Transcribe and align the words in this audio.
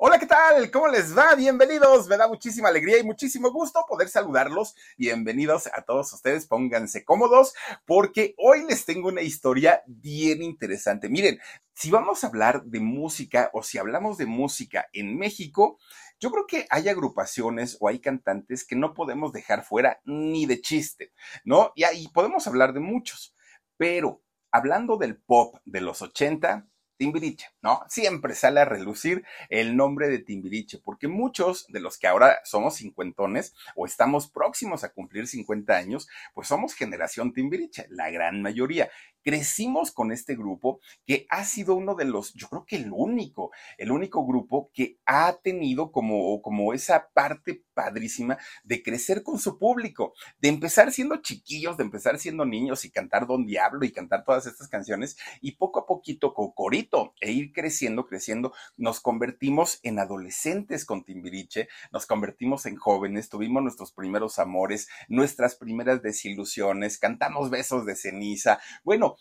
Hola, 0.00 0.20
¿qué 0.20 0.26
tal? 0.26 0.70
¿Cómo 0.70 0.86
les 0.86 1.18
va? 1.18 1.34
Bienvenidos. 1.34 2.06
Me 2.06 2.16
da 2.16 2.28
muchísima 2.28 2.68
alegría 2.68 3.00
y 3.00 3.02
muchísimo 3.02 3.50
gusto 3.50 3.84
poder 3.88 4.08
saludarlos. 4.08 4.76
Bienvenidos 4.96 5.68
a 5.74 5.82
todos 5.82 6.12
ustedes. 6.12 6.46
Pónganse 6.46 7.04
cómodos 7.04 7.52
porque 7.84 8.32
hoy 8.38 8.64
les 8.68 8.84
tengo 8.84 9.08
una 9.08 9.22
historia 9.22 9.82
bien 9.88 10.40
interesante. 10.40 11.08
Miren, 11.08 11.40
si 11.74 11.90
vamos 11.90 12.22
a 12.22 12.28
hablar 12.28 12.62
de 12.62 12.78
música 12.78 13.50
o 13.52 13.64
si 13.64 13.78
hablamos 13.78 14.18
de 14.18 14.26
música 14.26 14.86
en 14.92 15.18
México, 15.18 15.80
yo 16.20 16.30
creo 16.30 16.46
que 16.46 16.68
hay 16.70 16.88
agrupaciones 16.88 17.76
o 17.80 17.88
hay 17.88 17.98
cantantes 17.98 18.64
que 18.64 18.76
no 18.76 18.94
podemos 18.94 19.32
dejar 19.32 19.64
fuera 19.64 20.00
ni 20.04 20.46
de 20.46 20.60
chiste, 20.60 21.12
¿no? 21.44 21.72
Y 21.74 21.82
ahí 21.82 22.06
podemos 22.14 22.46
hablar 22.46 22.72
de 22.72 22.78
muchos, 22.78 23.34
pero 23.76 24.22
hablando 24.52 24.96
del 24.96 25.16
pop 25.16 25.56
de 25.64 25.80
los 25.80 26.02
80, 26.02 26.68
Timbiriche, 26.98 27.46
¿no? 27.62 27.82
Siempre 27.88 28.34
sale 28.34 28.60
a 28.60 28.64
relucir 28.64 29.24
el 29.48 29.76
nombre 29.76 30.08
de 30.08 30.18
Timbiriche, 30.18 30.78
porque 30.84 31.08
muchos 31.08 31.66
de 31.68 31.80
los 31.80 31.96
que 31.96 32.08
ahora 32.08 32.40
somos 32.44 32.76
cincuentones 32.76 33.54
o 33.76 33.86
estamos 33.86 34.28
próximos 34.28 34.84
a 34.84 34.92
cumplir 34.92 35.26
50 35.26 35.74
años, 35.74 36.08
pues 36.34 36.48
somos 36.48 36.74
generación 36.74 37.32
Timbiriche, 37.32 37.86
la 37.88 38.10
gran 38.10 38.42
mayoría 38.42 38.90
crecimos 39.22 39.90
con 39.90 40.12
este 40.12 40.36
grupo 40.36 40.80
que 41.06 41.26
ha 41.30 41.44
sido 41.44 41.74
uno 41.74 41.94
de 41.94 42.04
los, 42.04 42.32
yo 42.34 42.48
creo 42.48 42.64
que 42.64 42.76
el 42.76 42.90
único, 42.92 43.50
el 43.76 43.90
único 43.90 44.26
grupo 44.26 44.70
que 44.72 44.98
ha 45.06 45.34
tenido 45.42 45.92
como, 45.92 46.40
como 46.42 46.72
esa 46.72 47.08
parte 47.12 47.62
padrísima 47.74 48.38
de 48.64 48.82
crecer 48.82 49.22
con 49.22 49.38
su 49.38 49.56
público, 49.56 50.12
de 50.40 50.48
empezar 50.48 50.90
siendo 50.90 51.18
chiquillos, 51.18 51.76
de 51.76 51.84
empezar 51.84 52.18
siendo 52.18 52.44
niños 52.44 52.84
y 52.84 52.90
cantar 52.90 53.26
Don 53.26 53.46
Diablo 53.46 53.84
y 53.84 53.92
cantar 53.92 54.24
todas 54.24 54.46
estas 54.46 54.66
canciones 54.66 55.16
y 55.40 55.52
poco 55.52 55.80
a 55.80 55.86
poquito 55.86 56.34
con 56.34 56.50
corito 56.50 57.14
e 57.20 57.30
ir 57.30 57.52
creciendo, 57.52 58.06
creciendo, 58.06 58.52
nos 58.76 59.00
convertimos 59.00 59.78
en 59.84 60.00
adolescentes 60.00 60.84
con 60.84 61.04
Timbiriche, 61.04 61.68
nos 61.92 62.06
convertimos 62.06 62.66
en 62.66 62.76
jóvenes, 62.76 63.28
tuvimos 63.28 63.62
nuestros 63.62 63.92
primeros 63.92 64.38
amores, 64.38 64.88
nuestras 65.08 65.54
primeras 65.54 66.02
desilusiones, 66.02 66.98
cantamos 66.98 67.50
besos 67.50 67.86
de 67.86 67.94
ceniza, 67.94 68.58
bueno, 68.82 69.17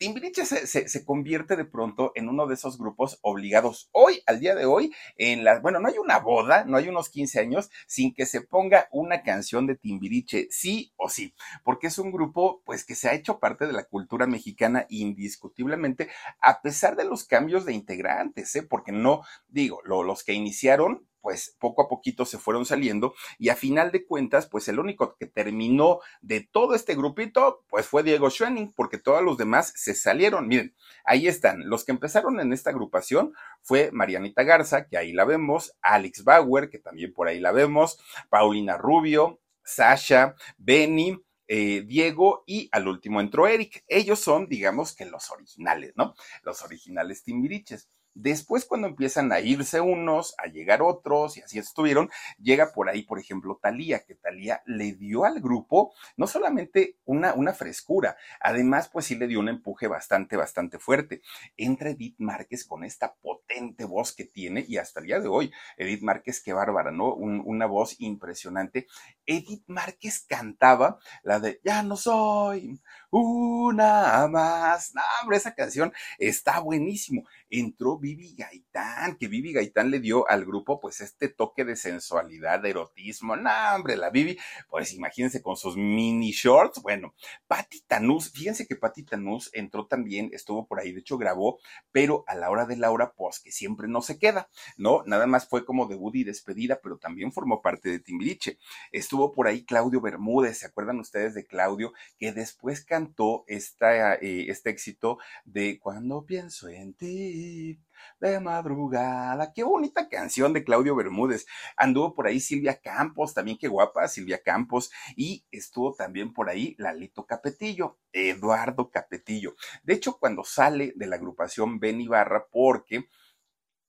Timbiriche 0.00 0.46
se, 0.46 0.66
se, 0.66 1.04
convierte 1.04 1.56
de 1.56 1.66
pronto 1.66 2.12
en 2.14 2.30
uno 2.30 2.46
de 2.46 2.54
esos 2.54 2.78
grupos 2.78 3.18
obligados 3.20 3.90
hoy, 3.92 4.22
al 4.24 4.40
día 4.40 4.54
de 4.54 4.64
hoy, 4.64 4.94
en 5.18 5.44
la, 5.44 5.60
bueno, 5.60 5.78
no 5.78 5.88
hay 5.88 5.98
una 5.98 6.18
boda, 6.18 6.64
no 6.64 6.78
hay 6.78 6.88
unos 6.88 7.10
15 7.10 7.38
años 7.38 7.70
sin 7.86 8.14
que 8.14 8.24
se 8.24 8.40
ponga 8.40 8.88
una 8.92 9.22
canción 9.22 9.66
de 9.66 9.76
Timbiriche, 9.76 10.48
sí 10.50 10.94
o 10.96 11.10
sí, 11.10 11.34
porque 11.64 11.88
es 11.88 11.98
un 11.98 12.12
grupo, 12.12 12.62
pues, 12.64 12.86
que 12.86 12.94
se 12.94 13.10
ha 13.10 13.14
hecho 13.14 13.40
parte 13.40 13.66
de 13.66 13.74
la 13.74 13.84
cultura 13.84 14.26
mexicana 14.26 14.86
indiscutiblemente, 14.88 16.08
a 16.40 16.62
pesar 16.62 16.96
de 16.96 17.04
los 17.04 17.24
cambios 17.24 17.66
de 17.66 17.74
integrantes, 17.74 18.56
¿eh? 18.56 18.62
porque 18.62 18.92
no, 18.92 19.20
digo, 19.48 19.82
los 19.84 20.24
que 20.24 20.32
iniciaron, 20.32 21.09
pues 21.20 21.56
poco 21.58 21.82
a 21.82 21.88
poquito 21.88 22.24
se 22.24 22.38
fueron 22.38 22.64
saliendo 22.64 23.14
y 23.38 23.48
a 23.48 23.56
final 23.56 23.90
de 23.92 24.06
cuentas, 24.06 24.46
pues 24.46 24.68
el 24.68 24.78
único 24.78 25.16
que 25.16 25.26
terminó 25.26 26.00
de 26.20 26.40
todo 26.40 26.74
este 26.74 26.94
grupito, 26.94 27.64
pues 27.68 27.86
fue 27.86 28.02
Diego 28.02 28.30
Schwenning, 28.30 28.72
porque 28.72 28.98
todos 28.98 29.22
los 29.22 29.36
demás 29.36 29.72
se 29.76 29.94
salieron. 29.94 30.48
Miren, 30.48 30.74
ahí 31.04 31.28
están. 31.28 31.68
Los 31.68 31.84
que 31.84 31.92
empezaron 31.92 32.40
en 32.40 32.52
esta 32.52 32.70
agrupación 32.70 33.32
fue 33.62 33.90
Marianita 33.92 34.42
Garza, 34.42 34.86
que 34.86 34.96
ahí 34.96 35.12
la 35.12 35.24
vemos, 35.24 35.76
Alex 35.82 36.24
Bauer, 36.24 36.70
que 36.70 36.78
también 36.78 37.12
por 37.12 37.28
ahí 37.28 37.40
la 37.40 37.52
vemos, 37.52 37.98
Paulina 38.28 38.76
Rubio, 38.76 39.40
Sasha, 39.62 40.34
Benny, 40.58 41.22
eh, 41.52 41.82
Diego 41.82 42.44
y 42.46 42.68
al 42.70 42.86
último 42.86 43.20
entró 43.20 43.48
Eric. 43.48 43.84
Ellos 43.88 44.20
son, 44.20 44.48
digamos 44.48 44.94
que 44.94 45.04
los 45.04 45.30
originales, 45.32 45.92
¿no? 45.96 46.14
Los 46.44 46.62
originales 46.62 47.24
Timbiriches. 47.24 47.88
Después, 48.14 48.64
cuando 48.64 48.88
empiezan 48.88 49.32
a 49.32 49.40
irse 49.40 49.80
unos, 49.80 50.34
a 50.38 50.48
llegar 50.48 50.82
otros, 50.82 51.36
y 51.36 51.42
así 51.42 51.58
estuvieron, 51.58 52.10
llega 52.38 52.72
por 52.72 52.88
ahí, 52.88 53.02
por 53.02 53.18
ejemplo, 53.18 53.58
Talía, 53.62 54.04
que 54.04 54.14
Talía 54.14 54.62
le 54.66 54.92
dio 54.92 55.24
al 55.24 55.40
grupo 55.40 55.92
no 56.16 56.26
solamente 56.26 56.98
una, 57.04 57.34
una 57.34 57.52
frescura, 57.52 58.16
además, 58.40 58.88
pues 58.92 59.06
sí 59.06 59.14
le 59.14 59.26
dio 59.26 59.40
un 59.40 59.48
empuje 59.48 59.86
bastante, 59.86 60.36
bastante 60.36 60.78
fuerte. 60.78 61.22
Entra 61.56 61.90
Edith 61.90 62.16
Márquez 62.18 62.64
con 62.64 62.84
esta 62.84 63.14
potente 63.14 63.84
voz 63.84 64.12
que 64.12 64.24
tiene, 64.24 64.64
y 64.66 64.76
hasta 64.76 65.00
el 65.00 65.06
día 65.06 65.20
de 65.20 65.28
hoy, 65.28 65.52
Edith 65.76 66.02
Márquez, 66.02 66.42
qué 66.42 66.52
bárbara, 66.52 66.90
¿no? 66.90 67.14
una 67.14 67.66
voz 67.66 67.96
impresionante. 68.00 68.86
Edith 69.26 69.64
Márquez 69.66 70.24
cantaba 70.28 70.98
la 71.22 71.40
de 71.40 71.60
Ya 71.64 71.82
no 71.82 71.96
soy 71.96 72.80
una 73.10 74.28
más. 74.28 74.94
No, 74.94 75.02
hombre, 75.20 75.36
esa 75.36 75.54
canción 75.54 75.92
está 76.18 76.60
buenísimo. 76.60 77.24
Entró 77.48 77.98
Vivi 77.98 78.34
Gaitán, 78.36 79.16
que 79.16 79.28
Vivi 79.28 79.52
Gaitán 79.52 79.90
le 79.90 79.98
dio 79.98 80.28
al 80.28 80.44
grupo 80.44 80.80
pues 80.80 81.00
este 81.00 81.28
toque 81.28 81.64
de 81.64 81.76
sensualidad, 81.76 82.60
de 82.60 82.70
erotismo. 82.70 83.36
No, 83.36 83.50
hombre, 83.74 83.96
la 83.96 84.10
Vivi, 84.10 84.38
pues 84.68 84.92
imagínense 84.92 85.42
con 85.42 85.56
sus 85.56 85.76
mini 85.76 86.30
shorts. 86.30 86.80
Bueno, 86.82 87.14
Patti 87.48 87.80
Tanús, 87.86 88.30
fíjense 88.30 88.66
que 88.66 88.76
Patti 88.76 89.02
Tanús 89.02 89.50
entró 89.52 89.86
también, 89.86 90.30
estuvo 90.32 90.66
por 90.66 90.78
ahí, 90.78 90.92
de 90.92 91.00
hecho 91.00 91.18
grabó, 91.18 91.58
pero 91.90 92.24
a 92.28 92.34
la 92.34 92.50
hora 92.50 92.66
de 92.66 92.76
Laura, 92.76 93.12
pues 93.16 93.40
que 93.40 93.50
siempre 93.50 93.88
no 93.88 94.02
se 94.02 94.18
queda, 94.18 94.48
¿no? 94.76 95.02
Nada 95.04 95.26
más 95.26 95.48
fue 95.48 95.64
como 95.64 95.86
debut 95.86 96.14
y 96.14 96.24
despedida, 96.24 96.80
pero 96.82 96.98
también 96.98 97.32
formó 97.32 97.60
parte 97.60 97.90
de 97.90 97.98
Timbiriche. 97.98 98.58
Estuvo 98.92 99.32
por 99.32 99.48
ahí 99.48 99.64
Claudio 99.64 100.00
Bermúdez, 100.00 100.58
¿se 100.58 100.66
acuerdan 100.66 101.00
ustedes 101.00 101.34
de 101.34 101.44
Claudio? 101.46 101.92
Que 102.18 102.32
después 102.32 102.84
cantó 102.84 102.99
esta, 103.46 104.14
eh, 104.14 104.50
este 104.50 104.70
éxito 104.70 105.18
de 105.44 105.78
Cuando 105.78 106.24
pienso 106.24 106.68
en 106.68 106.94
ti 106.94 107.80
de 108.20 108.40
madrugada. 108.40 109.52
Qué 109.52 109.62
bonita 109.62 110.08
canción 110.08 110.52
de 110.52 110.64
Claudio 110.64 110.94
Bermúdez. 110.96 111.46
Anduvo 111.76 112.14
por 112.14 112.26
ahí 112.26 112.40
Silvia 112.40 112.80
Campos, 112.80 113.34
también 113.34 113.58
qué 113.58 113.68
guapa 113.68 114.08
Silvia 114.08 114.42
Campos. 114.42 114.90
Y 115.16 115.44
estuvo 115.50 115.94
también 115.94 116.32
por 116.32 116.48
ahí 116.48 116.74
Lalito 116.78 117.26
Capetillo, 117.26 117.98
Eduardo 118.12 118.90
Capetillo. 118.90 119.54
De 119.82 119.94
hecho, 119.94 120.18
cuando 120.18 120.44
sale 120.44 120.92
de 120.96 121.06
la 121.06 121.16
agrupación 121.16 121.80
Ben 121.80 122.00
Ibarra, 122.00 122.46
porque 122.50 123.08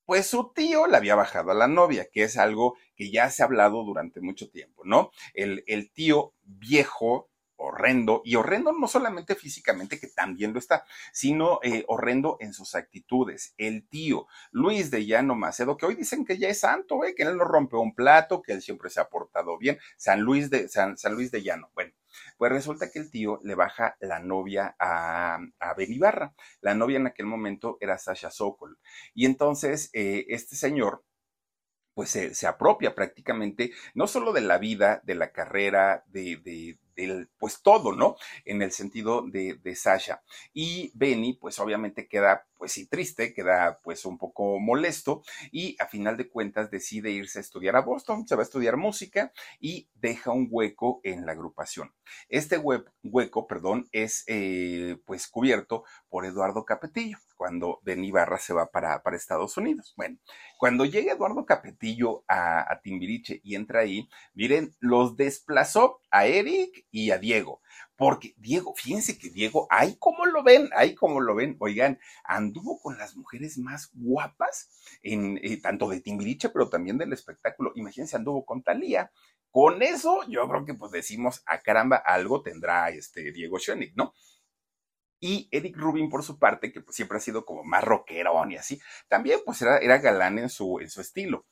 pues 0.06 0.28
su 0.28 0.52
tío 0.54 0.88
le 0.88 0.98
había 0.98 1.16
bajado 1.16 1.52
a 1.52 1.56
la 1.56 1.70
novia, 1.70 2.10
que 2.12 2.24
es 2.24 2.38
algo 2.38 2.76
que 2.96 3.12
ya 3.12 3.30
se 3.30 3.44
ha 3.44 3.46
hablado 3.46 3.84
durante 3.86 4.20
mucho 4.20 4.50
tiempo, 4.50 4.84
¿no? 4.84 5.12
El, 5.34 5.64
el 5.68 5.90
tío 5.92 6.34
viejo 6.44 7.31
horrendo, 7.62 8.22
y 8.26 8.36
horrendo 8.36 8.74
no 8.74 8.88
solamente 8.88 9.36
físicamente, 9.36 10.00
que 10.00 10.08
también 10.08 10.54
lo 10.54 10.60
está, 10.60 10.86
sino 11.14 11.60
eh, 11.64 11.86
horrendo 11.88 12.38
en 12.40 12.54
sus 12.54 12.76
actitudes. 12.76 13.54
El 13.58 13.88
tío 13.88 14.28
Luis 14.52 14.92
de 14.92 15.06
Llano 15.06 15.36
Macedo, 15.36 15.78
que 15.78 15.86
hoy 15.86 15.96
dicen 15.96 16.26
que 16.26 16.38
ya 16.38 16.50
es 16.50 16.60
santo, 16.60 17.04
eh, 17.04 17.14
que 17.16 17.24
él 17.24 17.38
no 17.38 17.44
rompe 17.44 17.78
un 17.78 17.94
plato, 17.94 18.42
que 18.42 18.54
él 18.54 18.62
siempre 18.62 18.90
se 18.90 19.00
ha 19.00 19.10
portado 19.10 19.58
bien, 19.58 19.78
San 19.98 20.22
Luis 20.22 20.50
de, 20.50 20.68
San, 20.68 20.96
Luis 21.12 21.32
de 21.32 21.44
Llano. 21.44 21.70
Bueno, 21.74 21.94
pues 22.38 22.52
resulta 22.52 22.90
que 22.92 23.00
el 23.00 23.12
tío 23.12 23.40
le 23.44 23.56
baja 23.56 23.96
la 24.00 24.20
novia 24.20 24.76
a, 24.80 25.36
a. 25.36 25.76
La 26.62 26.74
novia 26.74 26.98
en 26.98 27.08
aquel 27.08 27.26
momento 27.26 27.78
era 27.80 27.98
Sasha 27.98 28.32
Sokol. 28.32 28.78
Y 29.14 29.26
entonces 29.26 29.90
eh, 29.94 30.26
este 30.30 30.56
señor 30.56 31.04
pues 31.94 32.10
se, 32.10 32.34
se, 32.34 32.48
apropia 32.48 32.96
prácticamente 32.96 33.72
no 33.94 34.08
solo 34.08 34.34
de 34.34 34.42
la 34.42 34.58
vida, 34.58 35.02
de 35.04 35.16
la 35.16 35.32
carrera, 35.32 36.04
de, 36.08 36.80
pues 37.38 37.62
todo, 37.62 37.94
¿no? 37.94 38.16
En 38.46 38.62
el 38.62 38.72
sentido 38.72 39.22
de, 39.22 39.56
de 39.56 39.76
Sasha. 39.76 40.24
Y 40.54 40.92
Benny, 40.96 41.34
pues 41.34 41.60
obviamente 41.60 42.08
queda 42.08 42.48
pues 42.62 42.74
sí, 42.74 42.86
triste, 42.86 43.34
queda 43.34 43.80
pues 43.82 44.06
un 44.06 44.20
poco 44.20 44.60
molesto 44.60 45.24
y 45.52 45.76
a 45.80 45.88
final 45.88 46.16
de 46.16 46.30
cuentas 46.30 46.70
decide 46.70 47.10
irse 47.10 47.40
a 47.40 47.42
estudiar 47.42 47.76
a 47.76 47.82
Boston, 47.82 48.28
se 48.28 48.36
va 48.36 48.44
a 48.44 48.46
estudiar 48.46 48.78
música 48.78 49.32
y 49.60 49.90
deja 49.96 50.30
un 50.30 50.48
hueco 50.48 51.02
en 51.04 51.26
la 51.26 51.32
agrupación. 51.32 51.92
Este 52.30 52.60
hueco, 52.60 53.48
perdón, 53.48 53.90
es 53.92 54.24
eh, 54.28 55.00
pues 55.08 55.28
cubierto 55.28 55.86
por 56.08 56.24
Eduardo 56.24 56.64
Capetillo 56.64 57.18
cuando 57.36 57.80
Ben 57.82 58.06
Ibarra 58.06 58.38
se 58.38 58.54
va 58.54 58.70
para, 58.70 59.02
para 59.02 59.18
Estados 59.18 59.58
Unidos. 59.58 59.96
Bueno, 59.98 60.20
cuando 60.60 60.86
llega 60.86 61.14
Eduardo 61.14 61.44
Capetillo 61.48 62.24
a, 62.28 62.72
a 62.72 62.82
Timbiriche 62.82 63.42
y 63.44 63.56
entra 63.56 63.80
ahí, 63.80 64.08
miren, 64.36 64.76
los 64.80 65.18
desplazó 65.18 66.00
a 66.12 66.28
Eric 66.28 66.86
y 66.92 67.10
a 67.10 67.18
Diego 67.18 67.62
porque 68.02 68.34
Diego, 68.38 68.74
fíjense 68.76 69.20
que 69.20 69.30
Diego, 69.30 69.68
ahí 69.70 69.96
como 70.00 70.26
lo 70.26 70.42
ven, 70.42 70.72
ahí 70.76 70.96
como 70.96 71.22
lo 71.22 71.36
ven, 71.36 71.56
oigan, 71.60 72.00
anduvo 72.24 72.82
con 72.82 72.98
las 72.98 73.16
mujeres 73.16 73.60
más 73.60 73.92
guapas, 73.94 74.72
en, 75.04 75.40
eh, 75.44 75.62
tanto 75.62 75.88
de 75.88 76.02
Timbiriche, 76.02 76.50
pero 76.50 76.68
también 76.68 76.98
del 76.98 77.14
espectáculo. 77.14 77.72
Imagínense, 77.76 78.16
anduvo 78.16 78.44
con 78.44 78.64
Talía. 78.64 79.12
Con 79.52 79.84
eso, 79.84 80.22
yo 80.28 80.50
creo 80.50 80.66
que 80.66 80.74
pues 80.74 80.92
decimos, 80.92 81.44
a 81.46 81.62
caramba, 81.62 81.98
algo 81.98 82.42
tendrá 82.42 82.90
este 82.90 83.32
Diego 83.32 83.60
Schoenig, 83.60 83.96
¿no? 83.96 84.16
Y 85.20 85.48
Eric 85.52 85.78
Rubin, 85.78 86.10
por 86.10 86.24
su 86.24 86.40
parte, 86.40 86.72
que 86.72 86.82
pues 86.82 86.96
siempre 86.96 87.20
ha 87.20 87.22
sido 87.22 87.46
como 87.46 87.64
más 87.64 87.84
rockerón 87.84 88.52
y 88.52 88.58
así, 88.58 88.82
también 89.10 89.42
pues 89.46 89.62
era, 89.62 89.78
era 89.78 90.00
galán 90.00 90.40
en 90.40 90.50
su, 90.50 90.80
en 90.80 90.90
su 90.90 91.02
estilo. 91.02 91.46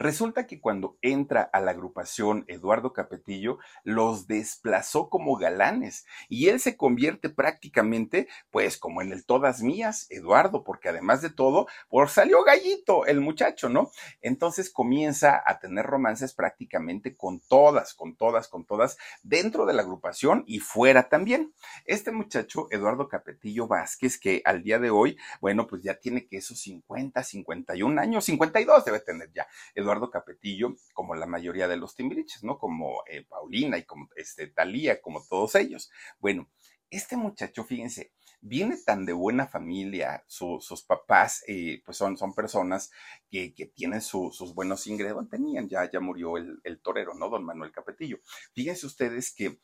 Resulta 0.00 0.46
que 0.46 0.62
cuando 0.62 0.96
entra 1.02 1.42
a 1.42 1.60
la 1.60 1.72
agrupación 1.72 2.46
Eduardo 2.48 2.94
Capetillo, 2.94 3.58
los 3.84 4.26
desplazó 4.26 5.10
como 5.10 5.36
galanes 5.36 6.06
y 6.30 6.48
él 6.48 6.58
se 6.58 6.78
convierte 6.78 7.28
prácticamente, 7.28 8.26
pues, 8.50 8.78
como 8.78 9.02
en 9.02 9.12
el 9.12 9.26
todas 9.26 9.60
mías, 9.60 10.06
Eduardo, 10.08 10.64
porque 10.64 10.88
además 10.88 11.20
de 11.20 11.28
todo, 11.28 11.66
por 11.90 12.08
salió 12.08 12.42
gallito 12.44 13.04
el 13.04 13.20
muchacho, 13.20 13.68
¿no? 13.68 13.90
Entonces 14.22 14.70
comienza 14.70 15.42
a 15.44 15.58
tener 15.58 15.84
romances 15.84 16.32
prácticamente 16.32 17.14
con 17.14 17.38
todas, 17.38 17.92
con 17.92 18.16
todas, 18.16 18.48
con 18.48 18.64
todas, 18.64 18.96
dentro 19.22 19.66
de 19.66 19.74
la 19.74 19.82
agrupación 19.82 20.44
y 20.46 20.60
fuera 20.60 21.10
también. 21.10 21.52
Este 21.84 22.10
muchacho, 22.10 22.68
Eduardo 22.70 23.06
Capetillo 23.06 23.66
Vázquez, 23.66 24.18
que 24.18 24.40
al 24.46 24.62
día 24.62 24.78
de 24.78 24.88
hoy, 24.88 25.18
bueno, 25.42 25.66
pues 25.66 25.82
ya 25.82 25.96
tiene 25.96 26.26
que 26.26 26.38
esos 26.38 26.58
50, 26.58 27.22
51 27.22 28.00
años, 28.00 28.24
52 28.24 28.86
debe 28.86 29.00
tener 29.00 29.30
ya. 29.34 29.46
Eduardo 29.74 29.89
Capetillo, 30.10 30.76
como 30.92 31.14
la 31.14 31.26
mayoría 31.26 31.66
de 31.66 31.76
los 31.76 31.94
timbiriches, 31.94 32.44
¿no? 32.44 32.58
Como 32.58 33.02
eh, 33.06 33.24
Paulina 33.24 33.78
y 33.78 33.84
como 33.84 34.08
este, 34.16 34.46
Talía, 34.46 35.00
como 35.00 35.24
todos 35.28 35.54
ellos. 35.56 35.90
Bueno, 36.18 36.48
este 36.90 37.16
muchacho, 37.16 37.64
fíjense, 37.64 38.12
viene 38.40 38.76
tan 38.76 39.06
de 39.06 39.12
buena 39.12 39.46
familia, 39.46 40.24
sus 40.26 40.84
papás, 40.86 41.42
eh, 41.46 41.82
pues 41.84 41.96
son, 41.96 42.16
son 42.16 42.34
personas 42.34 42.90
que, 43.28 43.54
que 43.54 43.66
tienen 43.66 44.00
sus 44.00 44.54
buenos 44.54 44.86
ingresos, 44.86 45.28
tenían, 45.28 45.68
ya, 45.68 45.90
ya 45.90 46.00
murió 46.00 46.36
el, 46.36 46.60
el 46.64 46.80
torero, 46.80 47.14
¿no? 47.14 47.28
Don 47.28 47.44
Manuel 47.44 47.72
Capetillo. 47.72 48.18
Fíjense 48.54 48.86
ustedes 48.86 49.34
que 49.34 49.58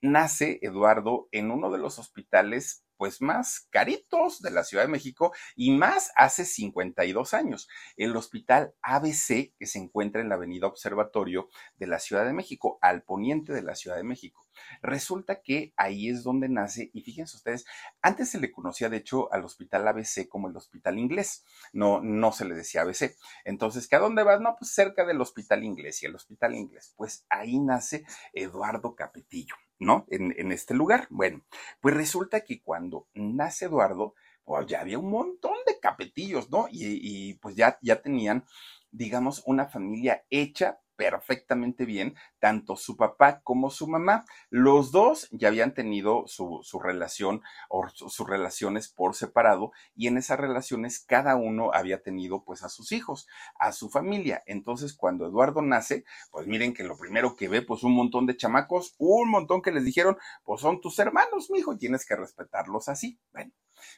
nace 0.00 0.58
Eduardo 0.62 1.28
en 1.32 1.50
uno 1.50 1.70
de 1.70 1.78
los 1.78 1.98
hospitales 1.98 2.85
pues 2.96 3.20
más 3.20 3.68
caritos 3.70 4.40
de 4.40 4.50
la 4.50 4.64
Ciudad 4.64 4.84
de 4.84 4.90
México 4.90 5.32
y 5.54 5.70
más 5.72 6.12
hace 6.16 6.44
52 6.44 7.34
años. 7.34 7.68
El 7.96 8.16
hospital 8.16 8.74
ABC, 8.82 9.54
que 9.58 9.66
se 9.66 9.78
encuentra 9.78 10.20
en 10.20 10.28
la 10.28 10.36
avenida 10.36 10.66
Observatorio 10.66 11.48
de 11.76 11.86
la 11.86 11.98
Ciudad 11.98 12.24
de 12.24 12.32
México, 12.32 12.78
al 12.80 13.02
poniente 13.02 13.52
de 13.52 13.62
la 13.62 13.74
Ciudad 13.74 13.96
de 13.96 14.04
México. 14.04 14.46
Resulta 14.82 15.42
que 15.42 15.72
ahí 15.76 16.08
es 16.08 16.22
donde 16.22 16.48
nace, 16.48 16.90
y 16.92 17.02
fíjense 17.02 17.36
ustedes, 17.36 17.66
antes 18.00 18.30
se 18.30 18.40
le 18.40 18.52
conocía 18.52 18.88
de 18.88 18.98
hecho 18.98 19.32
al 19.32 19.44
hospital 19.44 19.86
ABC 19.88 20.28
como 20.28 20.48
el 20.48 20.56
hospital 20.56 20.98
inglés, 20.98 21.44
no, 21.72 22.00
no 22.00 22.32
se 22.32 22.44
le 22.44 22.54
decía 22.54 22.82
ABC. 22.82 23.16
Entonces, 23.44 23.88
¿que 23.88 23.96
a 23.96 24.00
dónde 24.00 24.22
vas? 24.22 24.40
No, 24.40 24.56
pues 24.58 24.70
cerca 24.72 25.04
del 25.04 25.20
hospital 25.20 25.64
inglés 25.64 26.02
y 26.02 26.06
el 26.06 26.14
hospital 26.14 26.54
inglés. 26.54 26.94
Pues 26.96 27.26
ahí 27.28 27.58
nace 27.58 28.04
Eduardo 28.32 28.94
Capetillo. 28.94 29.54
¿No? 29.78 30.06
En, 30.10 30.34
en, 30.38 30.52
este 30.52 30.74
lugar. 30.74 31.06
Bueno, 31.10 31.42
pues 31.80 31.94
resulta 31.94 32.40
que 32.42 32.62
cuando 32.62 33.08
nace 33.14 33.66
Eduardo, 33.66 34.14
pues 34.44 34.66
ya 34.66 34.80
había 34.80 34.98
un 34.98 35.10
montón 35.10 35.56
de 35.66 35.78
capetillos, 35.80 36.50
¿no? 36.50 36.68
Y, 36.70 37.00
y 37.02 37.34
pues 37.34 37.56
ya, 37.56 37.78
ya 37.82 38.00
tenían, 38.00 38.44
digamos, 38.90 39.42
una 39.46 39.66
familia 39.66 40.24
hecha 40.30 40.80
perfectamente 40.96 41.84
bien, 41.84 42.14
tanto 42.38 42.76
su 42.76 42.96
papá 42.96 43.40
como 43.42 43.70
su 43.70 43.86
mamá. 43.86 44.24
Los 44.50 44.90
dos 44.92 45.28
ya 45.30 45.48
habían 45.48 45.74
tenido 45.74 46.24
su, 46.26 46.60
su 46.62 46.80
relación 46.80 47.42
o 47.68 47.88
sus 47.88 48.26
relaciones 48.28 48.88
por 48.88 49.14
separado 49.14 49.72
y 49.94 50.08
en 50.08 50.18
esas 50.18 50.38
relaciones 50.38 51.00
cada 51.00 51.36
uno 51.36 51.70
había 51.72 52.02
tenido 52.02 52.44
pues 52.44 52.62
a 52.62 52.68
sus 52.68 52.92
hijos, 52.92 53.26
a 53.58 53.72
su 53.72 53.90
familia. 53.90 54.42
Entonces 54.46 54.94
cuando 54.94 55.26
Eduardo 55.26 55.62
nace, 55.62 56.04
pues 56.30 56.46
miren 56.46 56.74
que 56.74 56.84
lo 56.84 56.96
primero 56.96 57.36
que 57.36 57.48
ve 57.48 57.62
pues 57.62 57.82
un 57.82 57.94
montón 57.94 58.26
de 58.26 58.36
chamacos, 58.36 58.94
un 58.98 59.30
montón 59.30 59.62
que 59.62 59.72
les 59.72 59.84
dijeron 59.84 60.16
pues 60.44 60.60
son 60.60 60.80
tus 60.80 60.98
hermanos, 60.98 61.50
mi 61.50 61.58
hijo, 61.58 61.76
tienes 61.76 62.06
que 62.06 62.16
respetarlos 62.16 62.88
así. 62.88 63.18
Bueno, 63.32 63.52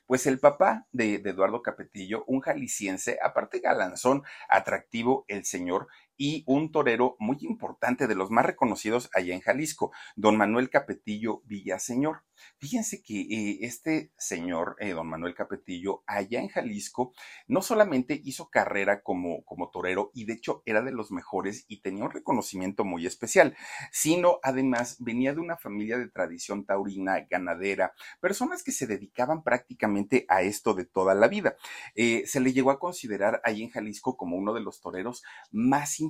pues 0.07 0.27
el 0.27 0.39
papá 0.39 0.87
de, 0.93 1.19
de, 1.19 1.31
Eduardo 1.31 1.63
Capetillo, 1.63 2.25
un 2.27 2.41
jalisciense, 2.41 3.19
aparte 3.23 3.61
galanzón, 3.61 4.25
atractivo, 4.49 5.25
el 5.29 5.45
señor, 5.45 5.89
y 6.19 6.45
un 6.47 6.71
torero 6.73 7.17
muy 7.19 7.39
importante 7.41 8.07
de 8.07 8.15
los 8.15 8.31
más 8.31 8.45
reconocidos 8.45 9.09
allá 9.15 9.35
en 9.35 9.41
Jalisco, 9.41 9.93
don 10.17 10.37
Manuel 10.37 10.69
Capetillo 10.69 11.41
Villaseñor. 11.47 12.25
Fíjense 12.59 13.03
que 13.03 13.21
eh, 13.21 13.59
este 13.63 14.13
señor, 14.17 14.77
eh, 14.81 14.91
don 14.91 15.09
Manuel 15.09 15.35
Capetillo, 15.35 16.03
allá 16.07 16.41
en 16.41 16.49
Jalisco, 16.49 17.13
no 17.47 17.63
solamente 17.63 18.21
hizo 18.25 18.51
carrera 18.51 19.03
como, 19.03 19.45
como 19.45 19.71
torero 19.71 20.11
y 20.15 20.25
de 20.25 20.35
hecho 20.35 20.63
era 20.67 20.83
de 20.83 20.93
los 20.93 21.11
mejores 21.11 21.65
y 21.69 21.81
tenía 21.81 22.05
un 22.05 22.11
reconocimiento 22.11 22.85
muy 22.85 23.07
especial, 23.07 23.57
sino 23.93 24.39
además 24.43 24.97
venía 25.01 25.33
de 25.33 25.41
una 25.41 25.57
familia 25.57 25.99
de 25.99 26.09
tradición 26.09 26.65
taurina, 26.65 27.27
ganadera, 27.31 27.93
personas 28.21 28.63
que 28.63 28.73
se 28.73 28.87
dedicaban 28.87 29.43
prácticamente 29.43 30.25
a 30.29 30.43
esto 30.43 30.75
de 30.75 30.85
toda 30.85 31.15
la 31.15 31.29
vida. 31.29 31.57
Eh, 31.95 32.25
se 32.27 32.41
le 32.41 32.53
llegó 32.53 32.71
a 32.71 32.79
considerar 32.79 33.41
ahí 33.45 33.63
en 33.63 33.71
Jalisco 33.71 34.17
como 34.17 34.37
uno 34.37 34.55
de 34.55 34.61
los 34.61 34.81
toreros 34.81 35.23
más 35.51 36.01
importantes. 36.01 36.08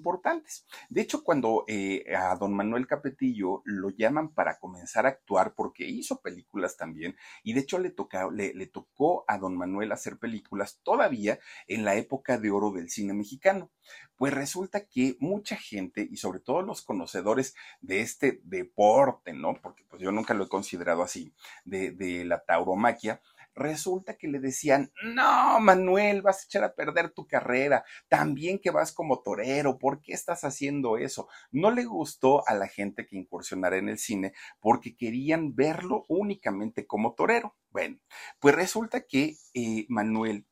De 0.88 1.00
hecho, 1.00 1.22
cuando 1.22 1.64
eh, 1.66 2.04
a 2.14 2.34
don 2.36 2.54
Manuel 2.54 2.86
Capetillo 2.86 3.62
lo 3.64 3.90
llaman 3.90 4.34
para 4.34 4.58
comenzar 4.58 5.06
a 5.06 5.10
actuar 5.10 5.54
porque 5.54 5.86
hizo 5.86 6.20
películas 6.20 6.76
también, 6.76 7.16
y 7.42 7.52
de 7.52 7.60
hecho 7.60 7.78
le 7.78 7.90
tocó 7.90 9.24
a 9.28 9.38
don 9.38 9.56
Manuel 9.56 9.92
hacer 9.92 10.18
películas 10.18 10.80
todavía 10.82 11.38
en 11.66 11.84
la 11.84 11.94
época 11.94 12.38
de 12.38 12.50
oro 12.50 12.70
del 12.70 12.90
cine 12.90 13.12
mexicano. 13.14 13.70
Pues 14.16 14.34
resulta 14.34 14.84
que 14.86 15.16
mucha 15.20 15.56
gente, 15.56 16.06
y 16.10 16.16
sobre 16.16 16.40
todo 16.40 16.62
los 16.62 16.82
conocedores 16.82 17.54
de 17.80 18.00
este 18.00 18.40
deporte, 18.42 19.32
¿no? 19.32 19.54
Porque 19.62 19.84
pues 19.88 20.02
yo 20.02 20.10
nunca 20.10 20.34
lo 20.34 20.44
he 20.44 20.48
considerado 20.48 21.02
así, 21.02 21.32
de, 21.64 21.92
de 21.92 22.24
la 22.24 22.44
tauromaquia, 22.44 23.20
resulta 23.58 24.16
que 24.16 24.28
le 24.28 24.38
decían, 24.40 24.92
no, 25.02 25.60
Manuel, 25.60 26.22
vas 26.22 26.40
a 26.40 26.44
echar 26.44 26.64
a 26.64 26.74
perder 26.74 27.10
tu 27.10 27.26
carrera, 27.26 27.84
también 28.08 28.58
que 28.58 28.70
vas 28.70 28.92
como 28.92 29.22
torero, 29.22 29.78
¿por 29.78 30.00
qué 30.00 30.12
estás 30.12 30.44
haciendo 30.44 30.96
eso? 30.96 31.28
No 31.50 31.70
le 31.70 31.84
gustó 31.84 32.46
a 32.48 32.54
la 32.54 32.68
gente 32.68 33.06
que 33.06 33.16
incursionara 33.16 33.76
en 33.76 33.88
el 33.88 33.98
cine 33.98 34.32
porque 34.60 34.96
querían 34.96 35.54
verlo 35.54 36.04
únicamente 36.08 36.86
como 36.86 37.14
torero. 37.14 37.56
Bueno, 37.70 37.98
pues 38.40 38.54
resulta 38.54 39.02
que 39.06 39.36
eh, 39.54 39.86
Manuel 39.88 40.46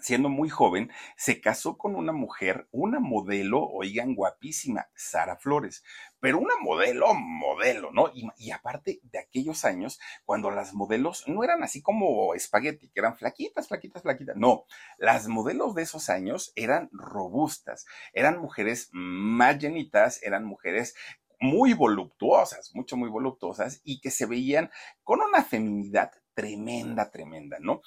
siendo 0.00 0.28
muy 0.28 0.48
joven, 0.48 0.90
se 1.16 1.40
casó 1.40 1.76
con 1.76 1.94
una 1.94 2.12
mujer, 2.12 2.68
una 2.70 3.00
modelo, 3.00 3.64
oigan, 3.64 4.14
guapísima, 4.14 4.88
Sara 4.94 5.36
Flores, 5.36 5.82
pero 6.20 6.38
una 6.38 6.54
modelo, 6.60 7.14
modelo, 7.14 7.90
¿no? 7.92 8.10
Y, 8.14 8.50
aparte 8.50 9.00
de 9.02 9.18
aquellos 9.18 9.64
años, 9.64 10.00
cuando 10.24 10.50
las 10.50 10.74
modelos 10.74 11.24
no 11.26 11.44
eran 11.44 11.62
así 11.62 11.82
como 11.82 12.34
espagueti, 12.34 12.88
que 12.88 13.00
eran 13.00 13.16
flaquitas, 13.16 13.68
flaquitas, 13.68 14.02
flaquitas, 14.02 14.36
no, 14.36 14.64
las 14.98 15.28
modelos 15.28 15.74
de 15.74 15.82
esos 15.82 16.08
años 16.10 16.52
eran 16.56 16.88
robustas, 16.92 17.86
eran 18.12 18.40
mujeres 18.40 18.88
más 18.92 19.58
llenitas, 19.58 20.22
eran 20.22 20.44
mujeres 20.44 20.94
muy 21.40 21.74
voluptuosas, 21.74 22.74
mucho, 22.74 22.96
muy 22.96 23.10
voluptuosas 23.10 23.80
y 23.84 24.00
que 24.00 24.10
se 24.10 24.26
veían 24.26 24.70
con 25.02 25.20
una 25.20 25.42
feminidad 25.42 26.10
tremenda, 26.36 27.10
tremenda, 27.10 27.56
¿no? 27.60 27.80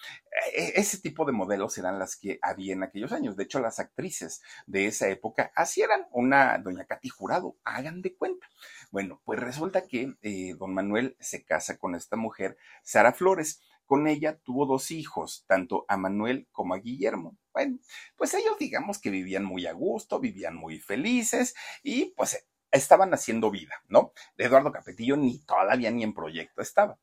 E, 0.56 0.74
ese 0.76 0.98
tipo 0.98 1.24
de 1.24 1.32
modelos 1.32 1.78
eran 1.78 2.00
las 2.00 2.16
que 2.18 2.40
había 2.42 2.74
en 2.74 2.82
aquellos 2.82 3.12
años. 3.12 3.38
De 3.38 3.44
hecho, 3.44 3.60
las 3.60 3.80
actrices 3.80 4.42
de 4.66 4.88
esa 4.88 5.08
época 5.08 5.52
así 5.56 5.82
eran. 5.82 6.08
Una 6.12 6.58
doña 6.58 6.86
Katy 6.86 7.10
Jurado, 7.10 7.56
hagan 7.64 8.02
de 8.02 8.16
cuenta. 8.16 8.48
Bueno, 8.92 9.22
pues 9.24 9.40
resulta 9.40 9.88
que 9.88 10.16
eh, 10.24 10.56
don 10.58 10.74
Manuel 10.74 11.16
se 11.20 11.46
casa 11.46 11.78
con 11.78 11.94
esta 11.94 12.16
mujer, 12.18 12.58
Sara 12.84 13.14
Flores. 13.14 13.62
Con 13.86 14.08
ella 14.08 14.38
tuvo 14.38 14.66
dos 14.66 14.92
hijos, 14.92 15.46
tanto 15.48 15.86
a 15.88 15.98
Manuel 15.98 16.48
como 16.52 16.74
a 16.74 16.80
Guillermo. 16.80 17.38
Bueno, 17.54 17.80
pues 18.18 18.34
ellos 18.34 18.58
digamos 18.60 19.00
que 19.00 19.10
vivían 19.10 19.46
muy 19.46 19.68
a 19.68 19.74
gusto, 19.74 20.20
vivían 20.20 20.56
muy 20.56 20.80
felices 20.80 21.56
y 21.84 22.14
pues 22.16 22.46
estaban 22.72 23.14
haciendo 23.14 23.50
vida, 23.52 23.76
¿no? 23.88 24.14
Eduardo 24.38 24.72
Capetillo 24.72 25.18
ni 25.18 25.40
todavía 25.40 25.92
ni 25.92 26.04
en 26.04 26.14
proyecto 26.14 26.62
estaba. 26.62 27.00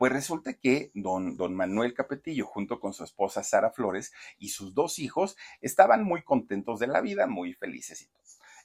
Pues 0.00 0.14
resulta 0.14 0.54
que 0.54 0.90
don, 0.94 1.36
don 1.36 1.54
Manuel 1.54 1.92
Capetillo, 1.92 2.46
junto 2.46 2.80
con 2.80 2.94
su 2.94 3.04
esposa 3.04 3.42
Sara 3.42 3.70
Flores 3.70 4.14
y 4.38 4.48
sus 4.48 4.72
dos 4.72 4.98
hijos, 4.98 5.36
estaban 5.60 6.04
muy 6.04 6.22
contentos 6.22 6.80
de 6.80 6.86
la 6.86 7.02
vida, 7.02 7.26
muy 7.26 7.52
felices. 7.52 8.08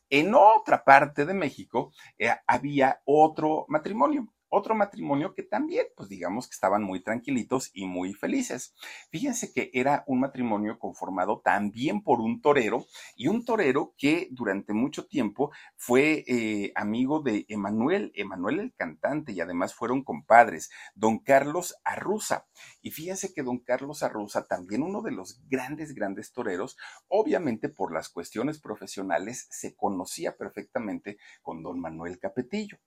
En 0.09 0.33
otra 0.33 0.85
parte 0.85 1.25
de 1.25 1.33
México 1.33 1.91
eh, 2.17 2.29
había 2.47 3.01
otro 3.03 3.65
matrimonio 3.67 4.33
otro 4.55 4.73
matrimonio 4.73 5.33
que 5.33 5.43
también, 5.43 5.85
pues 5.95 6.07
digamos 6.07 6.47
que 6.47 6.53
estaban 6.53 6.81
muy 6.81 7.01
tranquilitos 7.01 7.71
y 7.73 7.85
muy 7.85 8.13
felices. 8.13 8.73
Fíjense 9.11 9.51
que 9.51 9.69
era 9.73 10.03
un 10.07 10.21
matrimonio 10.21 10.79
conformado 10.79 11.41
también 11.43 12.01
por 12.01 12.21
un 12.21 12.41
torero 12.41 12.85
y 13.15 13.27
un 13.27 13.43
torero 13.43 13.93
que 13.97 14.29
durante 14.31 14.73
mucho 14.73 15.07
tiempo 15.07 15.51
fue 15.75 16.23
eh, 16.27 16.71
amigo 16.75 17.19
de 17.19 17.45
Emanuel, 17.49 18.11
Emanuel 18.15 18.59
el 18.59 18.73
cantante 18.73 19.33
y 19.33 19.41
además 19.41 19.73
fueron 19.73 20.03
compadres, 20.03 20.71
don 20.95 21.19
Carlos 21.19 21.75
Arruza. 21.83 22.47
Y 22.81 22.91
fíjense 22.91 23.33
que 23.33 23.43
don 23.43 23.59
Carlos 23.59 24.03
Arruza, 24.03 24.45
también 24.45 24.83
uno 24.83 25.01
de 25.01 25.11
los 25.11 25.41
grandes, 25.49 25.93
grandes 25.93 26.31
toreros, 26.31 26.77
obviamente 27.07 27.67
por 27.67 27.93
las 27.93 28.09
cuestiones 28.09 28.59
profesionales, 28.59 29.47
se 29.49 29.75
conocía 29.75 30.37
perfectamente 30.37 31.17
con 31.41 31.61
don 31.61 31.79
Manuel 31.79 32.19
Capetillo 32.19 32.79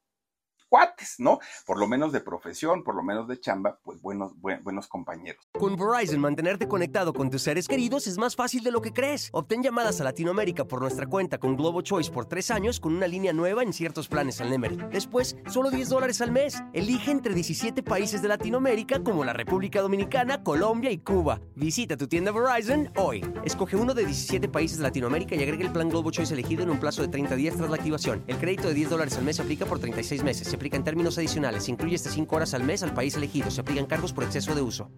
cuates, 0.69 1.17
¿no? 1.19 1.39
Por 1.67 1.79
lo 1.79 1.87
menos 1.87 2.13
de 2.13 2.21
profesión, 2.21 2.83
por 2.85 2.95
lo 2.95 3.03
menos 3.03 3.29
de 3.29 3.41
chamba, 3.41 3.79
pues 3.83 4.01
buenos, 4.01 4.33
buenos 4.41 4.87
compañeros. 4.87 5.43
Con 5.59 5.77
Verizon, 5.77 6.21
mantenerte 6.21 6.69
conectado 6.69 7.13
con 7.13 7.31
tus 7.31 7.43
seres 7.43 7.67
queridos 7.67 8.07
es 8.07 8.19
más 8.19 8.37
fácil 8.37 8.63
de 8.63 8.71
lo 8.71 8.81
que 8.81 8.93
crees. 8.93 9.31
Obtén 9.33 9.63
llamadas 9.63 10.01
a 10.01 10.05
Latinoamérica 10.05 10.65
por 10.67 10.81
nuestra 10.81 11.07
cuenta 11.07 11.39
con 11.39 11.57
Globo 11.57 11.83
Choice 11.83 12.11
por 12.11 12.27
tres 12.27 12.51
años 12.51 12.81
con 12.81 12.95
una 12.95 13.07
línea 13.07 13.33
nueva 13.33 13.63
en 13.63 13.73
ciertos 13.73 14.09
planes 14.09 14.41
al 14.41 14.51
Nemery. 14.51 14.77
Después, 14.93 15.37
solo 15.49 15.71
10 15.71 15.89
dólares 15.89 16.21
al 16.21 16.31
mes. 16.31 16.63
Elige 16.73 17.11
entre 17.11 17.35
17 17.35 17.83
países 17.83 18.23
de 18.23 18.29
Latinoamérica 18.29 19.03
como 19.03 19.25
la 19.25 19.33
República 19.33 19.81
Dominicana, 19.81 20.43
Colombia 20.43 20.91
y 20.91 20.99
Cuba. 20.99 21.41
Visita 21.55 21.97
tu 21.97 22.07
tienda 22.09 22.33
Verizon 22.33 22.91
hoy. 22.97 23.25
Escoge 23.45 23.77
uno 23.77 23.95
de 23.95 24.05
17 24.05 24.49
países 24.49 24.79
de 24.79 24.85
Latinoamérica 24.85 25.35
y 25.35 25.43
agrega 25.43 25.65
el 25.65 25.73
plan 25.73 25.89
Globo 25.89 26.11
Choice 26.11 26.35
elegido 26.35 26.63
en 26.63 26.71
un 26.71 26.81
plazo 26.81 27.03
de 27.03 27.09
30 27.09 27.37
días 27.37 27.57
tras 27.57 27.71
la 27.71 27.77
activación. 27.77 28.25
El 28.27 28.39
crédito 28.39 28.69
de 28.69 28.75
10 28.75 28.91
dólares 28.91 29.17
al 29.17 29.25
mes 29.25 29.37
se 29.37 29.43
aplica 29.43 29.67
por 29.67 29.79
36 29.79 30.23
meses 30.23 30.49
aplica 30.59 30.77
en 30.77 30.85
términos 30.85 31.17
adicionales. 31.17 31.65
Se 31.65 31.71
incluye 31.71 31.95
hasta 31.95 32.11
5 32.11 32.37
horas 32.37 32.53
al 32.53 32.65
mes 32.65 32.83
al 32.83 32.93
país 32.93 33.15
elegido. 33.15 33.50
Se 33.50 33.61
aplican 33.61 33.87
cargos 33.87 34.12
por 34.12 34.25
exceso 34.25 34.55
de 34.55 34.62
uso. 34.62 34.91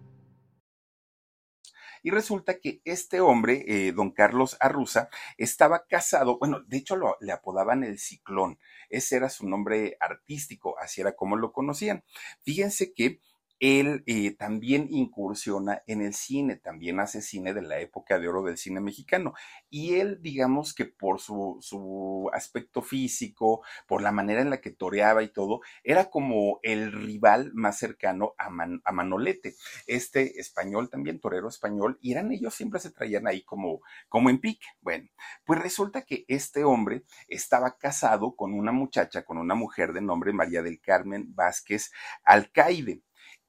Y 2.03 2.09
resulta 2.09 2.59
que 2.59 2.81
este 2.83 3.21
hombre, 3.21 3.63
eh, 3.67 3.91
don 3.91 4.11
Carlos 4.11 4.57
Arruza, 4.59 5.09
estaba 5.37 5.85
casado, 5.85 6.39
bueno, 6.39 6.61
de 6.65 6.77
hecho 6.77 6.97
le 7.19 7.31
apodaban 7.31 7.83
el 7.83 7.99
ciclón, 7.99 8.57
ese 8.89 9.17
era 9.17 9.29
su 9.29 9.47
nombre 9.47 9.97
artístico, 9.99 10.79
así 10.79 11.01
era 11.01 11.15
como 11.15 11.35
lo 11.35 11.51
conocían. 11.51 12.03
Fíjense 12.41 12.93
que 12.93 13.19
él 13.61 14.03
eh, 14.07 14.35
también 14.35 14.87
incursiona 14.89 15.83
en 15.85 16.01
el 16.01 16.15
cine, 16.15 16.55
también 16.57 16.99
hace 16.99 17.21
cine 17.21 17.53
de 17.53 17.61
la 17.61 17.79
época 17.79 18.17
de 18.19 18.27
oro 18.27 18.41
del 18.41 18.57
cine 18.57 18.81
mexicano. 18.81 19.33
Y 19.69 19.93
él, 19.95 20.17
digamos 20.21 20.73
que 20.73 20.85
por 20.85 21.21
su, 21.21 21.57
su 21.61 22.27
aspecto 22.33 22.81
físico, 22.81 23.61
por 23.87 24.01
la 24.01 24.11
manera 24.11 24.41
en 24.41 24.49
la 24.49 24.61
que 24.61 24.71
toreaba 24.71 25.21
y 25.21 25.31
todo, 25.31 25.61
era 25.83 26.09
como 26.09 26.59
el 26.63 26.91
rival 26.91 27.51
más 27.53 27.77
cercano 27.77 28.33
a, 28.39 28.47
a 28.83 28.91
Manolete, 28.91 29.53
este 29.85 30.39
español 30.39 30.89
también, 30.89 31.19
torero 31.19 31.47
español, 31.47 31.99
y 32.01 32.13
eran 32.13 32.31
ellos 32.31 32.55
siempre 32.55 32.79
se 32.79 32.89
traían 32.91 33.27
ahí 33.27 33.43
como, 33.43 33.81
como 34.09 34.31
en 34.31 34.39
pique. 34.39 34.65
Bueno, 34.81 35.07
pues 35.45 35.61
resulta 35.61 36.01
que 36.01 36.25
este 36.27 36.63
hombre 36.63 37.03
estaba 37.27 37.77
casado 37.77 38.35
con 38.35 38.53
una 38.53 38.71
muchacha, 38.71 39.23
con 39.23 39.37
una 39.37 39.53
mujer 39.53 39.93
de 39.93 40.01
nombre 40.01 40.33
María 40.33 40.63
del 40.63 40.81
Carmen 40.81 41.35
Vázquez 41.35 41.91
Alcaide. 42.23 43.03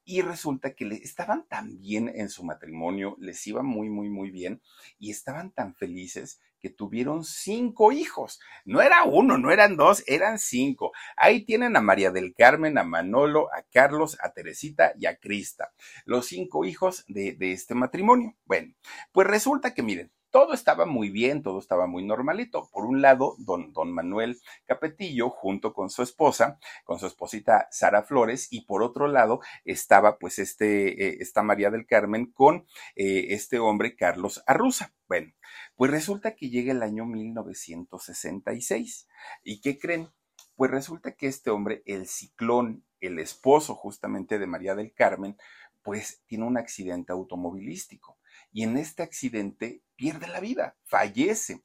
Y 0.05 0.21
resulta 0.21 0.73
que 0.73 0.85
le, 0.85 0.95
estaban 0.95 1.47
tan 1.47 1.79
bien 1.79 2.11
en 2.13 2.29
su 2.29 2.43
matrimonio, 2.43 3.15
les 3.19 3.45
iba 3.47 3.63
muy, 3.63 3.89
muy, 3.89 4.09
muy 4.09 4.31
bien, 4.31 4.61
y 4.99 5.11
estaban 5.11 5.51
tan 5.51 5.75
felices 5.75 6.39
que 6.63 6.69
tuvieron 6.69 7.25
cinco 7.25 7.91
hijos. 7.91 8.39
No 8.63 8.81
era 8.81 9.03
uno, 9.03 9.37
no 9.37 9.51
eran 9.51 9.75
dos, 9.75 10.01
eran 10.07 10.39
cinco. 10.39 10.93
Ahí 11.17 11.43
tienen 11.43 11.75
a 11.75 11.81
María 11.81 12.09
del 12.09 12.33
Carmen, 12.33 12.77
a 12.77 12.83
Manolo, 12.83 13.53
a 13.53 13.63
Carlos, 13.63 14.17
a 14.21 14.31
Teresita 14.31 14.93
y 14.97 15.05
a 15.05 15.17
Crista, 15.17 15.73
los 16.05 16.27
cinco 16.27 16.63
hijos 16.63 17.03
de, 17.07 17.33
de 17.33 17.51
este 17.51 17.75
matrimonio. 17.75 18.35
Bueno, 18.45 18.73
pues 19.11 19.27
resulta 19.27 19.73
que 19.73 19.83
miren, 19.83 20.11
todo 20.33 20.53
estaba 20.53 20.85
muy 20.87 21.11
bien, 21.11 21.43
todo 21.43 21.59
estaba 21.59 21.85
muy 21.85 22.03
normalito. 22.03 22.67
Por 22.73 22.85
un 22.85 23.03
lado, 23.03 23.35
don, 23.37 23.71
don 23.71 23.93
Manuel 23.93 24.41
Capetillo, 24.65 25.29
junto 25.29 25.75
con 25.75 25.91
su 25.91 26.01
esposa, 26.01 26.57
con 26.85 26.97
su 26.97 27.05
esposita 27.05 27.67
Sara 27.69 28.01
Flores, 28.01 28.47
y 28.49 28.61
por 28.61 28.81
otro 28.81 29.07
lado 29.07 29.41
estaba 29.63 30.17
pues 30.17 30.39
este, 30.39 31.05
eh, 31.05 31.17
esta 31.19 31.43
María 31.43 31.69
del 31.69 31.85
Carmen 31.85 32.31
con 32.31 32.65
eh, 32.95 33.27
este 33.29 33.59
hombre 33.59 33.95
Carlos 33.95 34.41
Arruza. 34.47 34.91
Bueno, 35.07 35.31
pues 35.75 35.91
resulta 35.91 36.33
que 36.33 36.49
llega 36.49 36.71
el 36.71 36.81
año 36.81 37.05
1966. 37.05 39.07
¿Y 39.43 39.61
qué 39.61 39.77
creen? 39.77 40.09
Pues 40.55 40.71
resulta 40.71 41.11
que 41.11 41.27
este 41.27 41.51
hombre, 41.51 41.83
el 41.85 42.07
ciclón, 42.07 42.83
el 43.01 43.19
esposo 43.19 43.75
justamente 43.75 44.39
de 44.39 44.47
María 44.47 44.73
del 44.73 44.95
Carmen, 44.95 45.37
pues 45.83 46.23
tiene 46.25 46.45
un 46.45 46.57
accidente 46.57 47.11
automovilístico 47.11 48.17
y 48.53 48.63
en 48.63 48.77
este 48.77 49.03
accidente 49.03 49.81
pierde 49.95 50.27
la 50.27 50.39
vida, 50.39 50.77
fallece. 50.85 51.63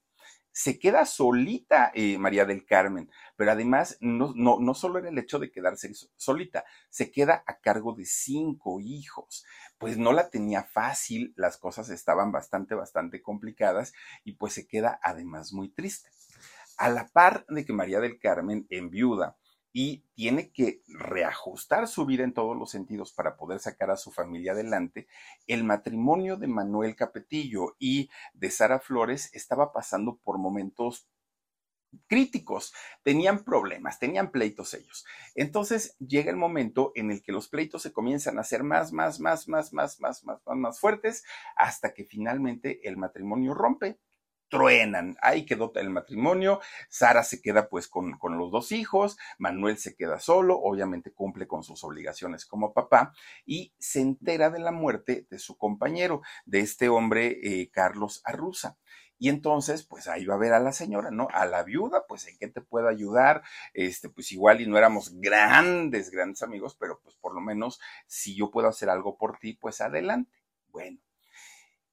Se 0.50 0.80
queda 0.80 1.07
solita 1.07 1.92
eh, 1.95 2.18
María 2.18 2.45
del 2.45 2.66
Carmen, 2.66 3.09
pero 3.37 3.52
además 3.52 3.97
no, 4.00 4.33
no, 4.35 4.59
no 4.59 4.75
solo 4.75 4.99
era 4.99 5.09
el 5.09 5.18
hecho 5.18 5.38
de 5.38 5.52
quedarse 5.52 5.92
solita, 6.16 6.64
se 6.90 7.12
queda 7.12 7.45
a 7.47 7.59
cargo 7.61 7.92
de 7.92 8.07
cinco 8.07 8.80
hijos. 8.80 9.45
Pues 9.78 9.99
no 9.99 10.12
la 10.12 10.30
tenía 10.30 10.64
fácil, 10.64 11.33
las 11.37 11.59
cosas 11.59 11.90
estaban 11.90 12.33
bastante, 12.33 12.75
bastante 12.75 13.23
complicadas 13.23 13.92
y 14.25 14.33
pues 14.33 14.54
se 14.54 14.66
queda 14.66 14.99
además 15.02 15.52
muy 15.52 15.68
triste. 15.68 16.11
A 16.76 16.88
la 16.88 17.07
par 17.07 17.45
de 17.49 17.64
que 17.64 17.73
María 17.73 18.00
del 18.00 18.18
Carmen 18.18 18.66
enviuda, 18.71 19.37
y 19.73 20.05
tiene 20.15 20.51
que 20.51 20.83
reajustar 20.89 21.89
su 21.89 22.07
vida 22.07 22.25
en 22.25 22.33
todos 22.33 22.57
los 22.57 22.71
sentidos 22.71 23.13
para 23.13 23.37
poder 23.37 23.61
sacar 23.61 23.91
a 23.91 23.97
su 23.97 24.11
familia 24.11 24.53
adelante, 24.53 25.07
el 25.47 25.65
matrimonio 25.65 26.37
de 26.37 26.47
Manuel 26.47 26.97
Capetillo 26.97 27.77
y 27.79 28.11
de 28.35 28.51
Sara 28.51 28.81
Flores 28.81 29.31
estaba 29.35 29.73
pasando 29.73 30.17
por 30.17 30.39
momentos 30.39 31.09
críticos, 32.07 32.75
tenían 33.03 33.45
problemas, 33.45 33.99
tenían 33.99 34.31
pleitos 34.31 34.75
ellos. 34.75 35.07
Entonces 35.35 35.97
llega 35.99 36.31
el 36.31 36.37
momento 36.37 36.93
en 36.95 37.11
el 37.11 37.23
que 37.23 37.33
los 37.33 37.49
pleitos 37.49 37.83
se 37.83 37.93
comienzan 37.93 38.39
a 38.39 38.43
hacer 38.43 38.63
más, 38.63 38.93
más, 38.93 39.21
más, 39.21 39.49
más, 39.49 39.73
más, 39.73 40.01
más, 40.01 40.25
más, 40.25 40.43
más, 40.45 40.57
más 40.57 40.81
fuertes, 40.81 41.25
hasta 41.57 41.95
que 41.95 42.05
finalmente 42.05 42.87
el 42.89 42.97
matrimonio 42.97 43.55
rompe 43.55 43.99
truenan. 44.49 45.17
Ahí 45.23 45.45
quedó 45.45 45.73
el 45.76 45.90
matrimonio. 45.90 46.61
Sara 46.88 47.23
se 47.23 47.40
queda 47.40 47.69
pues 47.69 47.88
con, 47.88 48.19
con, 48.19 48.38
los 48.38 48.50
dos 48.50 48.73
hijos. 48.73 49.17
Manuel 49.38 49.78
se 49.78 49.95
queda 49.95 50.21
solo. 50.21 50.59
Obviamente 50.59 51.12
cumple 51.12 51.47
con 51.47 51.62
sus 51.62 51.85
obligaciones 51.85 52.47
como 52.47 52.73
papá. 52.73 53.12
Y 53.47 53.73
se 53.78 54.00
entera 54.00 54.50
de 54.50 54.61
la 54.61 54.73
muerte 54.73 55.26
de 55.31 55.38
su 55.38 55.57
compañero, 55.57 56.23
de 56.47 56.61
este 56.61 56.88
hombre, 56.88 57.38
eh, 57.43 57.71
Carlos 57.71 58.23
Arruza. 58.25 58.76
Y 59.21 59.31
entonces, 59.31 59.83
pues 59.83 60.07
ahí 60.07 60.25
va 60.26 60.35
a 60.35 60.38
ver 60.38 60.52
a 60.52 60.61
la 60.61 60.73
señora, 60.73 61.11
¿no? 61.11 61.26
A 61.33 61.45
la 61.45 61.64
viuda, 61.64 62.07
pues 62.07 62.28
en 62.28 62.38
qué 62.38 62.47
te 62.47 62.61
puedo 62.61 62.88
ayudar. 62.88 63.43
Este, 63.75 64.09
pues 64.09 64.31
igual 64.31 64.61
y 64.61 64.67
no 64.67 64.78
éramos 64.78 65.19
grandes, 65.21 66.11
grandes 66.11 66.43
amigos, 66.43 66.76
pero 66.78 67.00
pues 67.02 67.17
por 67.17 67.35
lo 67.35 67.40
menos 67.40 67.81
si 68.07 68.37
yo 68.37 68.50
puedo 68.52 68.69
hacer 68.69 68.88
algo 68.90 69.19
por 69.19 69.38
ti, 69.38 69.55
pues 69.55 69.81
adelante. 69.81 70.31
Bueno, 70.69 71.00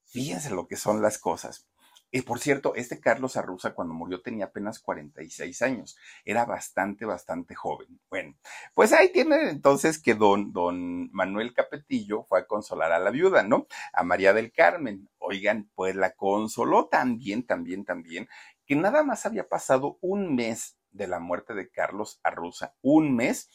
fíjense 0.05 0.51
lo 0.51 0.67
que 0.67 0.75
son 0.75 1.01
las 1.01 1.17
cosas 1.17 1.67
y 2.15 2.21
por 2.21 2.39
cierto, 2.39 2.75
este 2.75 3.01
Carlos 3.01 3.35
Arruza 3.35 3.73
cuando 3.73 3.93
murió 3.93 4.21
tenía 4.21 4.45
apenas 4.45 4.79
46 4.79 5.61
años. 5.63 5.97
Era 6.23 6.45
bastante, 6.45 7.03
bastante 7.03 7.55
joven. 7.55 7.99
Bueno, 8.09 8.37
pues 8.73 8.93
ahí 8.93 9.11
tienen 9.11 9.49
entonces 9.49 10.01
que 10.01 10.15
don, 10.15 10.53
don 10.53 11.11
Manuel 11.11 11.53
Capetillo 11.53 12.23
fue 12.23 12.39
a 12.39 12.47
consolar 12.47 12.93
a 12.93 12.99
la 12.99 13.09
viuda, 13.09 13.43
¿no? 13.43 13.67
A 13.91 14.03
María 14.03 14.31
del 14.31 14.53
Carmen. 14.53 15.09
Oigan, 15.17 15.69
pues 15.75 15.97
la 15.97 16.11
consoló 16.11 16.87
también, 16.87 17.45
también, 17.45 17.83
también, 17.83 18.29
que 18.65 18.77
nada 18.77 19.03
más 19.03 19.25
había 19.25 19.49
pasado 19.49 19.97
un 19.99 20.35
mes 20.35 20.77
de 20.91 21.07
la 21.07 21.19
muerte 21.19 21.53
de 21.53 21.69
Carlos 21.69 22.21
Arruza, 22.23 22.75
un 22.81 23.13
mes, 23.13 23.49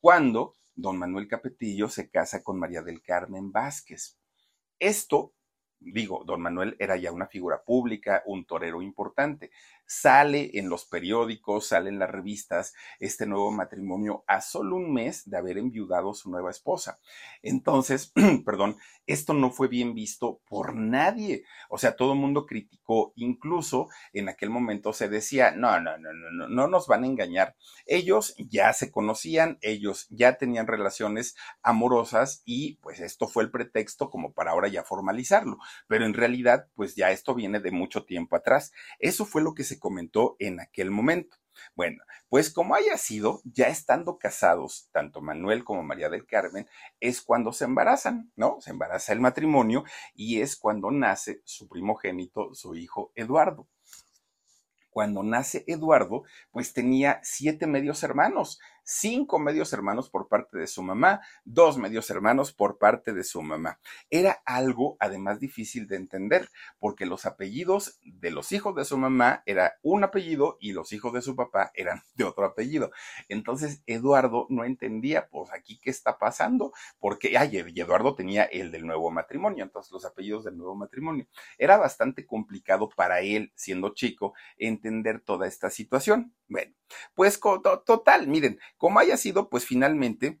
cuando 0.00 0.54
don 0.74 0.96
Manuel 0.96 1.28
Capetillo 1.28 1.90
se 1.90 2.08
casa 2.08 2.42
con 2.42 2.58
María 2.58 2.80
del 2.80 3.02
Carmen 3.02 3.52
Vázquez. 3.52 4.16
Esto 4.78 5.34
digo, 5.80 6.24
don 6.24 6.40
Manuel 6.40 6.76
era 6.78 6.96
ya 6.96 7.12
una 7.12 7.26
figura 7.26 7.62
pública, 7.62 8.22
un 8.26 8.44
torero 8.44 8.82
importante. 8.82 9.50
Sale 9.86 10.50
en 10.54 10.68
los 10.68 10.84
periódicos, 10.84 11.68
sale 11.68 11.90
en 11.90 11.98
las 11.98 12.10
revistas 12.10 12.74
este 12.98 13.26
nuevo 13.26 13.50
matrimonio 13.50 14.24
a 14.26 14.40
solo 14.40 14.76
un 14.76 14.92
mes 14.92 15.28
de 15.28 15.36
haber 15.36 15.58
enviudado 15.58 16.12
su 16.14 16.30
nueva 16.30 16.50
esposa. 16.50 16.98
Entonces, 17.42 18.12
perdón, 18.44 18.76
esto 19.06 19.34
no 19.34 19.50
fue 19.50 19.68
bien 19.68 19.94
visto 19.94 20.40
por 20.48 20.74
nadie. 20.74 21.44
O 21.68 21.78
sea, 21.78 21.96
todo 21.96 22.12
el 22.12 22.18
mundo 22.18 22.46
criticó, 22.46 23.12
incluso 23.14 23.88
en 24.12 24.28
aquel 24.28 24.50
momento 24.50 24.92
se 24.92 25.08
decía, 25.08 25.52
no, 25.52 25.80
no, 25.80 25.96
no, 25.98 26.12
no, 26.12 26.30
no, 26.32 26.48
no 26.48 26.66
nos 26.66 26.88
van 26.88 27.04
a 27.04 27.06
engañar. 27.06 27.54
Ellos 27.86 28.34
ya 28.38 28.72
se 28.72 28.90
conocían, 28.90 29.58
ellos 29.60 30.06
ya 30.10 30.36
tenían 30.36 30.66
relaciones 30.66 31.36
amorosas 31.62 32.42
y 32.44 32.76
pues 32.76 33.00
esto 33.00 33.28
fue 33.28 33.44
el 33.44 33.50
pretexto 33.50 34.10
como 34.10 34.32
para 34.32 34.50
ahora 34.50 34.68
ya 34.68 34.82
formalizarlo. 34.82 35.58
Pero 35.86 36.04
en 36.04 36.14
realidad, 36.14 36.66
pues 36.74 36.96
ya 36.96 37.10
esto 37.12 37.34
viene 37.34 37.60
de 37.60 37.70
mucho 37.70 38.04
tiempo 38.04 38.36
atrás. 38.36 38.72
Eso 38.98 39.24
fue 39.24 39.42
lo 39.42 39.54
que 39.54 39.64
se 39.64 39.75
comentó 39.78 40.36
en 40.38 40.60
aquel 40.60 40.90
momento. 40.90 41.36
Bueno, 41.74 42.02
pues 42.28 42.50
como 42.52 42.74
haya 42.74 42.96
sido, 42.98 43.40
ya 43.44 43.68
estando 43.68 44.18
casados, 44.18 44.88
tanto 44.92 45.20
Manuel 45.20 45.64
como 45.64 45.82
María 45.82 46.08
del 46.08 46.26
Carmen, 46.26 46.66
es 47.00 47.22
cuando 47.22 47.52
se 47.52 47.64
embarazan, 47.64 48.32
¿no? 48.36 48.58
Se 48.60 48.70
embaraza 48.70 49.12
el 49.12 49.20
matrimonio 49.20 49.84
y 50.14 50.40
es 50.40 50.56
cuando 50.56 50.90
nace 50.90 51.40
su 51.44 51.68
primogénito, 51.68 52.54
su 52.54 52.74
hijo 52.74 53.12
Eduardo. 53.14 53.68
Cuando 54.90 55.22
nace 55.22 55.64
Eduardo, 55.66 56.24
pues 56.50 56.72
tenía 56.72 57.20
siete 57.22 57.66
medios 57.66 58.02
hermanos, 58.02 58.58
cinco 58.86 59.38
medios 59.38 59.72
hermanos 59.72 60.08
por 60.08 60.28
parte 60.28 60.56
de 60.58 60.66
su 60.66 60.82
mamá, 60.82 61.20
dos 61.44 61.76
medios 61.76 62.08
hermanos 62.08 62.52
por 62.52 62.78
parte 62.78 63.12
de 63.12 63.24
su 63.24 63.42
mamá. 63.42 63.80
Era 64.10 64.40
algo 64.46 64.96
además 65.00 65.40
difícil 65.40 65.88
de 65.88 65.96
entender, 65.96 66.48
porque 66.78 67.04
los 67.04 67.26
apellidos 67.26 67.98
de 68.04 68.30
los 68.30 68.52
hijos 68.52 68.74
de 68.76 68.84
su 68.84 68.96
mamá 68.96 69.42
era 69.44 69.74
un 69.82 70.04
apellido 70.04 70.56
y 70.60 70.72
los 70.72 70.92
hijos 70.92 71.12
de 71.12 71.20
su 71.20 71.34
papá 71.34 71.72
eran 71.74 72.02
de 72.14 72.24
otro 72.24 72.46
apellido. 72.46 72.90
Entonces 73.28 73.82
Eduardo 73.86 74.46
no 74.48 74.64
entendía, 74.64 75.28
pues 75.28 75.50
aquí 75.52 75.78
qué 75.82 75.90
está 75.90 76.18
pasando, 76.18 76.72
porque, 77.00 77.36
ay, 77.36 77.56
Eduardo 77.56 78.14
tenía 78.14 78.44
el 78.44 78.70
del 78.70 78.86
nuevo 78.86 79.10
matrimonio, 79.10 79.64
entonces 79.64 79.92
los 79.92 80.04
apellidos 80.04 80.44
del 80.44 80.56
nuevo 80.56 80.76
matrimonio. 80.76 81.26
Era 81.58 81.76
bastante 81.76 82.24
complicado 82.24 82.88
para 82.88 83.20
él, 83.20 83.52
siendo 83.56 83.94
chico, 83.94 84.34
entender 84.58 85.20
toda 85.20 85.48
esta 85.48 85.70
situación. 85.70 86.32
Bueno, 86.48 86.72
pues 87.14 87.40
total, 87.84 88.28
miren, 88.28 88.58
como 88.76 88.98
haya 88.98 89.16
sido, 89.16 89.48
pues 89.48 89.64
finalmente 89.64 90.40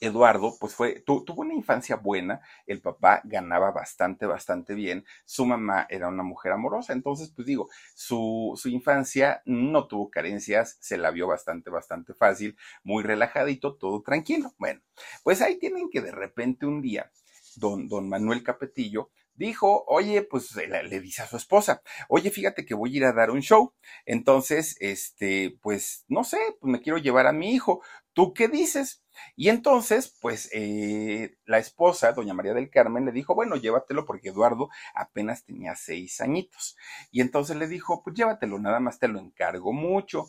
Eduardo, 0.00 0.56
pues 0.60 0.74
fue, 0.74 1.00
tuvo 1.00 1.42
una 1.42 1.54
infancia 1.54 1.96
buena, 1.96 2.40
el 2.66 2.80
papá 2.80 3.20
ganaba 3.24 3.72
bastante, 3.72 4.26
bastante 4.26 4.74
bien, 4.74 5.04
su 5.24 5.44
mamá 5.44 5.86
era 5.90 6.08
una 6.08 6.22
mujer 6.22 6.52
amorosa, 6.52 6.92
entonces, 6.92 7.32
pues 7.34 7.46
digo, 7.46 7.68
su, 7.94 8.52
su 8.56 8.68
infancia 8.68 9.42
no 9.44 9.88
tuvo 9.88 10.08
carencias, 10.10 10.76
se 10.80 10.98
la 10.98 11.10
vio 11.10 11.26
bastante, 11.26 11.70
bastante 11.70 12.14
fácil, 12.14 12.56
muy 12.84 13.02
relajadito, 13.02 13.74
todo 13.74 14.02
tranquilo. 14.02 14.54
Bueno, 14.58 14.80
pues 15.24 15.42
ahí 15.42 15.58
tienen 15.58 15.90
que 15.90 16.00
de 16.00 16.12
repente 16.12 16.66
un 16.66 16.80
día, 16.80 17.10
don, 17.56 17.88
don 17.88 18.08
Manuel 18.08 18.44
Capetillo 18.44 19.10
dijo, 19.38 19.84
oye, 19.86 20.22
pues 20.22 20.54
le, 20.56 21.00
dice 21.00 21.22
a 21.22 21.26
su 21.26 21.36
esposa, 21.36 21.82
oye, 22.08 22.30
fíjate 22.30 22.66
que 22.66 22.74
voy 22.74 22.92
a 22.94 22.96
ir 22.96 23.04
a 23.04 23.12
dar 23.12 23.30
un 23.30 23.40
show. 23.40 23.72
Entonces, 24.04 24.76
este, 24.80 25.58
pues, 25.62 26.04
no 26.08 26.24
sé, 26.24 26.38
pues 26.60 26.70
me 26.70 26.80
quiero 26.80 26.98
llevar 26.98 27.26
a 27.26 27.32
mi 27.32 27.52
hijo. 27.54 27.80
¿Tú 28.12 28.34
qué 28.34 28.48
dices? 28.48 29.04
Y 29.36 29.48
entonces, 29.48 30.16
pues, 30.20 30.50
eh, 30.52 31.36
la 31.44 31.58
esposa, 31.58 32.12
doña 32.12 32.34
María 32.34 32.54
del 32.54 32.70
Carmen, 32.70 33.04
le 33.04 33.12
dijo, 33.12 33.34
bueno, 33.34 33.56
llévatelo 33.56 34.04
porque 34.04 34.30
Eduardo 34.30 34.68
apenas 34.94 35.44
tenía 35.44 35.76
seis 35.76 36.20
añitos. 36.20 36.76
Y 37.12 37.20
entonces 37.20 37.56
le 37.56 37.68
dijo, 37.68 38.02
pues 38.02 38.16
llévatelo, 38.16 38.58
nada 38.58 38.80
más 38.80 38.98
te 38.98 39.08
lo 39.08 39.20
encargo 39.20 39.72
mucho 39.72 40.26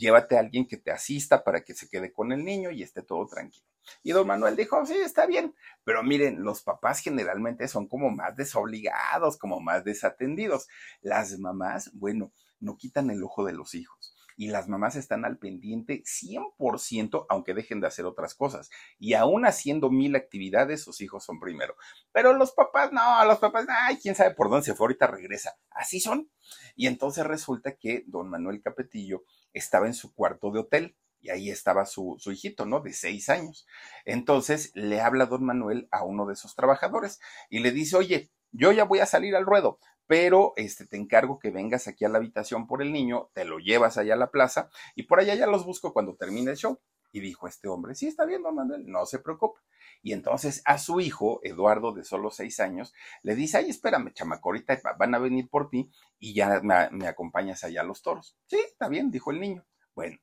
llévate 0.00 0.36
a 0.36 0.40
alguien 0.40 0.66
que 0.66 0.78
te 0.78 0.90
asista 0.90 1.44
para 1.44 1.62
que 1.62 1.74
se 1.74 1.88
quede 1.88 2.10
con 2.12 2.32
el 2.32 2.44
niño 2.44 2.70
y 2.70 2.82
esté 2.82 3.02
todo 3.02 3.26
tranquilo. 3.26 3.66
Y 4.02 4.12
don 4.12 4.26
Manuel 4.26 4.56
dijo, 4.56 4.84
sí, 4.86 4.94
está 4.94 5.26
bien, 5.26 5.54
pero 5.84 6.02
miren, 6.02 6.42
los 6.42 6.62
papás 6.62 7.00
generalmente 7.00 7.68
son 7.68 7.86
como 7.86 8.10
más 8.10 8.34
desobligados, 8.34 9.36
como 9.36 9.60
más 9.60 9.84
desatendidos. 9.84 10.68
Las 11.02 11.38
mamás, 11.38 11.90
bueno, 11.92 12.32
no 12.60 12.76
quitan 12.76 13.10
el 13.10 13.22
ojo 13.22 13.44
de 13.44 13.52
los 13.52 13.74
hijos. 13.74 14.16
Y 14.36 14.48
las 14.48 14.68
mamás 14.68 14.96
están 14.96 15.26
al 15.26 15.36
pendiente 15.36 16.02
100%, 16.02 17.26
aunque 17.28 17.52
dejen 17.52 17.82
de 17.82 17.88
hacer 17.88 18.06
otras 18.06 18.34
cosas. 18.34 18.70
Y 18.98 19.12
aún 19.12 19.44
haciendo 19.44 19.90
mil 19.90 20.16
actividades, 20.16 20.82
sus 20.82 21.02
hijos 21.02 21.24
son 21.24 21.38
primero. 21.38 21.74
Pero 22.10 22.32
los 22.32 22.52
papás, 22.52 22.90
no, 22.90 23.22
los 23.26 23.38
papás, 23.38 23.66
ay, 23.68 23.98
quién 23.98 24.14
sabe 24.14 24.34
por 24.34 24.48
dónde 24.48 24.64
se 24.64 24.74
fue, 24.74 24.84
ahorita 24.86 25.08
regresa. 25.08 25.58
Así 25.68 26.00
son. 26.00 26.30
Y 26.74 26.86
entonces 26.86 27.26
resulta 27.26 27.76
que 27.76 28.04
don 28.06 28.30
Manuel 28.30 28.62
Capetillo 28.62 29.24
estaba 29.52 29.86
en 29.86 29.94
su 29.94 30.14
cuarto 30.14 30.50
de 30.50 30.60
hotel 30.60 30.96
y 31.20 31.30
ahí 31.30 31.50
estaba 31.50 31.86
su, 31.86 32.16
su, 32.18 32.32
hijito, 32.32 32.64
¿no? 32.66 32.80
De 32.80 32.92
seis 32.92 33.28
años. 33.28 33.66
Entonces 34.04 34.72
le 34.74 35.00
habla 35.00 35.26
don 35.26 35.44
Manuel 35.44 35.88
a 35.90 36.04
uno 36.04 36.26
de 36.26 36.34
esos 36.34 36.54
trabajadores 36.54 37.20
y 37.50 37.58
le 37.60 37.72
dice, 37.72 37.96
oye, 37.96 38.30
yo 38.52 38.72
ya 38.72 38.84
voy 38.84 39.00
a 39.00 39.06
salir 39.06 39.36
al 39.36 39.46
ruedo, 39.46 39.78
pero 40.06 40.54
este, 40.56 40.86
te 40.86 40.96
encargo 40.96 41.38
que 41.38 41.50
vengas 41.50 41.86
aquí 41.86 42.04
a 42.04 42.08
la 42.08 42.18
habitación 42.18 42.66
por 42.66 42.82
el 42.82 42.92
niño, 42.92 43.30
te 43.32 43.44
lo 43.44 43.58
llevas 43.58 43.96
allá 43.96 44.14
a 44.14 44.16
la 44.16 44.30
plaza 44.30 44.70
y 44.96 45.04
por 45.04 45.20
allá 45.20 45.34
ya 45.34 45.46
los 45.46 45.64
busco 45.64 45.92
cuando 45.92 46.16
termine 46.16 46.50
el 46.50 46.56
show. 46.56 46.80
Y 47.12 47.20
dijo 47.20 47.48
este 47.48 47.68
hombre, 47.68 47.94
sí, 47.94 48.06
está 48.06 48.24
bien, 48.24 48.42
don 48.42 48.54
Manuel, 48.54 48.86
no 48.86 49.06
se 49.06 49.18
preocupe. 49.18 49.60
Y 50.02 50.12
entonces 50.12 50.62
a 50.64 50.78
su 50.78 51.00
hijo, 51.00 51.40
Eduardo, 51.42 51.92
de 51.92 52.04
solo 52.04 52.30
seis 52.30 52.60
años, 52.60 52.94
le 53.22 53.34
dice, 53.34 53.58
ay, 53.58 53.70
espérame, 53.70 54.12
chamaco, 54.12 54.48
ahorita 54.48 54.80
van 54.98 55.14
a 55.14 55.18
venir 55.18 55.48
por 55.48 55.68
ti 55.68 55.90
y 56.18 56.34
ya 56.34 56.60
me, 56.62 56.90
me 56.90 57.06
acompañas 57.06 57.64
allá 57.64 57.82
a 57.82 57.84
los 57.84 58.02
toros. 58.02 58.36
Sí, 58.46 58.58
está 58.58 58.88
bien, 58.88 59.10
dijo 59.10 59.30
el 59.30 59.40
niño. 59.40 59.66
Bueno, 59.94 60.18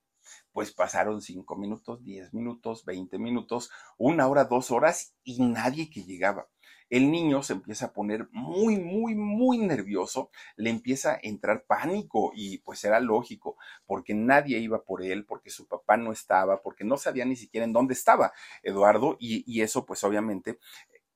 pues 0.52 0.72
pasaron 0.72 1.22
cinco 1.22 1.56
minutos, 1.58 2.04
diez 2.04 2.34
minutos, 2.34 2.86
veinte 2.86 3.20
minutos, 3.20 3.70
una 3.98 4.28
hora, 4.28 4.46
dos 4.46 4.72
horas 4.72 5.16
y 5.24 5.42
nadie 5.44 5.90
que 5.90 6.04
llegaba 6.04 6.48
el 6.90 7.12
niño 7.12 7.44
se 7.44 7.54
empieza 7.54 7.88
a 7.88 7.94
poner 7.94 8.28
muy, 8.32 8.78
muy, 8.78 9.16
muy 9.16 9.58
nervioso, 9.58 10.30
le 10.56 10.70
empieza 10.70 11.14
a 11.14 11.20
entrar 11.22 11.66
pánico 11.66 12.32
y 12.36 12.60
pues 12.60 12.84
era 12.84 13.00
lógico, 13.00 13.58
porque 13.86 14.14
nadie 14.14 14.60
iba 14.60 14.84
por 14.84 15.04
él, 15.04 15.26
porque 15.26 15.50
su 15.50 15.68
papá 15.68 15.98
no 15.98 16.12
estaba, 16.12 16.62
porque 16.62 16.84
no 16.84 16.98
sabía 16.98 17.26
ni 17.26 17.36
siquiera 17.36 17.66
en 17.66 17.74
dónde 17.74 17.94
estaba 17.94 18.34
Eduardo 18.64 19.18
y, 19.20 19.58
eso 19.62 19.86
pues 19.86 20.04
obviamente 20.04 20.60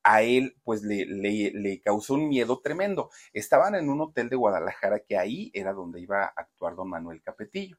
a 0.04 0.24
él 0.24 0.58
pues 0.64 0.82
le, 0.82 1.06
le, 1.06 1.52
le, 1.54 1.80
causó 1.82 2.16
un 2.16 2.28
miedo 2.28 2.60
tremendo. 2.60 3.12
Estaban 3.34 3.76
en 3.76 3.90
un 3.90 4.02
hotel 4.02 4.30
de 4.30 4.36
Guadalajara 4.36 5.02
que 5.02 5.18
ahí 5.18 5.52
era 5.54 5.74
donde 5.74 6.02
iba 6.02 6.24
a 6.24 6.34
actuar 6.36 6.76
don 6.76 6.90
Manuel 6.90 7.22
Capetillo. 7.22 7.78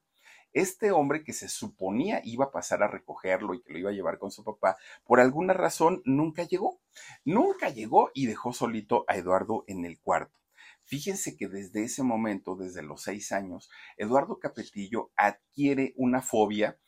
Este 0.52 0.90
hombre 0.92 1.24
que 1.24 1.32
se 1.32 1.48
suponía 1.48 2.20
iba 2.24 2.46
a 2.46 2.50
pasar 2.50 2.82
a 2.82 2.88
recogerlo 2.88 3.54
y 3.54 3.62
que 3.62 3.72
lo 3.72 3.78
iba 3.78 3.90
a 3.90 3.94
llevar 3.94 4.18
con 4.18 4.30
su 4.30 4.44
papá, 4.44 4.76
por 5.04 5.20
alguna 5.20 5.54
razón 5.54 6.02
nunca 6.04 6.44
llegó. 6.44 6.80
Nunca 7.24 7.70
llegó 7.70 8.10
y 8.14 8.26
dejó 8.26 8.52
solito 8.52 9.04
a 9.08 9.16
Eduardo 9.16 9.64
en 9.66 9.84
el 9.84 10.00
cuarto. 10.00 10.38
Fíjense 10.84 11.36
que 11.36 11.48
desde 11.48 11.84
ese 11.84 12.02
momento, 12.02 12.56
desde 12.56 12.82
los 12.82 13.02
seis 13.02 13.32
años, 13.32 13.70
Eduardo 13.96 14.38
Capetillo 14.38 15.10
adquiere 15.16 15.94
una 15.96 16.20
fobia 16.20 16.78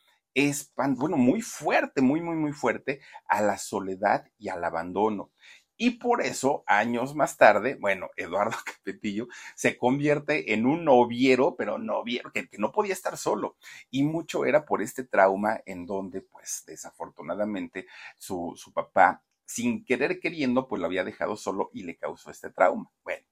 bueno, 0.96 1.16
muy 1.16 1.40
fuerte, 1.42 2.02
muy, 2.02 2.20
muy, 2.20 2.36
muy 2.36 2.52
fuerte 2.52 3.00
a 3.28 3.40
la 3.40 3.56
soledad 3.56 4.26
y 4.38 4.48
al 4.48 4.64
abandono. 4.64 5.30
Y 5.76 5.92
por 5.92 6.22
eso, 6.22 6.62
años 6.66 7.14
más 7.16 7.36
tarde, 7.36 7.76
bueno, 7.80 8.10
Eduardo 8.16 8.56
Capetillo 8.64 9.26
se 9.56 9.76
convierte 9.76 10.52
en 10.54 10.66
un 10.66 10.84
noviero, 10.84 11.56
pero 11.56 11.78
noviero, 11.78 12.30
que, 12.32 12.48
no 12.58 12.70
podía 12.72 12.92
estar 12.92 13.16
solo. 13.16 13.56
Y 13.90 14.04
mucho 14.04 14.44
era 14.44 14.64
por 14.64 14.82
este 14.82 15.04
trauma 15.04 15.60
en 15.66 15.86
donde, 15.86 16.22
pues, 16.22 16.62
desafortunadamente, 16.66 17.86
su, 18.18 18.54
su 18.56 18.72
papá, 18.72 19.22
sin 19.44 19.84
querer 19.84 20.20
queriendo, 20.20 20.68
pues 20.68 20.80
lo 20.80 20.86
había 20.86 21.04
dejado 21.04 21.36
solo 21.36 21.70
y 21.72 21.82
le 21.82 21.96
causó 21.96 22.30
este 22.30 22.50
trauma. 22.50 22.90
Bueno. 23.02 23.26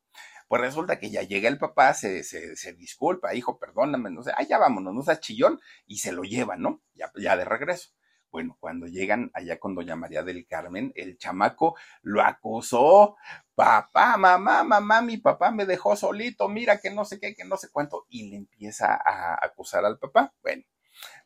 Pues 0.49 0.61
resulta 0.61 0.99
que 0.99 1.11
ya 1.11 1.23
llega 1.23 1.49
el 1.49 1.57
papá, 1.57 1.95
se, 1.95 2.23
se, 2.25 2.57
se 2.57 2.75
disculpa, 2.75 3.35
hijo, 3.35 3.59
perdóname, 3.59 4.11
no 4.11 4.23
sé, 4.23 4.33
ah, 4.37 4.43
ya 4.43 4.59
vámonos, 4.59 4.93
no 4.93 5.03
seas 5.03 5.21
chillón, 5.21 5.59
y 5.87 5.99
se 5.99 6.13
lo 6.13 6.25
lleva, 6.25 6.57
¿no? 6.57 6.83
Ya, 6.95 7.11
ya 7.17 7.39
de 7.39 7.47
regreso. 7.47 7.89
Bueno, 8.33 8.57
cuando 8.59 8.87
llegan 8.87 9.31
allá 9.35 9.59
con 9.61 9.75
doña 9.75 9.95
María 9.95 10.23
del 10.23 10.47
Carmen, 10.47 10.91
el 10.97 11.19
chamaco 11.19 11.77
lo 12.01 12.23
acusó. 12.23 13.17
Papá, 13.55 14.17
mamá, 14.17 14.65
mamá, 14.65 15.03
mi 15.03 15.19
papá 15.19 15.51
me 15.51 15.67
dejó 15.67 15.95
solito, 15.97 16.49
mira 16.49 16.81
que 16.81 16.91
no 16.91 17.05
sé 17.05 17.21
qué, 17.21 17.35
que 17.35 17.45
no 17.45 17.59
sé 17.59 17.69
cuánto. 17.71 18.07
Y 18.09 18.31
le 18.31 18.37
empieza 18.37 18.95
a 18.95 19.39
acusar 19.45 19.85
al 19.85 19.99
papá. 19.99 20.33
Bueno, 20.43 20.65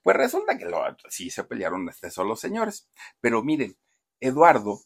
pues 0.03 0.17
resulta 0.17 0.59
que 0.59 0.67
sí 1.09 1.31
se 1.31 1.45
pelearon 1.45 1.89
este 1.89 2.11
solo 2.11 2.35
señores. 2.35 2.89
Pero 3.21 3.43
miren, 3.45 3.77
Eduardo 4.21 4.81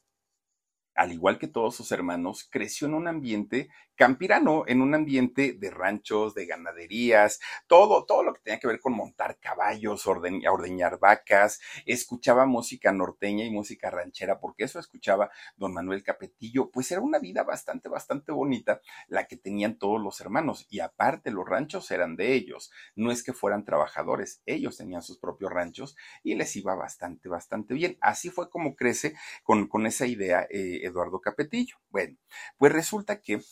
al 1.00 1.12
igual 1.12 1.38
que 1.38 1.48
todos 1.48 1.76
sus 1.76 1.92
hermanos, 1.92 2.46
creció 2.50 2.86
en 2.86 2.92
un 2.92 3.08
ambiente 3.08 3.70
campirano, 4.00 4.64
en 4.66 4.80
un 4.80 4.94
ambiente 4.94 5.52
de 5.52 5.70
ranchos, 5.70 6.32
de 6.34 6.46
ganaderías, 6.46 7.38
todo, 7.66 8.06
todo 8.06 8.22
lo 8.22 8.32
que 8.32 8.40
tenía 8.40 8.58
que 8.58 8.66
ver 8.66 8.80
con 8.80 8.94
montar 8.94 9.38
caballos, 9.38 10.06
ordeñar 10.06 10.98
vacas, 10.98 11.60
escuchaba 11.84 12.46
música 12.46 12.92
norteña 12.92 13.44
y 13.44 13.50
música 13.50 13.90
ranchera, 13.90 14.40
porque 14.40 14.64
eso 14.64 14.78
escuchaba 14.78 15.30
don 15.58 15.74
Manuel 15.74 16.02
Capetillo, 16.02 16.70
pues 16.70 16.90
era 16.90 17.02
una 17.02 17.18
vida 17.18 17.42
bastante, 17.42 17.90
bastante 17.90 18.32
bonita 18.32 18.80
la 19.06 19.26
que 19.26 19.36
tenían 19.36 19.76
todos 19.76 20.00
los 20.00 20.18
hermanos, 20.22 20.66
y 20.70 20.80
aparte 20.80 21.30
los 21.30 21.46
ranchos 21.46 21.90
eran 21.90 22.16
de 22.16 22.32
ellos, 22.32 22.72
no 22.94 23.12
es 23.12 23.22
que 23.22 23.34
fueran 23.34 23.66
trabajadores, 23.66 24.40
ellos 24.46 24.78
tenían 24.78 25.02
sus 25.02 25.18
propios 25.18 25.52
ranchos 25.52 25.94
y 26.22 26.36
les 26.36 26.56
iba 26.56 26.74
bastante, 26.74 27.28
bastante 27.28 27.74
bien. 27.74 27.98
Así 28.00 28.30
fue 28.30 28.48
como 28.48 28.76
crece 28.76 29.12
con, 29.42 29.68
con 29.68 29.84
esa 29.86 30.06
idea 30.06 30.46
eh, 30.48 30.80
Eduardo 30.84 31.20
Capetillo. 31.20 31.76
Bueno, 31.90 32.16
pues 32.56 32.72
resulta 32.72 33.20
que, 33.20 33.42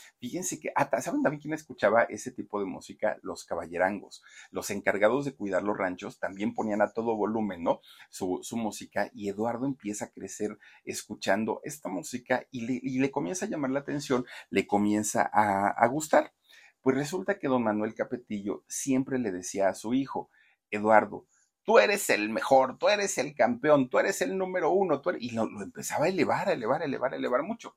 que, 0.61 0.72
¿saben 1.01 1.22
también 1.22 1.40
quién 1.40 1.55
escuchaba 1.55 2.03
ese 2.05 2.31
tipo 2.31 2.61
de 2.61 2.66
música? 2.66 3.18
Los 3.22 3.44
caballerangos. 3.44 4.22
Los 4.51 4.70
encargados 4.70 5.24
de 5.24 5.35
cuidar 5.35 5.62
los 5.62 5.77
ranchos 5.77 6.18
también 6.18 6.55
ponían 6.55 6.83
a 6.83 6.92
todo 6.92 7.16
volumen, 7.16 7.62
¿no? 7.62 7.81
Su, 8.11 8.42
música 8.53 9.11
y 9.14 9.29
Eduardo 9.29 9.66
empieza 9.66 10.07
a 10.07 10.11
crecer 10.11 10.59
escuchando 10.85 11.61
esta 11.64 11.88
música 11.88 12.46
y 12.51 12.98
le, 12.98 13.11
comienza 13.11 13.46
a 13.46 13.48
llamar 13.48 13.70
la 13.70 13.81
atención, 13.81 14.24
le 14.51 14.66
comienza 14.66 15.29
a, 15.33 15.68
a 15.68 15.87
gustar. 15.87 16.33
Pues 16.81 16.96
resulta 16.96 17.38
que 17.38 17.48
don 17.48 17.62
Manuel 17.62 17.94
Capetillo 17.94 18.64
siempre 18.68 19.18
le 19.18 19.31
decía 19.31 19.68
a 19.68 19.74
su 19.74 19.94
hijo, 19.94 20.31
Eduardo, 20.70 21.27
tú 21.68 21.79
eres 21.79 22.09
el 22.09 22.31
mejor, 22.31 22.79
tú 22.79 22.88
eres 22.88 23.18
el 23.18 23.35
campeón, 23.35 23.90
tú 23.90 23.98
eres 23.98 24.22
el 24.22 24.38
número 24.38 24.70
uno, 24.70 25.03
tú 25.03 25.11
y 25.18 25.33
lo, 25.33 25.42
empezaba 25.62 26.07
a 26.07 26.09
elevar, 26.09 26.48
a 26.48 26.53
elevar, 26.53 26.81
a 26.81 26.87
elevar, 26.87 27.12
a 27.12 27.16
elevar 27.16 27.42
mucho. 27.42 27.77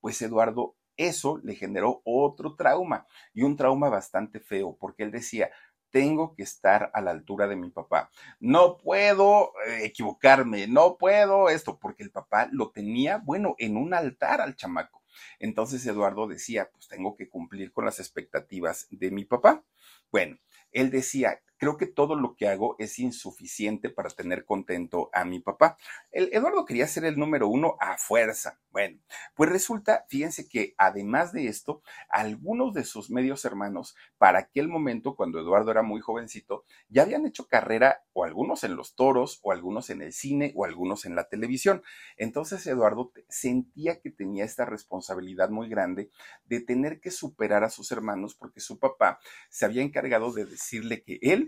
Pues 0.00 0.20
Eduardo, 0.22 0.74
eso 0.98 1.40
le 1.42 1.54
generó 1.54 2.02
otro 2.04 2.54
trauma 2.56 3.06
y 3.32 3.42
un 3.42 3.56
trauma 3.56 3.88
bastante 3.88 4.40
feo, 4.40 4.76
porque 4.78 5.04
él 5.04 5.10
decía, 5.10 5.50
tengo 5.90 6.34
que 6.34 6.42
estar 6.42 6.90
a 6.92 7.00
la 7.00 7.12
altura 7.12 7.46
de 7.46 7.56
mi 7.56 7.70
papá. 7.70 8.10
No 8.40 8.76
puedo 8.76 9.52
eh, 9.66 9.84
equivocarme, 9.84 10.66
no 10.66 10.98
puedo 10.98 11.48
esto, 11.48 11.78
porque 11.78 12.02
el 12.02 12.10
papá 12.10 12.48
lo 12.52 12.70
tenía, 12.70 13.18
bueno, 13.24 13.54
en 13.58 13.76
un 13.76 13.94
altar 13.94 14.40
al 14.40 14.56
chamaco. 14.56 15.02
Entonces 15.38 15.86
Eduardo 15.86 16.26
decía, 16.26 16.68
pues 16.70 16.88
tengo 16.88 17.16
que 17.16 17.28
cumplir 17.28 17.72
con 17.72 17.84
las 17.84 17.98
expectativas 18.00 18.86
de 18.90 19.10
mi 19.10 19.24
papá. 19.24 19.64
Bueno, 20.10 20.38
él 20.72 20.90
decía, 20.90 21.40
creo 21.58 21.76
que 21.76 21.86
todo 21.86 22.14
lo 22.14 22.34
que 22.34 22.48
hago 22.48 22.76
es 22.78 22.98
insuficiente 22.98 23.90
para 23.90 24.08
tener 24.10 24.44
contento 24.44 25.10
a 25.12 25.24
mi 25.24 25.40
papá. 25.40 25.76
El 26.10 26.30
Eduardo 26.32 26.64
quería 26.64 26.86
ser 26.86 27.04
el 27.04 27.18
número 27.18 27.48
uno 27.48 27.76
a 27.80 27.98
fuerza. 27.98 28.58
Bueno, 28.70 29.00
pues 29.34 29.50
resulta, 29.50 30.04
fíjense 30.08 30.48
que 30.48 30.74
además 30.78 31.32
de 31.32 31.48
esto, 31.48 31.82
algunos 32.08 32.74
de 32.74 32.84
sus 32.84 33.10
medios 33.10 33.44
hermanos, 33.44 33.96
para 34.18 34.38
aquel 34.38 34.68
momento, 34.68 35.16
cuando 35.16 35.40
Eduardo 35.40 35.70
era 35.70 35.82
muy 35.82 36.00
jovencito, 36.00 36.64
ya 36.88 37.02
habían 37.02 37.26
hecho 37.26 37.48
carrera, 37.48 38.04
o 38.12 38.24
algunos 38.24 38.64
en 38.64 38.76
los 38.76 38.94
toros, 38.94 39.40
o 39.42 39.52
algunos 39.52 39.90
en 39.90 40.02
el 40.02 40.12
cine, 40.12 40.52
o 40.54 40.64
algunos 40.64 41.06
en 41.06 41.16
la 41.16 41.28
televisión. 41.28 41.82
Entonces 42.16 42.66
Eduardo 42.66 43.12
sentía 43.28 44.00
que 44.00 44.10
tenía 44.10 44.44
esta 44.44 44.64
responsabilidad 44.64 45.50
muy 45.50 45.68
grande 45.68 46.10
de 46.44 46.60
tener 46.60 47.00
que 47.00 47.10
superar 47.10 47.64
a 47.64 47.70
sus 47.70 47.90
hermanos 47.90 48.34
porque 48.34 48.60
su 48.60 48.78
papá 48.78 49.18
se 49.48 49.64
había 49.64 49.82
encargado 49.82 50.32
de 50.32 50.44
decirle 50.44 51.02
que 51.02 51.18
él 51.22 51.47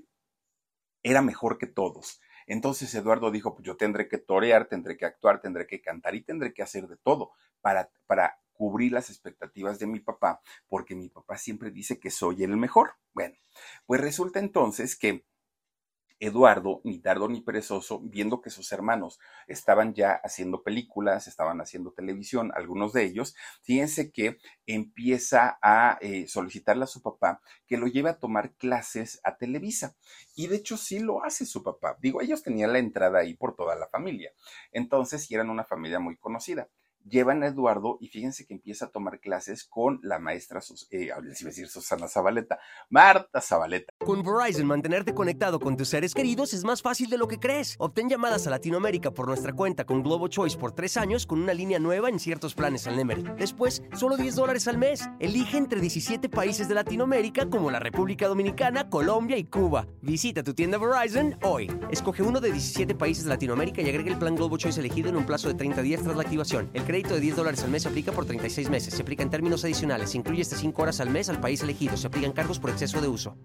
era 1.03 1.23
mejor 1.23 1.59
que 1.59 1.67
todos. 1.67 2.21
Entonces 2.47 2.95
Eduardo 2.95 3.31
dijo, 3.31 3.55
pues 3.55 3.67
yo 3.67 3.77
tendré 3.77 4.09
que 4.09 4.19
torear, 4.19 4.67
tendré 4.67 4.97
que 4.97 5.07
actuar, 5.07 5.41
tendré 5.41 5.67
que 5.67 5.81
cantar 5.81 6.15
y 6.15 6.23
tendré 6.23 6.53
que 6.53 6.63
hacer 6.63 6.89
de 6.89 6.97
todo 6.97 7.33
para, 7.61 7.91
para 8.07 8.41
cubrir 8.53 8.93
las 8.93 9.09
expectativas 9.09 9.79
de 9.79 9.87
mi 9.87 10.01
papá, 10.01 10.43
porque 10.69 10.95
mi 10.95 11.09
papá 11.09 11.39
siempre 11.39 11.71
dice 11.71 11.99
que 11.99 12.11
soy 12.11 12.43
el 12.43 12.57
mejor. 12.57 12.95
Bueno, 13.15 13.37
pues 13.87 14.01
resulta 14.01 14.39
entonces 14.39 14.97
que 14.97 15.25
Eduardo, 16.20 16.80
ni 16.85 17.00
tardo 17.00 17.28
ni 17.28 17.40
perezoso, 17.40 18.00
viendo 18.00 18.40
que 18.40 18.50
sus 18.50 18.70
hermanos 18.72 19.18
estaban 19.46 19.94
ya 19.94 20.12
haciendo 20.22 20.62
películas, 20.62 21.26
estaban 21.26 21.61
haciendo 21.61 21.92
televisión, 21.92 22.52
algunos 22.54 22.92
de 22.92 23.04
ellos, 23.04 23.35
fíjense 23.62 24.12
que 24.12 24.38
empieza 24.66 25.59
a 25.62 25.98
eh, 26.00 26.28
solicitarle 26.28 26.85
a 26.85 26.87
su 26.87 27.02
papá 27.02 27.40
que 27.66 27.78
lo 27.78 27.87
lleve 27.87 28.11
a 28.11 28.18
tomar 28.18 28.54
clases 28.54 29.20
a 29.24 29.37
Televisa. 29.37 29.96
Y 30.37 30.46
de 30.46 30.56
hecho 30.56 30.76
sí 30.76 30.98
lo 31.00 31.24
hace 31.24 31.46
su 31.46 31.62
papá. 31.62 31.96
Digo, 32.00 32.20
ellos 32.20 32.42
tenían 32.42 32.72
la 32.72 32.78
entrada 32.78 33.20
ahí 33.20 33.35
por 33.35 33.56
toda 33.56 33.74
la 33.76 33.88
familia. 33.88 34.33
Entonces, 34.72 35.30
eran 35.30 35.50
una 35.50 35.64
familia 35.64 36.00
muy 36.00 36.16
conocida 36.16 36.68
llevan 37.09 37.43
a 37.43 37.49
Eduardo 37.49 37.99
y 38.01 38.09
fíjense 38.09 38.47
que 38.47 38.55
empieza 38.55 38.87
a 38.87 38.91
tomar 38.91 39.21
clases 39.21 39.65
con 39.65 40.01
la 40.03 40.19
maestra, 40.19 40.61
eh, 40.91 41.11
Susana 41.69 42.09
Zabaleta, 42.09 42.59
Marta 42.89 43.41
Zabaleta. 43.41 43.93
Con 43.99 44.23
Verizon, 44.23 44.67
mantenerte 44.67 45.15
conectado 45.15 45.59
con 45.61 45.77
tus 45.77 45.89
seres 45.89 46.15
queridos 46.15 46.53
es 46.53 46.65
más 46.65 46.83
fácil 46.83 47.11
de 47.11 47.19
lo 47.19 47.29
que 47.29 47.39
crees. 47.39 47.77
Obtén 47.79 48.09
llamadas 48.09 48.47
a 48.47 48.51
Latinoamérica 48.51 49.11
por 49.11 49.27
nuestra 49.27 49.53
cuenta 49.53 49.85
con 49.85 50.03
Globo 50.03 50.29
Choice 50.29 50.57
por 50.57 50.73
tres 50.73 50.97
años 50.97 51.27
con 51.27 51.41
una 51.41 51.55
línea 51.55 51.79
nueva 51.79 52.09
en 52.09 52.19
ciertos 52.19 52.55
planes 52.55 52.87
al 52.87 52.97
Nemery. 52.97 53.25
Después, 53.39 53.83
solo 53.95 54.17
10 54.17 54.35
dólares 54.35 54.69
al 54.69 54.79
mes. 54.79 55.09
Elige 55.19 55.57
entre 55.57 55.81
17 55.81 56.29
países 56.29 56.69
de 56.69 56.75
Latinoamérica 56.75 57.49
como 57.49 57.71
la 57.71 57.79
República 57.79 58.29
Dominicana, 58.29 58.89
Colombia 58.89 59.37
y 59.37 59.45
Cuba. 59.45 59.87
Visita 60.03 60.43
tu 60.43 60.55
tienda 60.55 60.79
Verizon 60.79 61.37
hoy. 61.43 61.71
Escoge 61.91 62.23
uno 62.23 62.41
de 62.41 62.53
17 62.53 62.95
países 62.95 63.25
de 63.25 63.31
Latinoamérica 63.31 63.83
y 63.83 63.89
agrega 63.89 64.11
el 64.11 64.19
plan 64.19 64.35
Globo 64.35 64.57
Choice 64.57 64.81
elegido 64.81 65.09
en 65.09 65.17
un 65.17 65.27
plazo 65.27 65.49
de 65.49 65.55
30 65.55 65.83
días 65.83 66.03
tras 66.03 66.17
la 66.17 66.23
activación. 66.23 66.71
Crédito 66.90 67.14
de 67.14 67.20
10 67.20 67.37
dólares 67.37 67.62
al 67.62 67.70
mes 67.70 67.85
se 67.85 67.88
aplica 67.88 68.11
por 68.11 68.26
36 68.26 68.68
meses. 68.68 68.94
Se 68.94 69.03
aplica 69.03 69.22
en 69.22 69.31
términos 69.31 69.64
adicionales. 69.64 70.11
Se 70.11 70.18
incluye 70.18 70.42
hasta 70.42 70.57
5 70.57 70.83
horas 70.83 71.00
al 71.00 71.09
mes 71.09 71.29
al 71.29 71.40
país 71.40 71.62
elegido. 71.62 71.96
Se 71.96 72.09
aplican 72.09 72.33
cargos 72.33 72.59
por 72.59 72.70
exceso 72.70 73.00
de 73.00 73.07
uso. 73.07 73.37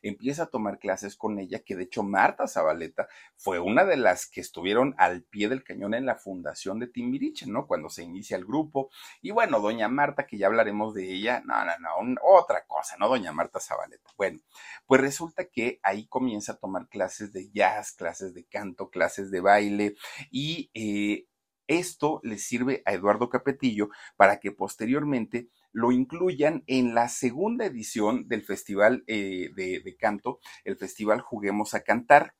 Empieza 0.00 0.44
a 0.44 0.46
tomar 0.46 0.78
clases 0.78 1.16
con 1.16 1.38
ella, 1.38 1.60
que 1.60 1.76
de 1.76 1.84
hecho 1.84 2.02
Marta 2.02 2.46
Zabaleta 2.46 3.08
fue 3.36 3.58
una 3.58 3.84
de 3.84 3.96
las 3.96 4.26
que 4.26 4.40
estuvieron 4.42 4.94
al 4.98 5.22
pie 5.22 5.48
del 5.48 5.64
cañón 5.64 5.94
en 5.94 6.04
la 6.04 6.14
fundación 6.14 6.78
de 6.78 6.88
Timbiriche, 6.88 7.46
¿no? 7.46 7.66
Cuando 7.66 7.88
se 7.88 8.02
inicia 8.02 8.36
el 8.36 8.44
grupo. 8.44 8.90
Y 9.22 9.30
bueno, 9.30 9.60
doña 9.60 9.88
Marta, 9.88 10.26
que 10.26 10.38
ya 10.38 10.46
hablaremos 10.46 10.94
de 10.94 11.10
ella, 11.10 11.42
no, 11.46 11.64
no, 11.64 11.72
no, 11.78 12.20
otra 12.22 12.64
cosa, 12.66 12.96
¿no? 12.98 13.08
Doña 13.08 13.32
Marta 13.32 13.60
Zabaleta. 13.60 14.10
Bueno, 14.16 14.40
pues 14.86 15.00
resulta 15.00 15.46
que 15.46 15.80
ahí 15.82 16.06
comienza 16.06 16.52
a 16.52 16.56
tomar 16.56 16.88
clases 16.88 17.32
de 17.32 17.50
jazz, 17.50 17.92
clases 17.92 18.34
de 18.34 18.44
canto, 18.44 18.88
clases 18.88 19.30
de 19.30 19.40
baile 19.40 19.94
y 20.30 20.70
eh, 20.74 21.26
esto 21.66 22.20
le 22.22 22.38
sirve 22.38 22.82
a 22.84 22.92
Eduardo 22.92 23.28
Capetillo 23.28 23.88
para 24.16 24.40
que 24.40 24.52
posteriormente 24.52 25.48
lo 25.72 25.92
incluyan 25.92 26.62
en 26.66 26.94
la 26.94 27.08
segunda 27.08 27.66
edición 27.66 28.28
del 28.28 28.42
Festival 28.42 29.04
eh, 29.06 29.50
de, 29.54 29.96
Canto, 29.98 30.40
el 30.64 30.76
Festival 30.76 31.20
Juguemos 31.20 31.74
a 31.74 31.82
Cantar. 31.82 32.34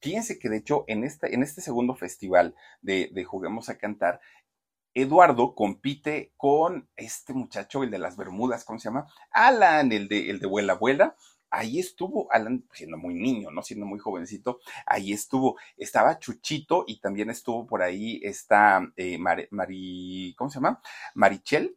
Fíjense 0.00 0.38
que 0.38 0.48
de 0.48 0.58
hecho 0.58 0.84
en 0.86 1.04
este, 1.04 1.34
en 1.34 1.42
este 1.42 1.60
segundo 1.60 1.94
festival 1.94 2.54
de, 2.80 3.24
Juguemos 3.24 3.68
a 3.68 3.78
Cantar, 3.78 4.20
Eduardo 4.94 5.54
compite 5.54 6.32
con 6.36 6.88
este 6.96 7.32
muchacho, 7.32 7.82
el 7.82 7.90
de 7.90 7.98
las 7.98 8.16
Bermudas, 8.16 8.64
¿cómo 8.64 8.78
se 8.78 8.88
llama? 8.88 9.06
Alan, 9.30 9.92
el 9.92 10.08
de, 10.08 10.30
el 10.30 10.40
de 10.40 10.46
Vuela 10.46 10.74
Vuela 10.74 11.14
ahí 11.50 11.78
estuvo 11.78 12.30
Alan, 12.32 12.64
siendo 12.72 12.96
muy 12.96 13.14
niño, 13.14 13.50
¿no? 13.50 13.62
Siendo 13.62 13.86
muy 13.86 13.98
jovencito, 13.98 14.60
ahí 14.86 15.12
estuvo. 15.12 15.58
Estaba 15.76 16.18
Chuchito 16.18 16.84
y 16.86 17.00
también 17.00 17.30
estuvo 17.30 17.66
por 17.66 17.82
ahí 17.82 18.20
esta 18.22 18.86
eh, 18.96 19.18
Mari, 19.18 20.34
¿cómo 20.36 20.50
se 20.50 20.56
llama? 20.56 20.80
Marichel, 21.14 21.76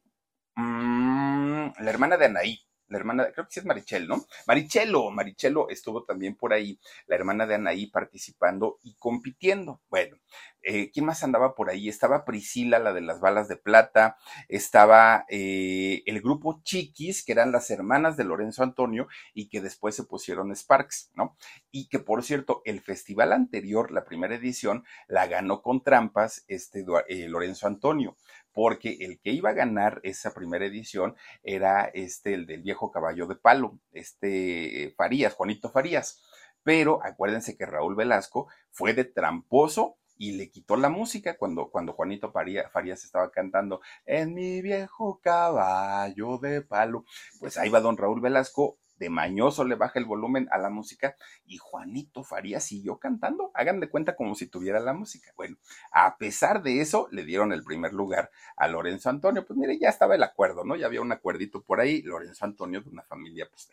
mm, 0.56 1.72
la 1.80 1.90
hermana 1.90 2.18
de 2.18 2.26
Anaí 2.26 2.60
la 2.92 2.98
hermana, 2.98 3.32
creo 3.32 3.46
que 3.46 3.54
sí 3.54 3.60
es 3.62 3.66
Marichel, 3.66 4.08
¿no? 4.08 4.26
Marichelo, 4.48 5.12
Marichelo 5.12 5.70
estuvo 5.70 6.04
también 6.04 6.36
por 6.36 6.52
ahí, 6.52 6.78
la 7.08 7.16
hermana 7.16 7.48
de 7.48 7.56
Anaí 7.56 7.88
participando 7.88 8.80
y 8.84 8.96
compitiendo. 8.96 9.82
Bueno, 9.90 10.18
eh, 10.64 10.92
¿quién 10.92 11.06
más 11.06 11.24
andaba 11.24 11.56
por 11.56 11.70
ahí? 11.70 11.90
Estaba 11.90 12.26
Priscila, 12.26 12.80
la 12.80 12.94
de 12.94 13.02
las 13.02 13.20
balas 13.20 13.48
de 13.48 13.58
plata, 13.58 14.18
estaba 14.48 15.26
eh, 15.30 16.04
el 16.06 16.22
grupo 16.22 16.62
Chiquis, 16.64 17.24
que 17.24 17.32
eran 17.32 17.52
las 17.52 17.70
hermanas 17.72 18.18
de 18.18 18.24
Lorenzo 18.24 18.64
Antonio 18.64 19.08
y 19.34 19.50
que 19.50 19.62
después 19.62 19.96
se 19.96 20.04
pusieron 20.04 20.56
Sparks, 20.56 21.12
¿no? 21.16 21.36
Y 21.72 21.88
que 21.90 22.00
por 22.00 22.24
cierto, 22.24 22.62
el 22.66 22.82
festival 22.82 23.34
anterior, 23.34 23.92
la 23.92 24.06
primera 24.06 24.36
edición, 24.36 24.84
la 25.08 25.28
ganó 25.28 25.62
con 25.62 25.84
trampas 25.84 26.46
este 26.48 26.86
eh, 27.08 27.28
Lorenzo 27.28 27.68
Antonio 27.68 28.16
porque 28.54 28.98
el 29.00 29.20
que 29.22 29.32
iba 29.32 29.52
a 29.52 29.54
ganar 29.54 30.02
esa 30.04 30.34
primera 30.34 30.66
edición 30.66 31.16
era 31.42 31.86
este, 31.86 32.34
el 32.34 32.46
del 32.46 32.62
viejo 32.62 32.92
caballo 32.92 33.26
de 33.26 33.36
palo, 33.36 33.80
este 33.94 34.94
Farías, 34.98 35.34
Juanito 35.34 35.70
Farías. 35.70 36.22
Pero 36.64 37.04
acuérdense 37.04 37.58
que 37.58 37.66
Raúl 37.66 37.96
Velasco 37.96 38.48
fue 38.70 38.94
de 38.94 39.06
tramposo 39.06 39.98
y 40.22 40.34
le 40.34 40.52
quitó 40.52 40.78
la 40.78 40.90
música 40.90 41.36
cuando, 41.36 41.72
cuando 41.72 41.94
Juanito 41.94 42.32
Farías 42.32 43.04
estaba 43.04 43.32
cantando 43.32 43.82
en 44.06 44.36
mi 44.36 44.62
viejo 44.62 45.20
caballo 45.20 46.38
de 46.38 46.62
palo. 46.62 47.06
Pues 47.40 47.58
ahí 47.58 47.70
va 47.70 47.80
don 47.80 47.98
Raúl 47.98 48.22
Velasco, 48.22 48.78
de 49.00 49.10
mañoso 49.10 49.64
le 49.64 49.74
baja 49.74 49.98
el 49.98 50.06
volumen 50.06 50.48
a 50.52 50.60
la 50.60 50.70
música 50.70 51.16
y 51.48 51.58
Juanito 51.58 52.24
Farías 52.24 52.64
siguió 52.64 53.00
cantando. 53.00 53.50
Hagan 53.56 53.80
de 53.80 53.90
cuenta 53.90 54.16
como 54.16 54.36
si 54.36 54.46
tuviera 54.46 54.80
la 54.80 54.94
música. 54.94 55.34
Bueno, 55.36 55.58
a 55.92 56.16
pesar 56.18 56.62
de 56.62 56.82
eso, 56.82 57.08
le 57.10 57.26
dieron 57.26 57.52
el 57.52 57.64
primer 57.64 57.92
lugar 57.92 58.30
a 58.58 58.68
Lorenzo 58.68 59.10
Antonio. 59.10 59.44
Pues 59.44 59.58
mire, 59.58 59.80
ya 59.80 59.90
estaba 59.90 60.14
el 60.14 60.22
acuerdo, 60.22 60.64
¿no? 60.64 60.76
Ya 60.76 60.86
había 60.86 61.02
un 61.02 61.12
acuerdito 61.12 61.64
por 61.64 61.80
ahí. 61.80 62.04
Lorenzo 62.04 62.46
Antonio 62.46 62.82
de 62.82 62.90
una 62.92 63.02
familia, 63.02 63.48
pues, 63.50 63.72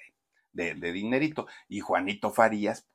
de, 0.55 0.75
de 0.75 0.93
dinerito. 0.93 1.47
Y 1.69 1.81
Juanito 1.81 2.31
Farías, 2.31 2.87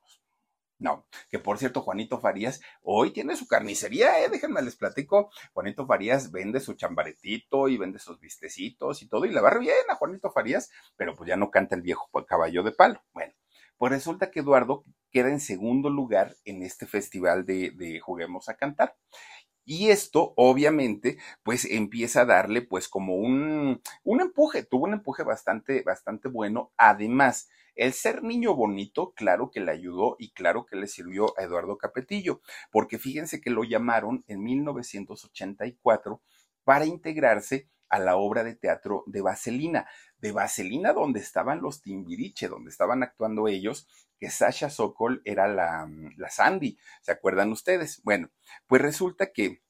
no, 0.84 1.06
que 1.30 1.38
por 1.38 1.56
cierto, 1.56 1.80
Juanito 1.80 2.20
Farías 2.20 2.60
hoy 2.82 3.10
tiene 3.10 3.36
su 3.36 3.48
carnicería, 3.48 4.22
¿eh? 4.22 4.28
Déjenme 4.28 4.60
les 4.60 4.76
platico. 4.76 5.30
Juanito 5.54 5.86
Farías 5.86 6.30
vende 6.30 6.60
su 6.60 6.74
chambaretito 6.74 7.68
y 7.68 7.78
vende 7.78 7.98
sus 7.98 8.20
vistecitos 8.20 9.00
y 9.00 9.08
todo, 9.08 9.24
y 9.24 9.30
le 9.30 9.40
va 9.40 9.58
bien 9.58 9.74
a 9.88 9.94
Juanito 9.94 10.30
Farías, 10.30 10.70
pero 10.96 11.16
pues 11.16 11.26
ya 11.26 11.36
no 11.36 11.50
canta 11.50 11.74
el 11.74 11.80
viejo 11.80 12.10
caballo 12.28 12.62
de 12.62 12.72
palo. 12.72 13.02
Bueno, 13.14 13.32
pues 13.78 13.92
resulta 13.92 14.30
que 14.30 14.40
Eduardo 14.40 14.84
queda 15.10 15.30
en 15.30 15.40
segundo 15.40 15.88
lugar 15.88 16.36
en 16.44 16.62
este 16.62 16.86
festival 16.86 17.46
de, 17.46 17.70
de 17.70 17.98
Juguemos 18.00 18.50
a 18.50 18.56
Cantar. 18.56 18.94
Y 19.64 19.88
esto, 19.88 20.34
obviamente, 20.36 21.16
pues 21.42 21.64
empieza 21.64 22.20
a 22.20 22.24
darle, 22.26 22.60
pues, 22.60 22.86
como 22.86 23.16
un, 23.16 23.80
un 24.02 24.20
empuje, 24.20 24.62
tuvo 24.62 24.84
un 24.84 24.92
empuje 24.92 25.22
bastante, 25.22 25.82
bastante 25.82 26.28
bueno. 26.28 26.72
Además, 26.76 27.48
el 27.74 27.92
ser 27.92 28.22
niño 28.22 28.54
bonito, 28.54 29.12
claro 29.14 29.50
que 29.50 29.60
le 29.60 29.72
ayudó 29.72 30.16
y 30.18 30.32
claro 30.32 30.66
que 30.66 30.76
le 30.76 30.86
sirvió 30.86 31.38
a 31.38 31.42
Eduardo 31.42 31.78
Capetillo, 31.78 32.40
porque 32.70 32.98
fíjense 32.98 33.40
que 33.40 33.50
lo 33.50 33.64
llamaron 33.64 34.24
en 34.28 34.42
1984 34.42 36.22
para 36.64 36.86
integrarse 36.86 37.68
a 37.88 37.98
la 37.98 38.16
obra 38.16 38.42
de 38.42 38.54
teatro 38.54 39.04
de 39.06 39.20
Vaselina, 39.20 39.86
de 40.18 40.32
Vaselina 40.32 40.92
donde 40.92 41.20
estaban 41.20 41.60
los 41.60 41.82
Timbiriche, 41.82 42.48
donde 42.48 42.70
estaban 42.70 43.02
actuando 43.02 43.46
ellos, 43.46 43.86
que 44.18 44.30
Sasha 44.30 44.70
Sokol 44.70 45.22
era 45.24 45.46
la, 45.48 45.88
la 46.16 46.30
Sandy, 46.30 46.78
¿se 47.02 47.12
acuerdan 47.12 47.52
ustedes? 47.52 48.00
Bueno, 48.02 48.30
pues 48.66 48.82
resulta 48.82 49.32
que 49.32 49.62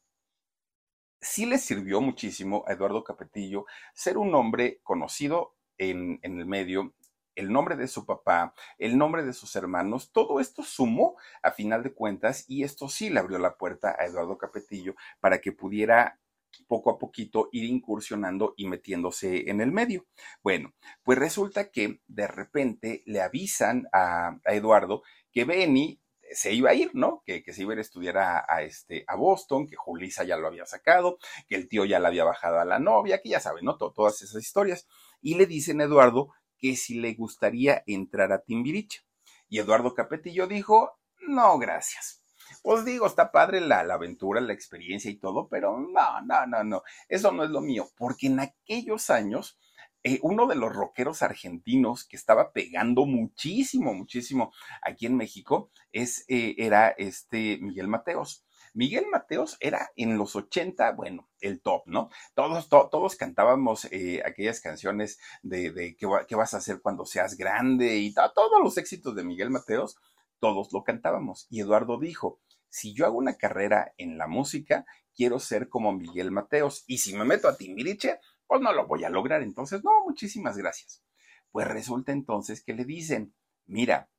sí 1.20 1.46
le 1.46 1.58
sirvió 1.58 2.00
muchísimo 2.00 2.64
a 2.66 2.72
Eduardo 2.72 3.02
Capetillo 3.02 3.66
ser 3.94 4.18
un 4.18 4.34
hombre 4.34 4.80
conocido 4.82 5.56
en, 5.78 6.20
en 6.22 6.38
el 6.38 6.46
medio, 6.46 6.94
el 7.34 7.52
nombre 7.52 7.76
de 7.76 7.88
su 7.88 8.06
papá, 8.06 8.54
el 8.78 8.98
nombre 8.98 9.24
de 9.24 9.32
sus 9.32 9.56
hermanos, 9.56 10.12
todo 10.12 10.40
esto 10.40 10.62
sumó 10.62 11.16
a 11.42 11.50
final 11.50 11.82
de 11.82 11.92
cuentas 11.92 12.44
y 12.48 12.64
esto 12.64 12.88
sí 12.88 13.10
le 13.10 13.20
abrió 13.20 13.38
la 13.38 13.56
puerta 13.56 13.96
a 13.98 14.06
Eduardo 14.06 14.38
Capetillo 14.38 14.94
para 15.20 15.40
que 15.40 15.52
pudiera 15.52 16.18
poco 16.66 16.90
a 16.90 16.98
poquito 16.98 17.48
ir 17.52 17.64
incursionando 17.64 18.54
y 18.56 18.66
metiéndose 18.68 19.50
en 19.50 19.60
el 19.60 19.72
medio. 19.72 20.06
Bueno, 20.42 20.74
pues 21.02 21.18
resulta 21.18 21.70
que 21.70 22.00
de 22.06 22.26
repente 22.26 23.02
le 23.06 23.20
avisan 23.20 23.88
a, 23.92 24.38
Eduardo 24.44 25.02
que 25.32 25.44
Benny 25.44 26.00
se 26.30 26.52
iba 26.52 26.70
a 26.70 26.74
ir, 26.74 26.90
¿no? 26.94 27.22
Que, 27.26 27.42
se 27.52 27.62
iba 27.62 27.72
a 27.72 27.74
ir 27.74 27.78
a 27.78 27.82
estudiar 27.82 28.18
a, 28.18 28.62
este, 28.62 29.04
a 29.06 29.14
Boston, 29.14 29.66
que 29.66 29.76
Julisa 29.76 30.24
ya 30.24 30.36
lo 30.36 30.46
había 30.46 30.66
sacado, 30.66 31.18
que 31.48 31.54
el 31.54 31.68
tío 31.68 31.84
ya 31.84 32.00
le 32.00 32.06
había 32.06 32.24
bajado 32.24 32.60
a 32.60 32.64
la 32.64 32.78
novia, 32.78 33.20
que 33.20 33.30
ya 33.30 33.40
saben, 33.40 33.64
¿no? 33.64 33.76
todas 33.76 34.22
esas 34.22 34.42
historias. 34.42 34.86
Y 35.20 35.34
le 35.34 35.46
dicen 35.46 35.80
a 35.80 35.84
Eduardo 35.84 36.32
que 36.64 36.76
si 36.76 36.94
le 36.94 37.12
gustaría 37.12 37.84
entrar 37.86 38.32
a 38.32 38.42
Timbiriche. 38.42 39.02
Y 39.50 39.58
Eduardo 39.58 39.92
Capetillo 39.92 40.46
dijo, 40.46 40.98
no, 41.28 41.58
gracias. 41.58 42.22
Pues 42.62 42.86
digo, 42.86 43.06
está 43.06 43.30
padre 43.30 43.60
la, 43.60 43.80
aventura, 43.80 44.40
la 44.40 44.54
experiencia 44.54 45.10
y 45.10 45.18
todo, 45.18 45.46
pero 45.50 45.78
no, 45.78 46.22
no, 46.22 46.46
no, 46.46 46.64
no, 46.64 46.82
eso 47.06 47.32
no 47.32 47.44
es 47.44 47.50
lo 47.50 47.60
mío, 47.60 47.90
porque 47.98 48.28
en 48.28 48.40
aquellos 48.40 49.10
años, 49.10 49.58
eh, 50.04 50.20
uno 50.22 50.46
de 50.46 50.54
los 50.54 50.74
rockeros 50.74 51.20
argentinos 51.20 52.06
que 52.06 52.16
estaba 52.16 52.50
pegando 52.52 53.04
muchísimo, 53.04 53.92
muchísimo 53.92 54.50
aquí 54.80 55.04
en 55.04 55.18
México, 55.18 55.70
es, 55.92 56.24
eh, 56.28 56.54
era 56.56 56.88
este 56.88 57.58
Miguel 57.60 57.88
Mateos. 57.88 58.43
Miguel 58.74 59.06
Mateos 59.06 59.56
era 59.60 59.90
en 59.94 60.18
los 60.18 60.34
80, 60.34 60.92
bueno, 60.92 61.30
el 61.40 61.62
top, 61.62 61.84
¿no? 61.86 62.10
Todos, 62.34 62.68
todos 62.68 63.14
cantábamos 63.14 63.86
eh, 63.92 64.20
aquellas 64.26 64.60
canciones 64.60 65.18
de, 65.42 65.70
de 65.70 65.96
¿qué, 65.96 66.34
vas 66.34 66.54
a 66.54 66.56
hacer 66.56 66.80
cuando 66.82 67.06
seas 67.06 67.36
grande 67.36 67.98
y 67.98 68.12
todos 68.12 68.60
los 68.62 68.76
éxitos 68.76 69.14
de 69.14 69.22
Miguel 69.22 69.50
Mateos, 69.50 69.96
todos 70.40 70.72
lo 70.72 70.82
cantábamos. 70.82 71.46
Y 71.50 71.60
Eduardo 71.60 72.00
dijo, 72.00 72.40
si 72.68 72.92
yo 72.92 73.06
hago 73.06 73.16
una 73.16 73.36
carrera 73.36 73.94
en 73.96 74.18
la 74.18 74.26
música, 74.26 74.84
quiero 75.14 75.38
ser 75.38 75.68
como 75.68 75.92
Miguel 75.92 76.32
Mateos. 76.32 76.82
Y 76.88 76.98
si 76.98 77.16
me 77.16 77.24
meto 77.24 77.46
a 77.46 77.56
Timbiriche, 77.56 78.18
pues 78.48 78.60
no 78.60 78.72
lo 78.72 78.88
voy 78.88 79.04
a 79.04 79.08
lograr. 79.08 79.42
Entonces, 79.42 79.84
no, 79.84 79.92
muchísimas 80.04 80.56
gracias. 80.56 81.04
Pues 81.52 81.68
resulta 81.68 82.10
entonces 82.10 82.64
que 82.64 82.74
le 82.74 82.84
dicen, 82.84 83.32
mira, 83.66 84.10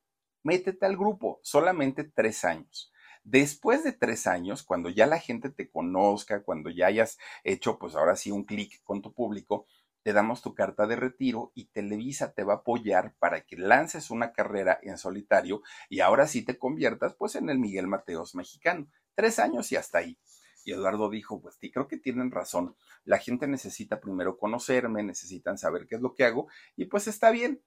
métete 0.42 0.86
al 0.86 0.96
grupo, 0.96 1.40
solamente 1.42 2.04
tres 2.04 2.46
años. 2.46 2.90
Después 3.28 3.82
de 3.82 3.90
tres 3.90 4.28
años, 4.28 4.62
cuando 4.62 4.88
ya 4.88 5.04
la 5.04 5.18
gente 5.18 5.50
te 5.50 5.68
conozca, 5.68 6.44
cuando 6.44 6.70
ya 6.70 6.86
hayas 6.86 7.18
hecho, 7.42 7.76
pues 7.76 7.96
ahora 7.96 8.14
sí, 8.14 8.30
un 8.30 8.44
clic 8.44 8.80
con 8.84 9.02
tu 9.02 9.12
público, 9.12 9.66
te 10.04 10.12
damos 10.12 10.42
tu 10.42 10.54
carta 10.54 10.86
de 10.86 10.94
retiro 10.94 11.50
y 11.52 11.64
Televisa 11.64 12.34
te 12.34 12.44
va 12.44 12.52
a 12.52 12.56
apoyar 12.58 13.16
para 13.18 13.40
que 13.40 13.56
lances 13.56 14.12
una 14.12 14.32
carrera 14.32 14.78
en 14.80 14.96
solitario 14.96 15.62
y 15.88 15.98
ahora 15.98 16.28
sí 16.28 16.44
te 16.44 16.56
conviertas 16.56 17.16
pues 17.16 17.34
en 17.34 17.50
el 17.50 17.58
Miguel 17.58 17.88
Mateos 17.88 18.36
mexicano. 18.36 18.86
Tres 19.16 19.40
años 19.40 19.72
y 19.72 19.76
hasta 19.76 19.98
ahí. 19.98 20.16
Y 20.64 20.70
Eduardo 20.70 21.10
dijo, 21.10 21.40
pues 21.40 21.56
sí, 21.60 21.72
creo 21.72 21.88
que 21.88 21.96
tienen 21.96 22.30
razón. 22.30 22.76
La 23.04 23.18
gente 23.18 23.48
necesita 23.48 23.98
primero 23.98 24.38
conocerme, 24.38 25.02
necesitan 25.02 25.58
saber 25.58 25.88
qué 25.88 25.96
es 25.96 26.00
lo 26.00 26.14
que 26.14 26.22
hago 26.22 26.46
y 26.76 26.84
pues 26.84 27.08
está 27.08 27.32
bien 27.32 27.60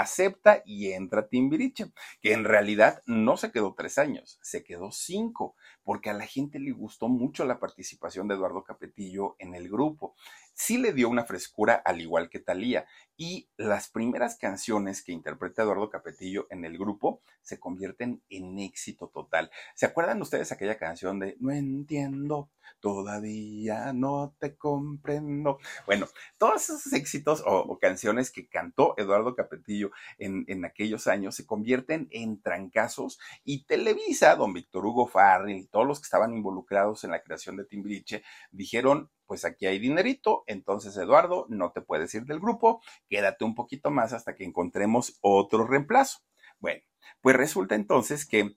acepta 0.00 0.62
y 0.64 0.92
entra 0.92 1.28
Timbiriche, 1.28 1.92
que 2.20 2.32
en 2.32 2.44
realidad 2.44 3.02
no 3.06 3.36
se 3.36 3.52
quedó 3.52 3.74
tres 3.74 3.98
años, 3.98 4.38
se 4.42 4.64
quedó 4.64 4.90
cinco, 4.92 5.56
porque 5.82 6.10
a 6.10 6.14
la 6.14 6.26
gente 6.26 6.58
le 6.58 6.72
gustó 6.72 7.08
mucho 7.08 7.44
la 7.44 7.60
participación 7.60 8.28
de 8.28 8.34
Eduardo 8.34 8.64
Capetillo 8.64 9.36
en 9.38 9.54
el 9.54 9.68
grupo. 9.68 10.14
Sí 10.54 10.78
le 10.78 10.92
dio 10.92 11.08
una 11.08 11.24
frescura 11.24 11.74
al 11.74 12.00
igual 12.00 12.30
que 12.30 12.38
Talía, 12.38 12.86
y 13.16 13.48
las 13.56 13.88
primeras 13.88 14.36
canciones 14.36 15.02
que 15.02 15.12
interpreta 15.12 15.62
Eduardo 15.62 15.88
Capetillo 15.88 16.46
en 16.50 16.64
el 16.64 16.78
grupo 16.78 17.22
se 17.42 17.60
convierten 17.60 18.22
en 18.28 18.58
éxito 18.58 19.08
total. 19.08 19.50
¿Se 19.74 19.86
acuerdan 19.86 20.20
ustedes 20.20 20.50
aquella 20.50 20.78
canción 20.78 21.18
de 21.18 21.36
No 21.38 21.52
entiendo, 21.52 22.50
todavía 22.80 23.92
no 23.92 24.34
te 24.38 24.56
comprendo? 24.56 25.58
Bueno, 25.86 26.08
todos 26.38 26.64
esos 26.64 26.92
éxitos 26.92 27.42
o, 27.46 27.78
canciones 27.78 28.30
que 28.30 28.48
cantó 28.48 28.94
Eduardo 28.96 29.34
Capetillo 29.34 29.90
en, 30.18 30.44
en, 30.48 30.64
aquellos 30.64 31.06
años 31.06 31.34
se 31.34 31.46
convierten 31.46 32.08
en 32.10 32.40
trancazos 32.40 33.18
y 33.44 33.64
Televisa, 33.64 34.34
don 34.36 34.52
Víctor 34.52 34.86
Hugo 34.86 35.06
Farrell 35.06 35.56
y 35.56 35.66
todos 35.66 35.86
los 35.86 36.00
que 36.00 36.04
estaban 36.04 36.32
involucrados 36.32 37.04
en 37.04 37.10
la 37.10 37.22
creación 37.22 37.56
de 37.56 37.64
Timbiriche 37.64 38.22
dijeron, 38.50 39.10
pues 39.26 39.44
aquí 39.44 39.66
hay 39.66 39.78
dinerito, 39.78 40.44
entonces 40.46 40.96
Eduardo, 40.96 41.46
no 41.48 41.72
te 41.72 41.80
puedes 41.80 42.14
ir 42.14 42.24
del 42.24 42.40
grupo, 42.40 42.82
quédate 43.08 43.44
un 43.44 43.54
poquito 43.54 43.90
más 43.90 44.12
hasta 44.12 44.34
que 44.34 44.44
encontremos 44.44 45.18
otro 45.20 45.66
reemplazo. 45.66 46.18
Bueno, 46.58 46.82
pues 47.20 47.36
resulta 47.36 47.74
entonces 47.74 48.26
que, 48.26 48.56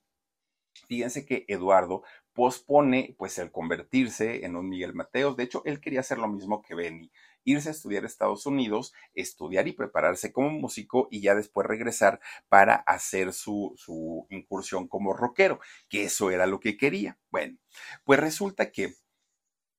fíjense 0.88 1.25
que 1.25 1.45
Eduardo 1.47 2.03
pospone 2.34 3.15
pues 3.17 3.38
el 3.39 3.51
convertirse 3.51 4.45
en 4.45 4.56
un 4.56 4.69
Miguel 4.69 4.93
Mateos, 4.93 5.36
de 5.38 5.43
hecho 5.43 5.63
él 5.65 5.82
quería 5.82 6.01
hacer 6.01 6.19
lo 6.19 6.27
mismo 6.27 6.62
que 6.62 6.75
Benny, 6.75 7.12
irse 7.47 7.69
a 7.69 7.71
estudiar 7.71 8.03
a 8.03 8.08
Estados 8.08 8.45
Unidos, 8.45 8.93
estudiar 9.13 9.67
y 9.67 9.71
prepararse 9.71 10.34
como 10.34 10.49
músico 10.49 11.08
y 11.10 11.21
ya 11.21 11.34
después 11.34 11.65
regresar 11.65 12.19
para 12.49 12.75
hacer 12.75 13.32
su, 13.34 13.73
su 13.77 14.27
incursión 14.30 14.88
como 14.88 15.13
rockero, 15.13 15.60
que 15.88 16.03
eso 16.03 16.30
era 16.30 16.45
lo 16.45 16.60
que 16.60 16.75
quería. 16.75 17.17
Bueno, 17.32 17.58
pues 18.03 18.19
resulta 18.19 18.69
que 18.69 18.95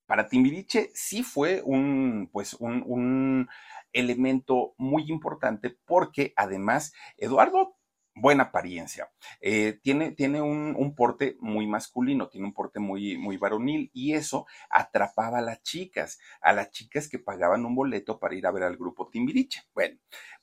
para 0.09 0.27
Timbiriche 0.27 0.91
sí 0.95 1.23
fue 1.23 1.61
un, 1.63 2.31
pues 2.33 2.55
un, 2.55 2.83
un 2.87 3.49
elemento 3.93 4.75
muy 4.79 5.05
importante 5.11 5.77
porque 5.85 6.33
además 6.35 6.95
Eduardo 7.19 7.77
buena 8.15 8.45
apariencia. 8.45 9.11
Eh, 9.41 9.79
tiene 9.83 10.13
tiene 10.13 10.41
un, 10.41 10.75
un, 10.77 10.95
porte 10.95 11.37
muy 11.41 11.67
masculino, 11.67 12.29
tiene 12.29 12.47
un 12.47 12.55
porte 12.55 12.81
muy, 12.81 13.17
muy 13.19 13.37
varonil 13.37 13.91
y 13.93 14.15
eso 14.15 14.47
atrapaba 14.71 15.39
a 15.39 15.43
las 15.43 15.63
chicas, 15.63 16.19
a 16.41 16.53
las 16.53 16.71
chicas 16.71 17.07
que 17.09 17.19
pagaban 17.19 17.65
un 17.65 17.75
boleto 17.75 18.19
para 18.19 18.35
ir 18.35 18.47
a 18.47 18.51
ver 18.51 18.65
al 18.65 18.77
grupo 18.77 19.09
Timbiriche. 19.09 19.63
Bueno, 19.75 19.99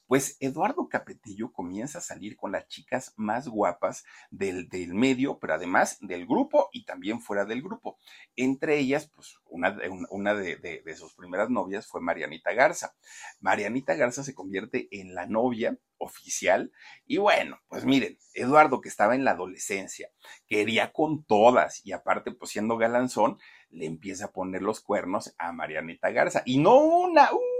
pues 0.07 0.37
Eduardo 0.39 0.87
Capetillo 0.89 1.51
comienza 1.51 1.99
a 1.99 2.01
salir 2.01 2.35
con 2.35 2.51
las 2.51 2.67
chicas 2.67 3.13
más 3.15 3.47
guapas 3.47 4.03
del, 4.29 4.69
del, 4.69 4.93
medio, 4.93 5.39
pero 5.39 5.55
además 5.55 5.97
del 6.01 6.25
grupo 6.25 6.69
y 6.71 6.85
también 6.85 7.21
fuera 7.21 7.45
del 7.45 7.61
grupo. 7.61 7.97
Entre 8.35 8.77
ellas, 8.77 9.09
pues 9.13 9.37
una, 9.45 9.71
de, 10.35 10.55
de 10.57 10.95
sus 10.95 11.13
primeras 11.15 11.49
novias 11.49 11.87
fue 11.87 12.01
Marianita 12.01 12.53
Garza. 12.53 12.95
Marianita 13.39 13.95
Garza 13.95 14.23
se 14.23 14.35
convierte 14.35 14.87
en 14.91 15.15
la 15.15 15.25
novia 15.25 15.77
oficial 15.97 16.71
y 17.05 17.17
bueno, 17.17 17.59
pues 17.67 17.85
miren, 17.85 18.17
Eduardo 18.33 18.81
que 18.81 18.89
estaba 18.89 19.15
en 19.15 19.23
la 19.23 19.31
adolescencia, 19.31 20.09
quería 20.47 20.91
con 20.91 21.23
todas 21.23 21.85
y 21.85 21.93
aparte 21.93 22.31
pues 22.31 22.51
siendo 22.51 22.77
galanzón, 22.77 23.37
le 23.69 23.85
empieza 23.85 24.25
a 24.25 24.31
poner 24.31 24.61
los 24.61 24.81
cuernos 24.81 25.33
a 25.37 25.51
Marianita 25.51 26.11
Garza 26.11 26.43
y 26.45 26.59
no 26.59 26.77
una, 26.77 27.31
uh, 27.33 27.54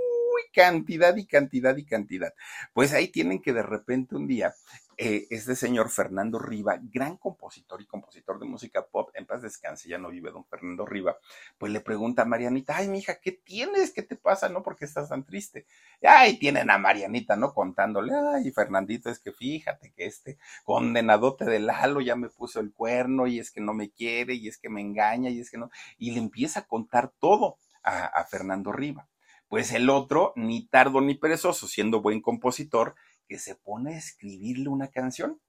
cantidad 0.54 1.16
y 1.16 1.26
cantidad 1.26 1.76
y 1.78 1.86
cantidad. 1.86 2.34
Pues 2.74 2.94
ahí 2.94 3.10
tienen 3.10 3.42
que 3.42 3.54
de 3.54 3.64
repente 3.64 4.16
un 4.16 4.28
día 4.28 4.54
eh, 4.98 5.28
este 5.30 5.56
señor 5.58 5.90
Fernando 5.90 6.40
Riva, 6.40 6.80
gran 6.82 7.18
compositor 7.18 7.82
y 7.82 7.86
compositor 7.86 8.40
de 8.40 8.46
música 8.46 8.86
pop, 8.86 9.10
en 9.14 9.26
paz 9.26 9.42
descanse, 9.42 9.90
ya 9.90 9.98
no 9.98 10.10
vive 10.10 10.32
don 10.32 10.46
Fernando 10.46 10.86
Riva, 10.86 11.18
pues 11.58 11.74
le 11.74 11.82
pregunta 11.82 12.22
a 12.22 12.26
Marianita, 12.26 12.78
ay, 12.78 12.88
mija, 12.88 13.20
¿qué 13.20 13.34
tienes? 13.34 13.92
¿Qué 13.92 14.04
te 14.04 14.16
pasa? 14.16 14.48
¿No? 14.48 14.64
¿Por 14.64 14.78
qué 14.78 14.86
estás 14.86 15.10
tan 15.10 15.26
triste? 15.26 15.66
Ay, 16.02 16.40
tienen 16.40 16.70
a 16.72 16.78
Marianita, 16.78 17.36
¿no? 17.36 17.54
Contándole, 17.54 18.14
ay, 18.16 18.52
Fernandito, 18.52 19.10
es 19.10 19.20
que 19.20 19.34
fíjate 19.34 19.92
que 19.92 20.06
este 20.06 20.38
condenadote 20.64 21.44
de 21.44 21.60
Lalo 21.60 22.00
ya 22.00 22.16
me 22.16 22.30
puso 22.30 22.62
el 22.62 22.72
cuerno 22.72 23.28
y 23.28 23.40
es 23.40 23.52
que 23.52 23.60
no 23.60 23.74
me 23.74 23.92
quiere 23.92 24.36
y 24.36 24.48
es 24.48 24.58
que 24.58 24.70
me 24.70 24.80
engaña 24.80 25.30
y 25.30 25.42
es 25.42 25.52
que 25.52 25.58
no, 25.58 25.70
y 25.98 26.12
le 26.12 26.20
empieza 26.20 26.62
a 26.62 26.68
contar 26.68 27.12
todo 27.20 27.58
a 27.84 28.24
Fernando 28.24 28.72
Riva. 28.72 29.08
Pues 29.56 29.72
el 29.72 29.90
otro, 29.90 30.34
ni 30.36 30.68
tardo 30.68 31.00
ni 31.00 31.16
perezoso, 31.16 31.70
siendo 31.70 32.02
buen 32.02 32.20
compositor, 32.20 32.96
que 33.26 33.40
se 33.40 33.56
pone 33.56 33.96
a 33.96 33.98
escribirle 33.98 34.68
una 34.68 34.90
canción. 34.90 35.40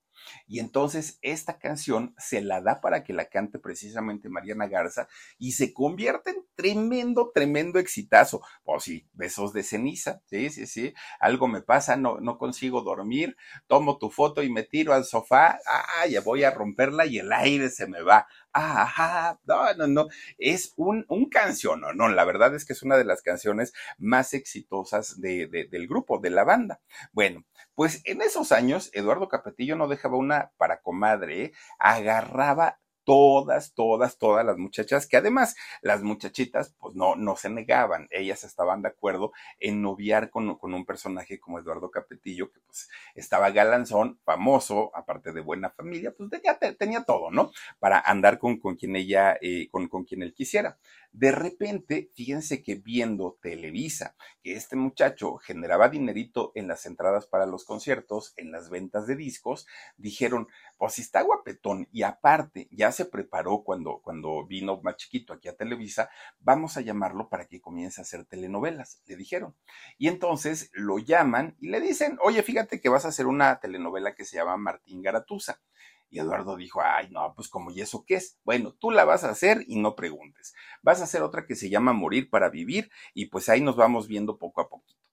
Y 0.46 0.60
entonces 0.60 1.18
esta 1.22 1.58
canción 1.58 2.14
se 2.16 2.40
la 2.40 2.60
da 2.60 2.80
para 2.80 3.02
que 3.02 3.12
la 3.12 3.24
cante 3.24 3.58
precisamente 3.58 4.28
Mariana 4.28 4.68
Garza 4.68 5.08
y 5.38 5.54
se 5.54 5.74
convierte 5.74 6.30
en 6.30 6.45
tremendo, 6.56 7.30
tremendo 7.34 7.78
exitazo. 7.78 8.40
Pues 8.64 8.82
sí, 8.84 9.06
besos 9.12 9.52
de 9.52 9.62
ceniza, 9.62 10.20
sí, 10.26 10.50
sí, 10.50 10.66
sí, 10.66 10.94
algo 11.20 11.48
me 11.48 11.62
pasa, 11.62 11.96
no, 11.96 12.18
no 12.20 12.38
consigo 12.38 12.82
dormir, 12.82 13.36
tomo 13.66 13.98
tu 13.98 14.10
foto 14.10 14.42
y 14.42 14.50
me 14.50 14.62
tiro 14.64 14.94
al 14.94 15.04
sofá, 15.04 15.58
ah, 15.66 16.06
ya 16.08 16.20
voy 16.20 16.44
a 16.44 16.50
romperla 16.50 17.06
y 17.06 17.18
el 17.18 17.32
aire 17.32 17.68
se 17.70 17.86
me 17.86 18.02
va. 18.02 18.26
Ajá, 18.52 19.38
no, 19.44 19.74
no, 19.74 19.86
no, 19.86 20.08
es 20.38 20.72
un, 20.76 21.04
un 21.08 21.28
canción, 21.28 21.80
no, 21.82 21.92
no, 21.92 22.08
la 22.08 22.24
verdad 22.24 22.54
es 22.54 22.64
que 22.64 22.72
es 22.72 22.82
una 22.82 22.96
de 22.96 23.04
las 23.04 23.22
canciones 23.22 23.72
más 23.98 24.32
exitosas 24.34 25.20
de, 25.20 25.46
del 25.70 25.86
grupo, 25.86 26.18
de 26.18 26.30
la 26.30 26.44
banda. 26.44 26.80
Bueno, 27.12 27.44
pues 27.74 28.00
en 28.04 28.22
esos 28.22 28.52
años, 28.52 28.90
Eduardo 28.94 29.28
Capetillo 29.28 29.76
no 29.76 29.88
dejaba 29.88 30.16
una 30.16 30.52
para 30.56 30.80
comadre, 30.80 31.42
¿eh? 31.44 31.52
agarraba 31.78 32.78
todas, 33.06 33.72
todas, 33.72 34.18
todas 34.18 34.44
las 34.44 34.58
muchachas, 34.58 35.06
que 35.06 35.16
además 35.16 35.54
las 35.80 36.02
muchachitas 36.02 36.74
pues 36.78 36.96
no, 36.96 37.14
no 37.14 37.36
se 37.36 37.48
negaban, 37.48 38.08
ellas 38.10 38.42
estaban 38.42 38.82
de 38.82 38.88
acuerdo 38.88 39.32
en 39.60 39.80
noviar 39.80 40.28
con, 40.28 40.56
con 40.56 40.74
un 40.74 40.84
personaje 40.84 41.38
como 41.38 41.60
Eduardo 41.60 41.90
Capetillo, 41.92 42.50
que 42.50 42.58
pues 42.66 42.90
estaba 43.14 43.50
galanzón, 43.50 44.18
famoso, 44.24 44.90
aparte 44.92 45.32
de 45.32 45.40
buena 45.40 45.70
familia, 45.70 46.12
pues 46.16 46.28
tenía, 46.30 46.58
tenía 46.58 47.04
todo, 47.04 47.30
¿no? 47.30 47.52
Para 47.78 48.00
andar 48.00 48.40
con, 48.40 48.58
con 48.58 48.74
quien 48.74 48.96
ella, 48.96 49.38
eh, 49.40 49.68
con, 49.70 49.86
con 49.86 50.04
quien 50.04 50.22
él 50.22 50.34
quisiera. 50.34 50.76
De 51.12 51.32
repente, 51.32 52.10
fíjense 52.14 52.62
que 52.62 52.74
viendo 52.74 53.38
Televisa, 53.40 54.16
que 54.42 54.52
este 54.52 54.76
muchacho 54.76 55.36
generaba 55.38 55.88
dinerito 55.88 56.52
en 56.54 56.68
las 56.68 56.84
entradas 56.84 57.26
para 57.26 57.46
los 57.46 57.64
conciertos, 57.64 58.34
en 58.36 58.52
las 58.52 58.68
ventas 58.68 59.06
de 59.06 59.16
discos, 59.16 59.66
dijeron, 59.96 60.48
pues 60.76 60.94
si 60.94 61.02
está 61.02 61.22
guapetón 61.22 61.88
y 61.90 62.02
aparte 62.02 62.68
ya 62.70 62.92
se 62.96 63.04
preparó 63.04 63.62
cuando, 63.62 64.00
cuando 64.02 64.46
vino 64.46 64.80
más 64.82 64.96
chiquito 64.96 65.32
aquí 65.32 65.48
a 65.48 65.56
Televisa, 65.56 66.10
vamos 66.40 66.76
a 66.76 66.80
llamarlo 66.80 67.28
para 67.28 67.46
que 67.46 67.60
comience 67.60 68.00
a 68.00 68.02
hacer 68.02 68.24
telenovelas, 68.24 69.02
le 69.06 69.16
dijeron. 69.16 69.54
Y 69.98 70.08
entonces 70.08 70.70
lo 70.72 70.98
llaman 70.98 71.56
y 71.60 71.68
le 71.68 71.80
dicen, 71.80 72.18
oye, 72.22 72.42
fíjate 72.42 72.80
que 72.80 72.88
vas 72.88 73.04
a 73.04 73.08
hacer 73.08 73.26
una 73.26 73.60
telenovela 73.60 74.14
que 74.14 74.24
se 74.24 74.36
llama 74.36 74.56
Martín 74.56 75.02
Garatusa. 75.02 75.60
Y 76.08 76.20
Eduardo 76.20 76.56
dijo, 76.56 76.80
ay, 76.82 77.08
no, 77.10 77.32
pues 77.34 77.48
como, 77.48 77.70
¿y 77.70 77.80
eso 77.80 78.04
qué 78.06 78.14
es? 78.14 78.38
Bueno, 78.44 78.72
tú 78.72 78.90
la 78.90 79.04
vas 79.04 79.24
a 79.24 79.30
hacer 79.30 79.64
y 79.66 79.80
no 79.80 79.96
preguntes. 79.96 80.54
Vas 80.82 81.00
a 81.00 81.04
hacer 81.04 81.22
otra 81.22 81.46
que 81.46 81.56
se 81.56 81.68
llama 81.68 81.92
Morir 81.92 82.30
para 82.30 82.48
Vivir 82.48 82.90
y 83.12 83.26
pues 83.26 83.48
ahí 83.48 83.60
nos 83.60 83.76
vamos 83.76 84.06
viendo 84.06 84.38
poco 84.38 84.60
a 84.60 84.68
poquito. 84.68 85.05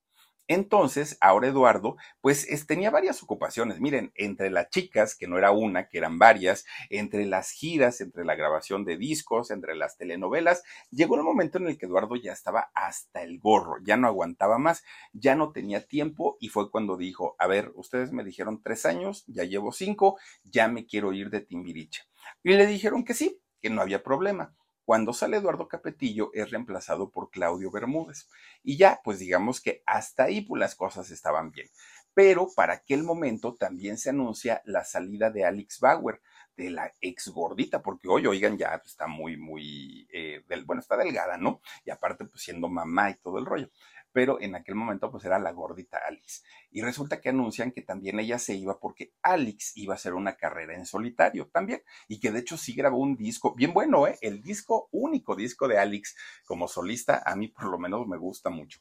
Entonces, 0.46 1.16
ahora 1.20 1.48
Eduardo, 1.48 1.96
pues 2.20 2.46
tenía 2.66 2.90
varias 2.90 3.22
ocupaciones. 3.22 3.80
Miren, 3.80 4.12
entre 4.14 4.50
las 4.50 4.68
chicas, 4.70 5.16
que 5.16 5.26
no 5.26 5.38
era 5.38 5.52
una, 5.52 5.88
que 5.88 5.98
eran 5.98 6.18
varias, 6.18 6.64
entre 6.90 7.24
las 7.24 7.50
giras, 7.50 8.00
entre 8.00 8.24
la 8.24 8.34
grabación 8.34 8.84
de 8.84 8.96
discos, 8.96 9.50
entre 9.50 9.74
las 9.74 9.96
telenovelas, 9.96 10.62
llegó 10.90 11.16
el 11.16 11.22
momento 11.22 11.58
en 11.58 11.68
el 11.68 11.78
que 11.78 11.86
Eduardo 11.86 12.16
ya 12.16 12.32
estaba 12.32 12.70
hasta 12.74 13.22
el 13.22 13.38
gorro, 13.38 13.76
ya 13.82 13.96
no 13.96 14.06
aguantaba 14.06 14.58
más, 14.58 14.84
ya 15.12 15.34
no 15.34 15.52
tenía 15.52 15.86
tiempo 15.86 16.36
y 16.40 16.48
fue 16.48 16.70
cuando 16.70 16.96
dijo, 16.96 17.36
a 17.38 17.46
ver, 17.46 17.72
ustedes 17.74 18.12
me 18.12 18.24
dijeron 18.24 18.62
tres 18.62 18.84
años, 18.86 19.24
ya 19.26 19.44
llevo 19.44 19.72
cinco, 19.72 20.18
ya 20.44 20.68
me 20.68 20.86
quiero 20.86 21.12
ir 21.12 21.30
de 21.30 21.40
Timbiriche. 21.40 22.02
Y 22.42 22.52
le 22.54 22.66
dijeron 22.66 23.04
que 23.04 23.14
sí, 23.14 23.40
que 23.60 23.70
no 23.70 23.80
había 23.80 24.02
problema. 24.02 24.54
Cuando 24.84 25.12
sale 25.12 25.38
Eduardo 25.38 25.66
Capetillo 25.66 26.30
es 26.34 26.50
reemplazado 26.50 27.10
por 27.10 27.30
Claudio 27.30 27.70
Bermúdez. 27.70 28.28
Y 28.62 28.76
ya, 28.76 29.00
pues 29.02 29.18
digamos 29.18 29.60
que 29.60 29.82
hasta 29.86 30.24
ahí 30.24 30.42
pues, 30.42 30.60
las 30.60 30.74
cosas 30.74 31.10
estaban 31.10 31.50
bien. 31.50 31.68
Pero 32.12 32.48
para 32.54 32.74
aquel 32.74 33.02
momento 33.02 33.54
también 33.54 33.98
se 33.98 34.10
anuncia 34.10 34.62
la 34.64 34.84
salida 34.84 35.30
de 35.30 35.44
Alex 35.44 35.80
Bauer, 35.80 36.20
de 36.56 36.70
la 36.70 36.94
ex 37.00 37.28
gordita, 37.28 37.82
porque 37.82 38.08
hoy, 38.08 38.26
oigan, 38.26 38.56
ya 38.56 38.80
está 38.84 39.08
muy, 39.08 39.36
muy, 39.36 40.06
eh, 40.12 40.44
del, 40.48 40.64
bueno, 40.64 40.80
está 40.80 40.96
delgada, 40.96 41.36
¿no? 41.36 41.60
Y 41.84 41.90
aparte, 41.90 42.24
pues 42.26 42.42
siendo 42.42 42.68
mamá 42.68 43.10
y 43.10 43.14
todo 43.16 43.38
el 43.38 43.46
rollo 43.46 43.70
pero 44.14 44.40
en 44.40 44.54
aquel 44.54 44.76
momento 44.76 45.10
pues 45.10 45.24
era 45.24 45.40
la 45.40 45.50
gordita 45.50 45.98
Alex. 46.06 46.44
Y 46.70 46.82
resulta 46.82 47.20
que 47.20 47.30
anuncian 47.30 47.72
que 47.72 47.82
también 47.82 48.20
ella 48.20 48.38
se 48.38 48.54
iba 48.54 48.78
porque 48.78 49.12
Alex 49.22 49.76
iba 49.76 49.92
a 49.92 49.96
hacer 49.96 50.14
una 50.14 50.36
carrera 50.36 50.74
en 50.74 50.86
solitario 50.86 51.48
también, 51.48 51.82
y 52.06 52.20
que 52.20 52.30
de 52.30 52.38
hecho 52.38 52.56
sí 52.56 52.74
grabó 52.74 52.98
un 52.98 53.16
disco, 53.16 53.54
bien 53.56 53.74
bueno, 53.74 54.06
¿eh? 54.06 54.16
El 54.20 54.40
disco, 54.40 54.88
único 54.92 55.34
disco 55.34 55.66
de 55.66 55.78
Alex 55.78 56.16
como 56.46 56.68
solista, 56.68 57.22
a 57.26 57.34
mí 57.34 57.48
por 57.48 57.64
lo 57.64 57.78
menos 57.78 58.06
me 58.06 58.16
gusta 58.16 58.50
mucho 58.50 58.80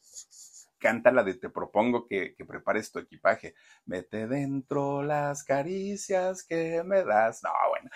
canta 0.80 1.12
la 1.14 1.24
de 1.24 1.36
Te 1.36 1.50
propongo 1.50 2.06
que, 2.06 2.36
que, 2.36 2.44
prepares 2.44 2.92
tu 2.92 3.00
equipaje. 3.00 3.56
Mete 3.86 4.28
dentro 4.28 5.02
las 5.02 5.46
caricias 5.46 6.44
que 6.44 6.84
me 6.84 7.06
das. 7.06 7.42
No, 7.42 7.52
bueno, 7.70 7.90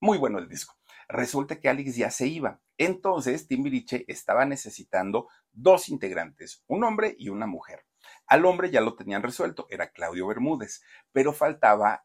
muy 0.00 0.18
bueno 0.18 0.38
el 0.38 0.46
disco. 0.46 0.74
Resulta 1.08 1.60
que 1.60 1.68
Alex 1.68 1.96
ya 1.96 2.10
se 2.10 2.26
iba. 2.26 2.60
Entonces, 2.78 3.46
Timbiriche 3.46 4.04
estaba 4.08 4.44
necesitando 4.44 5.28
dos 5.52 5.88
integrantes, 5.88 6.62
un 6.66 6.84
hombre 6.84 7.14
y 7.18 7.28
una 7.28 7.46
mujer. 7.46 7.86
Al 8.26 8.44
hombre 8.46 8.70
ya 8.70 8.80
lo 8.80 8.96
tenían 8.96 9.22
resuelto, 9.22 9.66
era 9.70 9.90
Claudio 9.90 10.26
Bermúdez, 10.26 10.82
pero 11.12 11.32
faltaba 11.32 12.04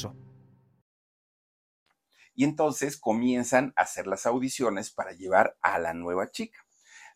Y 2.33 2.43
entonces 2.43 2.97
comienzan 2.97 3.73
a 3.75 3.83
hacer 3.83 4.07
las 4.07 4.25
audiciones 4.25 4.91
para 4.91 5.11
llevar 5.11 5.57
a 5.61 5.79
la 5.79 5.93
nueva 5.93 6.31
chica. 6.31 6.59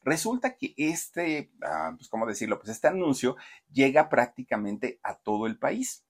Resulta 0.03 0.55
que 0.55 0.73
este, 0.77 1.51
ah, 1.63 1.93
pues 1.97 2.09
cómo 2.09 2.27
decirlo, 2.27 2.59
pues 2.59 2.69
este 2.69 2.87
anuncio 2.87 3.35
llega 3.71 4.07
prácticamente 4.07 4.99
a 5.01 5.15
todo 5.15 5.47
el 5.47 5.57
país 5.57 6.04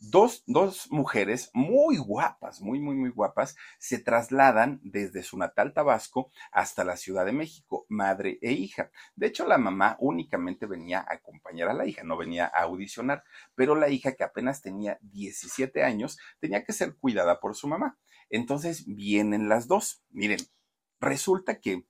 dos, 0.00 0.44
dos 0.46 0.90
mujeres 0.90 1.50
muy 1.54 1.96
guapas, 1.96 2.60
muy, 2.60 2.78
muy, 2.80 2.94
muy 2.94 3.10
guapas, 3.10 3.56
se 3.78 3.98
trasladan 3.98 4.80
desde 4.82 5.22
su 5.22 5.36
natal 5.36 5.72
Tabasco 5.72 6.30
hasta 6.52 6.84
la 6.84 6.96
Ciudad 6.96 7.24
de 7.24 7.32
México, 7.32 7.86
madre 7.88 8.38
e 8.42 8.52
hija. 8.52 8.90
De 9.16 9.26
hecho, 9.26 9.46
la 9.46 9.58
mamá 9.58 9.96
únicamente 10.00 10.66
venía 10.66 11.00
a 11.00 11.14
acompañar 11.14 11.68
a 11.68 11.74
la 11.74 11.86
hija, 11.86 12.02
no 12.04 12.16
venía 12.16 12.46
a 12.46 12.62
audicionar, 12.62 13.24
pero 13.54 13.74
la 13.74 13.88
hija, 13.88 14.12
que 14.12 14.24
apenas 14.24 14.62
tenía 14.62 14.98
17 15.02 15.82
años, 15.82 16.18
tenía 16.40 16.64
que 16.64 16.72
ser 16.72 16.96
cuidada 16.96 17.40
por 17.40 17.54
su 17.54 17.68
mamá. 17.68 17.98
Entonces 18.30 18.84
vienen 18.86 19.48
las 19.48 19.68
dos. 19.68 20.02
Miren, 20.10 20.40
resulta 21.00 21.60
que 21.60 21.84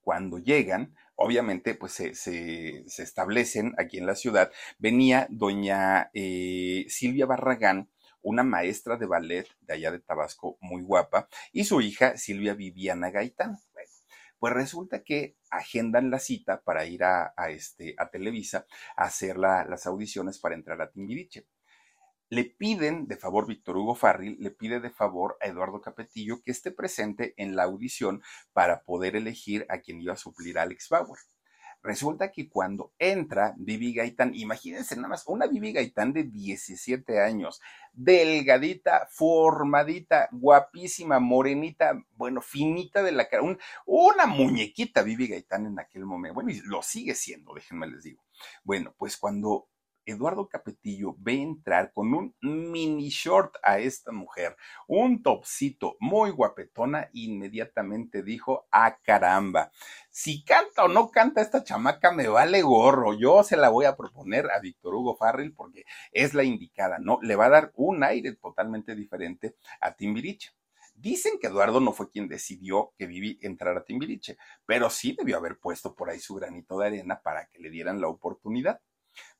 cuando 0.00 0.38
llegan, 0.38 0.94
obviamente, 1.16 1.74
pues 1.74 1.92
se, 1.92 2.14
se, 2.14 2.84
establecen 2.86 3.74
aquí 3.78 3.98
en 3.98 4.06
la 4.06 4.14
ciudad. 4.14 4.50
Venía 4.78 5.26
doña 5.30 6.10
eh, 6.14 6.86
Silvia 6.88 7.26
Barragán, 7.26 7.90
una 8.22 8.42
maestra 8.42 8.96
de 8.96 9.06
ballet 9.06 9.46
de 9.60 9.74
allá 9.74 9.90
de 9.90 10.00
Tabasco, 10.00 10.56
muy 10.60 10.82
guapa, 10.82 11.28
y 11.52 11.64
su 11.64 11.80
hija 11.80 12.16
Silvia 12.16 12.54
Viviana 12.54 13.10
Gaitán. 13.10 13.58
pues 14.38 14.52
resulta 14.52 15.02
que 15.02 15.36
agendan 15.50 16.10
la 16.10 16.18
cita 16.18 16.60
para 16.62 16.84
ir 16.86 17.04
a, 17.04 17.32
este, 17.48 17.94
a 17.98 18.10
Televisa 18.10 18.66
a 18.96 19.04
hacer 19.04 19.38
las 19.38 19.86
audiciones 19.86 20.38
para 20.38 20.54
entrar 20.54 20.80
a 20.82 20.90
Timbiriche 20.90 21.46
le 22.34 22.44
piden 22.44 23.06
de 23.06 23.16
favor, 23.16 23.46
Víctor 23.46 23.76
Hugo 23.76 23.94
Farril 23.94 24.36
le 24.40 24.50
pide 24.50 24.80
de 24.80 24.90
favor 24.90 25.38
a 25.40 25.46
Eduardo 25.46 25.80
Capetillo 25.80 26.42
que 26.42 26.50
esté 26.50 26.72
presente 26.72 27.32
en 27.36 27.54
la 27.54 27.62
audición 27.62 28.22
para 28.52 28.82
poder 28.82 29.14
elegir 29.14 29.66
a 29.68 29.78
quien 29.78 30.00
iba 30.00 30.14
a 30.14 30.16
suplir 30.16 30.58
a 30.58 30.62
Alex 30.62 30.88
Bauer. 30.88 31.20
Resulta 31.80 32.32
que 32.32 32.48
cuando 32.48 32.92
entra 32.98 33.54
Vivi 33.58 33.92
Gaitán, 33.92 34.34
imagínense 34.34 34.96
nada 34.96 35.08
más, 35.08 35.24
una 35.26 35.46
Vivi 35.46 35.72
Gaitán 35.72 36.12
de 36.14 36.24
17 36.24 37.20
años, 37.20 37.60
delgadita, 37.92 39.06
formadita, 39.10 40.28
guapísima, 40.32 41.20
morenita, 41.20 42.02
bueno, 42.16 42.40
finita 42.40 43.02
de 43.02 43.12
la 43.12 43.28
cara, 43.28 43.44
una 43.84 44.26
muñequita 44.26 45.02
Vivi 45.02 45.28
Gaitán 45.28 45.66
en 45.66 45.78
aquel 45.78 46.06
momento. 46.06 46.34
Bueno, 46.34 46.50
y 46.50 46.60
lo 46.64 46.82
sigue 46.82 47.14
siendo, 47.14 47.52
déjenme 47.54 47.86
les 47.86 48.02
digo. 48.02 48.24
Bueno, 48.64 48.94
pues 48.96 49.18
cuando 49.18 49.68
Eduardo 50.06 50.48
Capetillo 50.48 51.16
ve 51.18 51.40
entrar 51.40 51.92
con 51.92 52.14
un 52.14 52.34
mini 52.40 53.08
short 53.08 53.56
a 53.62 53.78
esta 53.78 54.12
mujer, 54.12 54.56
un 54.86 55.22
topcito 55.22 55.96
muy 56.00 56.30
guapetona, 56.30 57.08
inmediatamente 57.12 58.22
dijo, 58.22 58.66
ah 58.70 58.98
caramba, 59.02 59.70
si 60.10 60.44
canta 60.44 60.84
o 60.84 60.88
no 60.88 61.10
canta 61.10 61.40
esta 61.40 61.64
chamaca 61.64 62.12
me 62.12 62.28
vale 62.28 62.62
gorro, 62.62 63.14
yo 63.14 63.42
se 63.42 63.56
la 63.56 63.68
voy 63.68 63.84
a 63.84 63.96
proponer 63.96 64.50
a 64.50 64.60
Víctor 64.60 64.94
Hugo 64.94 65.16
Farrell 65.16 65.54
porque 65.54 65.84
es 66.12 66.34
la 66.34 66.44
indicada, 66.44 66.98
¿no? 66.98 67.18
Le 67.22 67.36
va 67.36 67.46
a 67.46 67.50
dar 67.50 67.72
un 67.74 68.04
aire 68.04 68.34
totalmente 68.36 68.94
diferente 68.94 69.56
a 69.80 69.94
Timbiriche. 69.94 70.52
Dicen 70.94 71.38
que 71.40 71.48
Eduardo 71.48 71.80
no 71.80 71.92
fue 71.92 72.08
quien 72.08 72.28
decidió 72.28 72.92
que 72.96 73.06
Vivi 73.06 73.38
entrara 73.42 73.80
a 73.80 73.84
Timbiriche, 73.84 74.38
pero 74.64 74.88
sí 74.90 75.14
debió 75.18 75.36
haber 75.36 75.58
puesto 75.58 75.94
por 75.94 76.08
ahí 76.08 76.20
su 76.20 76.36
granito 76.36 76.78
de 76.78 76.86
arena 76.86 77.20
para 77.20 77.46
que 77.46 77.58
le 77.58 77.70
dieran 77.70 78.00
la 78.00 78.08
oportunidad. 78.08 78.80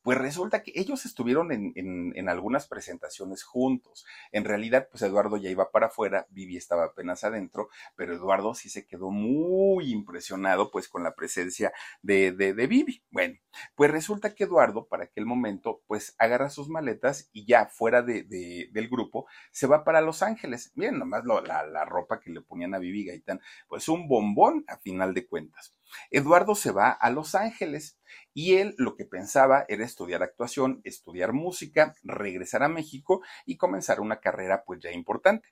Pues 0.04 0.18
resulta 0.18 0.62
que 0.62 0.72
ellos 0.74 1.06
estuvieron 1.06 1.50
en, 1.50 2.28
algunas 2.28 2.68
presentaciones 2.68 3.42
juntos. 3.42 4.04
En 4.32 4.44
realidad, 4.44 4.86
pues 4.90 5.02
Eduardo 5.02 5.38
ya 5.38 5.48
iba 5.48 5.70
para 5.70 5.86
afuera, 5.86 6.26
Vivi 6.28 6.58
estaba 6.58 6.84
apenas 6.84 7.24
adentro, 7.24 7.70
pero 7.96 8.12
Eduardo 8.12 8.54
sí 8.54 8.68
se 8.68 8.86
quedó 8.86 9.10
muy 9.10 9.90
impresionado 9.90 10.70
pues 10.70 10.88
con 10.88 11.04
la 11.04 11.14
presencia 11.14 11.72
de, 12.02 12.32
de, 12.32 12.66
Vivi. 12.66 13.02
Bueno, 13.10 13.38
pues 13.74 13.90
resulta 13.90 14.34
que 14.34 14.44
Eduardo 14.44 14.88
para 14.88 15.04
aquel 15.04 15.24
momento 15.24 15.82
pues 15.86 16.14
agarra 16.18 16.50
sus 16.50 16.68
maletas 16.68 17.30
y 17.32 17.46
ya 17.46 17.64
fuera 17.64 18.02
de, 18.02 18.24
del 18.70 18.88
grupo 18.90 19.26
se 19.52 19.66
va 19.66 19.84
para 19.84 20.02
Los 20.02 20.22
Ángeles. 20.22 20.70
Miren 20.74 20.98
nomás 20.98 21.24
la, 21.24 21.64
la 21.64 21.84
ropa 21.86 22.20
que 22.20 22.28
le 22.28 22.42
ponían 22.42 22.74
a 22.74 22.78
Vivi 22.78 23.06
Gaitán, 23.06 23.40
pues 23.68 23.88
un 23.88 24.06
bombón 24.06 24.66
a 24.68 24.76
final 24.76 25.14
de 25.14 25.26
cuentas. 25.26 25.74
Eduardo 26.10 26.54
se 26.54 26.70
va 26.70 26.90
a 26.90 27.10
Los 27.10 27.34
Ángeles 27.34 27.98
y 28.32 28.54
él 28.56 28.74
lo 28.78 28.96
que 28.96 29.04
pensaba 29.04 29.64
era 29.68 29.84
estudiar 29.84 30.22
actuación, 30.22 30.80
estudiar 30.84 31.32
música, 31.32 31.94
regresar 32.02 32.62
a 32.62 32.68
México 32.68 33.22
y 33.46 33.56
comenzar 33.56 34.00
una 34.00 34.20
carrera 34.20 34.64
pues 34.64 34.80
ya 34.80 34.90
importante. 34.90 35.48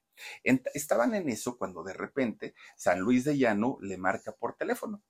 estaban 0.75 1.15
en 1.15 1.29
eso 1.29 1.57
cuando 1.59 1.83
de 1.83 1.95
repente 1.95 2.55
San 2.77 3.01
Luis 3.01 3.25
de 3.25 3.39
Llano 3.39 3.79
le 3.81 3.97
marca 3.97 4.33
por 4.33 4.55
teléfono 4.55 5.03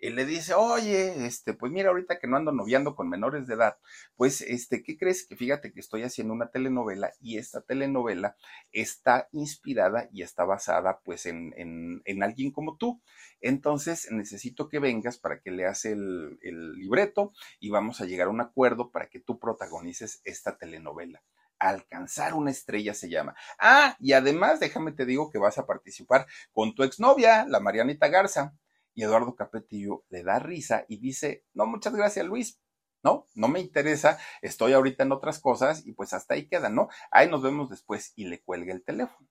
él 0.00 0.16
le 0.16 0.24
dice, 0.26 0.54
oye, 0.54 1.26
este, 1.26 1.54
pues 1.54 1.72
mira, 1.72 1.90
ahorita 1.90 2.18
que 2.18 2.26
no 2.26 2.36
ando 2.36 2.52
noviando 2.52 2.94
con 2.94 3.08
menores 3.08 3.46
de 3.46 3.54
edad, 3.54 3.76
pues, 4.16 4.40
este, 4.42 4.82
¿qué 4.82 4.96
crees? 4.96 5.26
Que 5.26 5.36
fíjate 5.36 5.72
que 5.72 5.80
estoy 5.80 6.02
haciendo 6.02 6.32
una 6.34 6.50
telenovela 6.50 7.12
y 7.20 7.38
esta 7.38 7.60
telenovela 7.62 8.36
está 8.72 9.28
inspirada 9.32 10.08
y 10.12 10.22
está 10.22 10.44
basada, 10.44 11.00
pues, 11.04 11.26
en, 11.26 11.52
en, 11.56 12.02
en 12.04 12.22
alguien 12.22 12.50
como 12.52 12.76
tú. 12.76 13.00
Entonces, 13.40 14.08
necesito 14.10 14.68
que 14.68 14.78
vengas 14.78 15.18
para 15.18 15.40
que 15.40 15.50
leas 15.50 15.84
el, 15.84 16.38
el 16.42 16.72
libreto 16.74 17.32
y 17.58 17.70
vamos 17.70 18.00
a 18.00 18.06
llegar 18.06 18.28
a 18.28 18.30
un 18.30 18.40
acuerdo 18.40 18.90
para 18.90 19.08
que 19.08 19.20
tú 19.20 19.38
protagonices 19.38 20.20
esta 20.24 20.56
telenovela 20.58 21.22
alcanzar 21.58 22.32
una 22.34 22.50
estrella 22.50 22.94
se 22.94 23.10
llama. 23.10 23.36
Ah, 23.58 23.94
y 24.00 24.14
además 24.14 24.60
déjame 24.60 24.92
te 24.92 25.04
digo 25.04 25.30
que 25.30 25.38
vas 25.38 25.58
a 25.58 25.66
participar 25.66 26.26
con 26.52 26.74
tu 26.74 26.82
exnovia, 26.84 27.44
la 27.46 27.60
Marianita 27.60 28.08
Garza. 28.08 28.54
Eduardo 29.02 29.34
Capetillo 29.34 30.04
le 30.08 30.22
da 30.22 30.38
risa 30.38 30.84
y 30.88 30.98
dice, 30.98 31.44
no, 31.54 31.66
muchas 31.66 31.94
gracias 31.94 32.26
Luis, 32.26 32.60
no, 33.02 33.26
no 33.34 33.48
me 33.48 33.60
interesa, 33.60 34.18
estoy 34.42 34.72
ahorita 34.72 35.04
en 35.04 35.12
otras 35.12 35.38
cosas 35.38 35.86
y 35.86 35.92
pues 35.92 36.12
hasta 36.12 36.34
ahí 36.34 36.48
queda, 36.48 36.68
¿no? 36.68 36.88
Ahí 37.10 37.28
nos 37.28 37.42
vemos 37.42 37.70
después 37.70 38.12
y 38.16 38.24
le 38.26 38.42
cuelga 38.42 38.72
el 38.72 38.84
teléfono. 38.84 39.28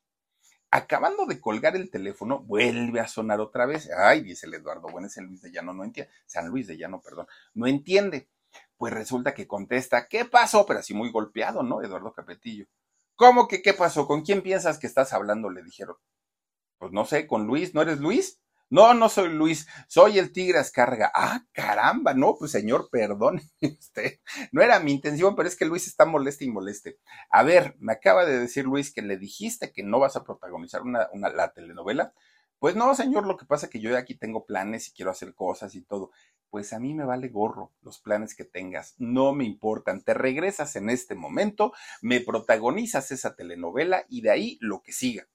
Acabando 0.72 1.26
de 1.26 1.40
colgar 1.40 1.76
el 1.76 1.90
teléfono, 1.90 2.44
vuelve 2.44 3.00
a 3.00 3.08
sonar 3.08 3.40
otra 3.40 3.66
vez. 3.66 3.90
Ay, 3.98 4.22
dice 4.22 4.46
el 4.46 4.54
Eduardo, 4.54 4.88
bueno, 4.92 5.08
ese 5.08 5.22
Luis 5.22 5.42
de 5.42 5.52
Llano 5.52 5.74
no 5.74 5.84
entiende, 5.84 6.12
San 6.26 6.48
Luis 6.48 6.68
de 6.68 6.78
Llano, 6.78 7.02
perdón, 7.02 7.28
no 7.54 7.68
entiende. 7.68 8.30
Pues 8.78 8.94
resulta 8.94 9.34
que 9.34 9.48
contesta, 9.48 10.08
¿qué 10.08 10.26
pasó? 10.26 10.66
Pero 10.66 10.80
así 10.80 10.94
muy 10.94 11.12
golpeado, 11.12 11.64
¿no? 11.64 11.84
Eduardo 11.84 12.14
Capetillo. 12.14 12.66
¿Cómo 13.16 13.48
que 13.48 13.62
qué 13.62 13.74
pasó? 13.74 14.08
¿Con 14.08 14.22
quién 14.24 14.42
piensas 14.42 14.80
que 14.80 14.88
estás 14.88 15.12
hablando? 15.14 15.50
Le 15.50 15.62
dijeron. 15.62 15.98
Pues 16.78 16.92
no 16.94 17.06
sé, 17.06 17.28
con 17.28 17.46
Luis, 17.46 17.74
¿no 17.76 17.82
eres 17.82 18.00
Luis? 18.00 18.40
No, 18.72 18.94
no 18.94 19.10
soy 19.10 19.30
Luis, 19.30 19.68
soy 19.88 20.20
el 20.20 20.32
Tigre 20.32 20.60
Ascarga. 20.60 21.12
Ah, 21.16 21.44
caramba, 21.54 22.14
no, 22.14 22.36
pues 22.38 22.52
señor, 22.52 22.90
perdón, 22.92 23.42
usted. 23.62 24.20
No 24.52 24.62
era 24.62 24.80
mi 24.80 24.92
intención, 24.92 25.36
pero 25.36 25.48
es 25.48 25.56
que 25.56 25.66
Luis 25.66 25.88
está 25.88 26.06
moleste 26.06 26.46
y 26.46 26.52
moleste. 26.52 27.00
A 27.32 27.44
ver, 27.44 27.76
me 27.80 27.94
acaba 27.94 28.26
de 28.26 28.40
decir 28.40 28.66
Luis 28.66 28.94
que 28.94 29.02
le 29.02 29.18
dijiste 29.18 29.72
que 29.72 29.84
no 29.84 30.00
vas 30.00 30.16
a 30.16 30.24
protagonizar 30.24 30.84
una, 30.84 31.08
una, 31.14 31.30
la 31.30 31.52
telenovela. 31.52 32.14
Pues 32.60 32.76
no, 32.76 32.94
señor, 32.94 33.26
lo 33.26 33.38
que 33.38 33.46
pasa 33.46 33.66
es 33.66 33.72
que 33.72 33.80
yo 33.80 33.98
aquí 33.98 34.16
tengo 34.16 34.46
planes 34.46 34.88
y 34.90 34.92
quiero 34.94 35.12
hacer 35.12 35.34
cosas 35.34 35.74
y 35.76 35.82
todo. 35.82 36.12
Pues 36.52 36.74
a 36.74 36.80
mí 36.80 36.94
me 36.94 37.06
vale 37.06 37.30
gorro 37.30 37.74
los 37.82 38.00
planes 38.00 38.36
que 38.36 38.46
tengas, 38.46 38.96
no 39.00 39.34
me 39.34 39.46
importan. 39.46 40.04
Te 40.04 40.14
regresas 40.14 40.76
en 40.76 40.90
este 40.90 41.16
momento, 41.16 41.74
me 42.02 42.20
protagonizas 42.22 43.12
esa 43.12 43.36
telenovela 43.36 44.06
y 44.10 44.22
de 44.22 44.32
ahí 44.32 44.58
lo 44.62 44.82
que 44.84 44.92
siga. 44.92 45.28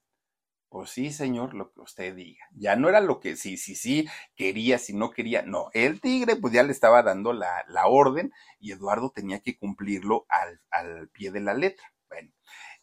Pues 0.75 0.91
sí, 0.91 1.13
señor, 1.13 1.55
lo 1.55 1.73
que 1.73 1.81
usted 1.83 2.17
diga. 2.17 2.45
Ya 2.53 2.75
no 2.75 2.89
era 2.89 3.01
lo 3.01 3.21
que 3.21 3.37
sí, 3.37 3.57
sí, 3.57 3.77
sí, 3.77 4.09
quería, 4.35 4.79
si 4.79 4.93
no 4.93 5.11
quería. 5.13 5.43
No, 5.43 5.69
el 5.73 6.01
tigre 6.01 6.35
pues 6.35 6.53
ya 6.53 6.65
le 6.65 6.73
estaba 6.73 7.05
dando 7.05 7.33
la, 7.33 7.65
la 7.69 7.87
orden 7.87 8.33
y 8.59 8.73
Eduardo 8.73 9.11
tenía 9.15 9.39
que 9.41 9.57
cumplirlo 9.57 10.27
al, 10.29 10.61
al 10.71 11.09
pie 11.11 11.31
de 11.31 11.41
la 11.41 11.55
letra. 11.55 11.87
Bueno, 12.09 12.33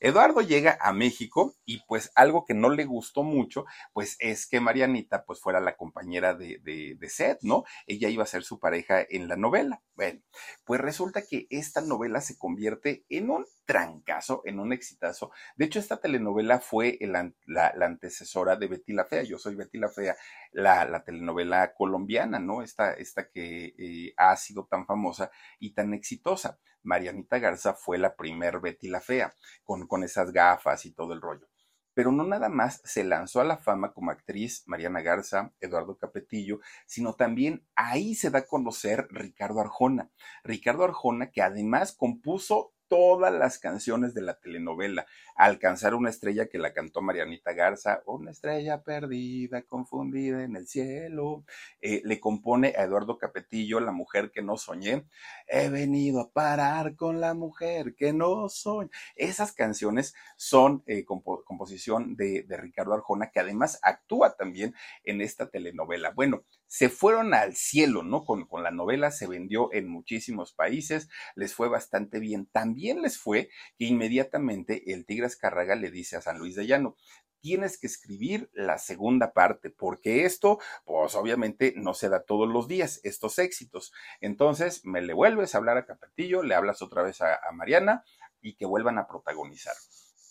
Eduardo 0.04 0.42
llega 0.42 0.80
a 0.82 0.94
México 0.94 1.56
y 1.64 1.84
pues 1.88 2.12
algo 2.16 2.44
que 2.44 2.56
no 2.56 2.72
le 2.72 2.86
gustó 2.86 3.22
mucho, 3.22 3.66
pues 3.94 4.18
es 4.20 4.48
que 4.48 4.60
Marianita 4.60 5.26
pues 5.26 5.40
fuera 5.40 5.60
la 5.60 5.78
compañera 5.78 6.34
de, 6.34 6.60
de, 6.60 7.10
Seth, 7.10 7.44
¿no? 7.44 7.66
Ella 7.86 8.10
iba 8.10 8.24
a 8.24 8.28
ser 8.28 8.42
su 8.42 8.60
pareja 8.60 9.06
en 9.08 9.28
la 9.28 9.36
novela. 9.36 9.84
Bueno, 9.94 10.22
pues 10.66 10.82
resulta 10.82 11.22
que 11.22 11.46
esta 11.52 11.82
novela 11.82 12.20
se 12.20 12.36
convierte 12.36 13.06
en 13.10 13.30
un 13.30 13.46
trancazo, 13.66 14.42
en 14.46 14.60
un 14.60 14.74
exitazo. 14.74 15.32
De 15.56 15.66
hecho, 15.66 15.78
esta 15.78 16.02
telenovela 16.02 16.60
fue 16.60 16.98
la, 17.02 17.32
la, 17.46 17.72
antecesora 17.86 18.56
de 18.56 18.68
Betty 18.68 18.94
la 18.94 19.06
Fea. 19.06 19.22
Yo 19.22 19.38
soy 19.38 19.54
Betty 19.54 19.78
la 19.78 19.90
Fea, 19.90 20.16
la, 20.52 20.84
la 20.86 21.04
telenovela 21.04 21.74
colombiana, 21.76 22.40
¿no? 22.40 22.64
Esta, 22.64 22.94
esta 22.94 23.30
que 23.30 23.76
eh, 23.78 24.14
ha 24.18 24.36
sido 24.36 24.66
tan 24.66 24.88
famosa 24.88 25.30
y 25.60 25.76
tan 25.76 25.94
exitosa. 25.94 26.60
Marianita 26.84 27.40
Garza 27.40 27.74
fue 27.74 27.98
la 27.98 28.16
primer 28.16 28.60
Betty 28.60 28.88
la 28.88 29.02
Fea, 29.02 29.34
con, 29.64 29.88
con 29.88 30.04
esas 30.04 30.32
gafas 30.32 30.86
y 30.86 30.92
todo 30.92 31.14
el 31.14 31.22
rollo. 31.22 31.48
Pero 31.94 32.12
no 32.12 32.24
nada 32.24 32.48
más 32.48 32.82
se 32.86 33.04
lanzó 33.04 33.42
a 33.42 33.44
la 33.44 33.58
fama 33.58 33.92
como 33.94 34.12
actriz 34.12 34.64
Mariana 34.66 35.02
Garza, 35.02 35.54
Eduardo 35.60 35.98
Capetillo, 35.98 36.62
sino 36.86 37.16
también 37.16 37.68
ahí 37.76 38.16
se 38.16 38.30
da 38.30 38.40
a 38.40 38.46
conocer 38.46 39.08
Ricardo 39.12 39.60
Arjona. 39.60 40.10
Ricardo 40.44 40.86
Arjona 40.86 41.32
que 41.32 41.42
además 41.42 41.92
compuso 41.92 42.74
todas 42.92 43.34
las 43.34 43.58
canciones 43.58 44.14
de 44.14 44.22
la 44.22 44.34
telenovela, 44.34 45.06
alcanzar 45.38 45.96
una 45.96 46.10
estrella 46.10 46.48
que 46.48 46.58
la 46.58 46.74
cantó 46.74 47.02
Marianita 47.02 47.54
Garza, 47.54 48.04
una 48.06 48.32
estrella 48.32 48.84
perdida, 48.84 49.62
confundida 49.62 50.44
en 50.44 50.58
el 50.58 50.68
cielo. 50.68 51.46
Eh, 51.80 52.02
le 52.04 52.20
compone 52.20 52.74
a 52.76 52.84
Eduardo 52.84 53.18
Capetillo, 53.18 53.80
La 53.80 53.94
mujer 53.94 54.30
que 54.30 54.42
no 54.42 54.58
soñé. 54.58 55.06
He 55.48 55.70
venido 55.70 56.20
a 56.20 56.32
parar 56.32 56.98
con 56.98 57.22
la 57.22 57.34
mujer 57.34 57.96
que 57.96 58.12
no 58.12 58.50
soñé. 58.50 58.90
Esas 59.16 59.54
canciones 59.54 60.14
son 60.36 60.84
eh, 60.86 61.06
composición 61.06 62.18
de, 62.18 62.44
de 62.44 62.58
Ricardo 62.58 62.94
Arjona, 62.94 63.32
que 63.32 63.40
además 63.40 63.80
actúa 63.84 64.36
también 64.36 64.76
en 65.06 65.22
esta 65.22 65.50
telenovela. 65.50 66.12
Bueno, 66.12 66.44
se 66.72 66.88
fueron 66.88 67.34
al 67.34 67.58
cielo, 67.58 68.02
¿no? 68.02 68.24
Con, 68.24 68.46
con, 68.46 68.64
la 68.64 68.72
novela 68.72 69.12
se 69.12 69.28
vendió 69.28 69.74
en 69.74 69.90
muchísimos 69.90 70.54
países, 70.54 71.10
les 71.36 71.54
fue 71.54 71.68
bastante 71.68 72.18
bien. 72.18 72.46
También 72.46 73.02
les 73.02 73.18
fue 73.18 73.50
que 73.78 73.84
inmediatamente 73.88 74.94
el 74.94 75.06
Tigre 75.06 75.28
Carraga 75.38 75.76
le 75.76 75.92
dice 75.92 76.16
a 76.16 76.22
San 76.22 76.40
Luis 76.40 76.56
de 76.56 76.68
Llano, 76.68 76.96
tienes 77.42 77.78
que 77.78 77.88
escribir 77.88 78.50
la 78.54 78.78
segunda 78.78 79.34
parte, 79.34 79.70
porque 79.70 80.24
esto, 80.24 80.60
pues 80.86 81.14
obviamente 81.16 81.74
no 81.76 81.94
se 81.94 82.08
da 82.08 82.24
todos 82.24 82.48
los 82.48 82.70
días, 82.70 83.02
estos 83.04 83.38
éxitos. 83.38 83.92
Entonces, 84.22 84.86
me 84.86 85.02
le 85.02 85.12
vuelves 85.12 85.54
a 85.54 85.58
hablar 85.58 85.78
a 85.78 85.86
Capetillo, 85.86 86.42
le 86.42 86.56
hablas 86.56 86.82
otra 86.82 87.04
vez 87.04 87.20
a 87.20 87.42
Mariana 87.52 88.06
y 88.40 88.56
que 88.56 88.66
vuelvan 88.66 88.98
a 88.98 89.08
protagonizar. 89.08 89.76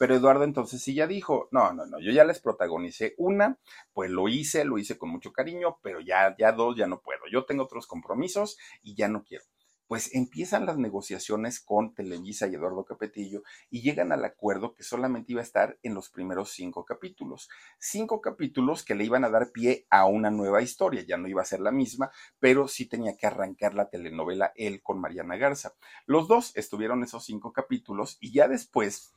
Pero 0.01 0.15
Eduardo 0.17 0.45
entonces 0.45 0.83
sí 0.83 0.95
ya 0.95 1.07
dijo, 1.07 1.49
no, 1.53 1.73
no, 1.75 1.85
no, 1.85 2.01
yo 2.01 2.11
ya 2.11 2.25
les 2.25 2.41
protagonicé 2.41 3.15
una, 3.19 3.59
pues 3.93 4.11
lo 4.11 4.29
hice, 4.29 4.65
lo 4.65 4.79
hice 4.79 4.97
con 4.97 5.11
mucho 5.11 5.31
cariño, 5.33 5.79
pero 5.83 6.01
ya, 6.01 6.35
ya 6.39 6.53
dos, 6.53 6.75
ya 6.77 6.87
no 6.87 7.03
puedo. 7.03 7.21
Yo 7.31 7.45
tengo 7.45 7.65
otros 7.65 7.87
compromisos 7.87 8.57
y 8.83 8.95
ya 8.95 9.09
no 9.09 9.23
quiero. 9.25 9.45
pues 9.87 10.15
empiezan 10.15 10.67
las 10.67 10.79
negociaciones 10.79 11.59
con 11.59 11.95
Televisa 11.95 12.47
y 12.47 12.55
Eduardo 12.55 12.85
Capetillo 12.85 13.43
y 13.71 13.83
llegan 13.83 14.13
al 14.13 14.25
acuerdo 14.25 14.73
que 14.73 14.85
solamente 14.85 15.33
iba 15.33 15.41
a 15.41 15.45
estar 15.45 15.81
en 15.83 15.95
los 15.95 16.11
primeros 16.11 16.53
cinco 16.53 16.85
capítulos. 16.85 17.49
Cinco 17.81 18.21
capítulos 18.21 18.85
que 18.85 18.95
le 18.95 19.05
iban 19.05 19.25
a 19.25 19.31
dar 19.31 19.51
pie 19.51 19.87
a 19.91 20.07
una 20.07 20.31
nueva 20.31 20.63
historia, 20.63 21.03
ya 21.03 21.17
no 21.17 21.27
iba 21.27 21.43
a 21.43 21.45
ser 21.45 21.59
la 21.59 21.73
misma, 21.73 22.13
pero 22.39 22.69
sí 22.69 22.87
tenía 22.89 23.17
que 23.17 23.27
arrancar 23.27 23.75
la 23.75 23.91
telenovela 23.91 24.53
él 24.55 24.81
con 24.81 25.01
Mariana 25.01 25.37
Garza. 25.37 25.75
Los 26.07 26.29
dos 26.29 26.57
estuvieron 26.57 27.03
esos 27.03 27.25
cinco 27.25 27.53
capítulos 27.53 28.17
y 28.21 28.33
ya 28.33 28.47
después 28.47 29.13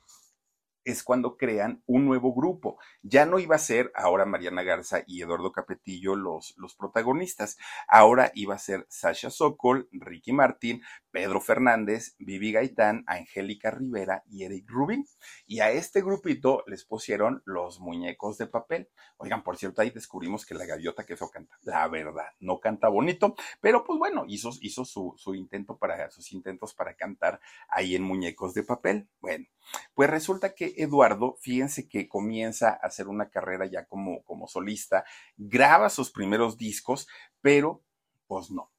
es 0.85 1.03
cuando 1.03 1.37
crean 1.37 1.83
un 1.85 2.05
nuevo 2.05 2.33
grupo. 2.33 2.77
Ya 3.01 3.25
no 3.25 3.39
iba 3.39 3.55
a 3.55 3.59
ser 3.59 3.91
ahora 3.95 4.25
Mariana 4.25 4.63
Garza 4.63 5.03
y 5.07 5.21
Eduardo 5.21 5.51
Capetillo 5.51 6.15
los, 6.15 6.53
los 6.57 6.75
protagonistas. 6.75 7.57
Ahora 7.87 8.31
iba 8.35 8.55
a 8.55 8.59
ser 8.59 8.85
Sasha 8.89 9.29
Sokol, 9.29 9.87
Ricky 9.91 10.33
Martín, 10.33 10.81
Pedro 11.11 11.41
Fernández, 11.41 12.15
Vivi 12.17 12.51
Gaitán, 12.51 13.03
Angélica 13.07 13.71
Rivera 13.71 14.23
y 14.27 14.43
Eric 14.43 14.69
Rubin. 14.69 15.05
Y 15.45 15.59
a 15.59 15.71
este 15.71 16.01
grupito 16.01 16.63
les 16.67 16.85
pusieron 16.85 17.43
los 17.45 17.79
muñecos 17.79 18.37
de 18.37 18.47
papel. 18.47 18.89
Oigan, 19.17 19.43
por 19.43 19.57
cierto, 19.57 19.81
ahí 19.81 19.91
descubrimos 19.91 20.45
que 20.45 20.55
la 20.55 20.65
gaviota 20.65 21.05
que 21.05 21.13
eso 21.13 21.29
canta. 21.29 21.57
La 21.61 21.87
verdad, 21.87 22.31
no 22.39 22.59
canta 22.59 22.89
bonito, 22.89 23.35
pero 23.61 23.83
pues 23.83 23.99
bueno, 23.99 24.25
hizo, 24.27 24.49
hizo 24.61 24.85
su, 24.85 25.13
su 25.17 25.35
intento 25.35 25.77
para, 25.77 26.09
sus 26.09 26.31
intentos 26.31 26.73
para 26.73 26.95
cantar 26.95 27.39
ahí 27.69 27.95
en 27.95 28.03
muñecos 28.03 28.53
de 28.53 28.63
papel. 28.63 29.07
Bueno, 29.21 29.45
pues 29.93 30.09
resulta 30.09 30.53
que 30.53 30.73
Eduardo, 30.77 31.37
fíjense 31.41 31.87
que 31.87 32.07
comienza 32.07 32.69
a 32.69 32.87
hacer 32.87 33.07
una 33.07 33.29
carrera 33.29 33.65
ya 33.65 33.85
como, 33.85 34.23
como 34.23 34.47
solista, 34.47 35.05
graba 35.37 35.89
sus 35.89 36.11
primeros 36.11 36.57
discos, 36.57 37.07
pero 37.41 37.83
pues 38.27 38.51
no. 38.51 38.71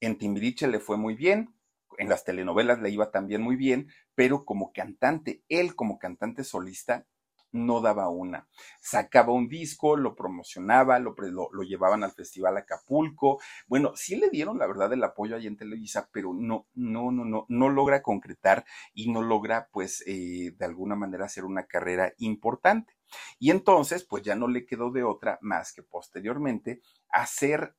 En 0.00 0.18
Timbiriche 0.18 0.66
le 0.66 0.80
fue 0.80 0.96
muy 0.96 1.14
bien, 1.14 1.54
en 1.98 2.08
las 2.08 2.24
telenovelas 2.24 2.80
le 2.80 2.90
iba 2.90 3.10
también 3.10 3.42
muy 3.42 3.56
bien, 3.56 3.88
pero 4.14 4.44
como 4.44 4.72
cantante, 4.72 5.42
él 5.48 5.74
como 5.74 5.98
cantante 5.98 6.44
solista, 6.44 7.06
no 7.52 7.80
daba 7.80 8.08
una. 8.08 8.48
Sacaba 8.80 9.32
un 9.32 9.48
disco, 9.48 9.96
lo 9.96 10.14
promocionaba, 10.14 10.98
lo, 10.98 11.14
lo, 11.16 11.62
llevaban 11.62 12.04
al 12.04 12.12
Festival 12.12 12.56
Acapulco. 12.56 13.40
Bueno, 13.66 13.92
sí 13.94 14.16
le 14.16 14.30
dieron 14.30 14.58
la 14.58 14.66
verdad 14.66 14.92
el 14.92 15.04
apoyo 15.04 15.36
ahí 15.36 15.46
en 15.46 15.56
Televisa, 15.56 16.08
pero 16.12 16.32
no, 16.32 16.66
no, 16.74 17.10
no, 17.10 17.24
no, 17.24 17.46
no 17.48 17.68
logra 17.68 18.02
concretar 18.02 18.64
y 18.94 19.10
no 19.10 19.22
logra, 19.22 19.68
pues, 19.72 20.02
eh, 20.06 20.54
de 20.56 20.64
alguna 20.64 20.96
manera 20.96 21.26
hacer 21.26 21.44
una 21.44 21.64
carrera 21.64 22.12
importante. 22.18 22.94
Y 23.38 23.50
entonces, 23.50 24.04
pues 24.04 24.22
ya 24.22 24.34
no 24.34 24.48
le 24.48 24.66
quedó 24.66 24.90
de 24.90 25.02
otra 25.02 25.38
más 25.42 25.72
que 25.72 25.82
posteriormente 25.82 26.80
hacer 27.08 27.74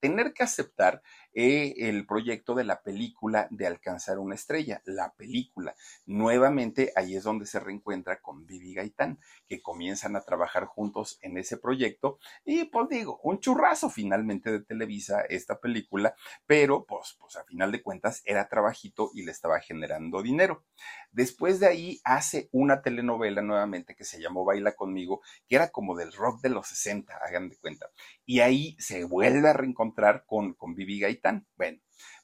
tener 0.00 0.34
que 0.34 0.42
aceptar 0.42 1.00
el 1.34 2.06
proyecto 2.06 2.54
de 2.54 2.64
la 2.64 2.82
película 2.82 3.48
de 3.50 3.66
Alcanzar 3.66 4.18
una 4.18 4.34
estrella, 4.34 4.80
la 4.84 5.12
película. 5.14 5.74
Nuevamente 6.06 6.92
ahí 6.96 7.16
es 7.16 7.24
donde 7.24 7.46
se 7.46 7.60
reencuentra 7.60 8.20
con 8.20 8.46
Vivi 8.46 8.74
Gaitán, 8.74 9.18
que 9.48 9.60
comienzan 9.60 10.16
a 10.16 10.20
trabajar 10.22 10.66
juntos 10.66 11.18
en 11.22 11.36
ese 11.38 11.56
proyecto 11.56 12.18
y 12.44 12.64
pues 12.64 12.88
digo, 12.88 13.20
un 13.22 13.40
churrazo 13.40 13.90
finalmente 13.90 14.50
de 14.50 14.60
Televisa 14.60 15.22
esta 15.22 15.58
película, 15.58 16.14
pero 16.46 16.84
pues, 16.84 17.16
pues 17.18 17.36
a 17.36 17.44
final 17.44 17.72
de 17.72 17.82
cuentas 17.82 18.22
era 18.24 18.48
trabajito 18.48 19.10
y 19.14 19.24
le 19.24 19.32
estaba 19.32 19.60
generando 19.60 20.22
dinero. 20.22 20.64
Después 21.12 21.60
de 21.60 21.66
ahí 21.68 22.00
hace 22.04 22.48
una 22.52 22.82
telenovela 22.82 23.42
nuevamente 23.42 23.94
que 23.94 24.04
se 24.04 24.20
llamó 24.20 24.44
Baila 24.44 24.72
conmigo, 24.72 25.20
que 25.48 25.56
era 25.56 25.70
como 25.70 25.96
del 25.96 26.12
rock 26.12 26.40
de 26.42 26.50
los 26.50 26.66
60, 26.68 27.16
hagan 27.16 27.48
de 27.48 27.56
cuenta. 27.56 27.90
Y 28.26 28.40
ahí 28.40 28.76
se 28.78 29.04
vuelve 29.04 29.48
a 29.48 29.52
reencontrar 29.52 30.24
con, 30.26 30.54
con 30.54 30.74
Vivi 30.74 31.00
Gaitán. 31.00 31.23
Bueno, 31.56 31.80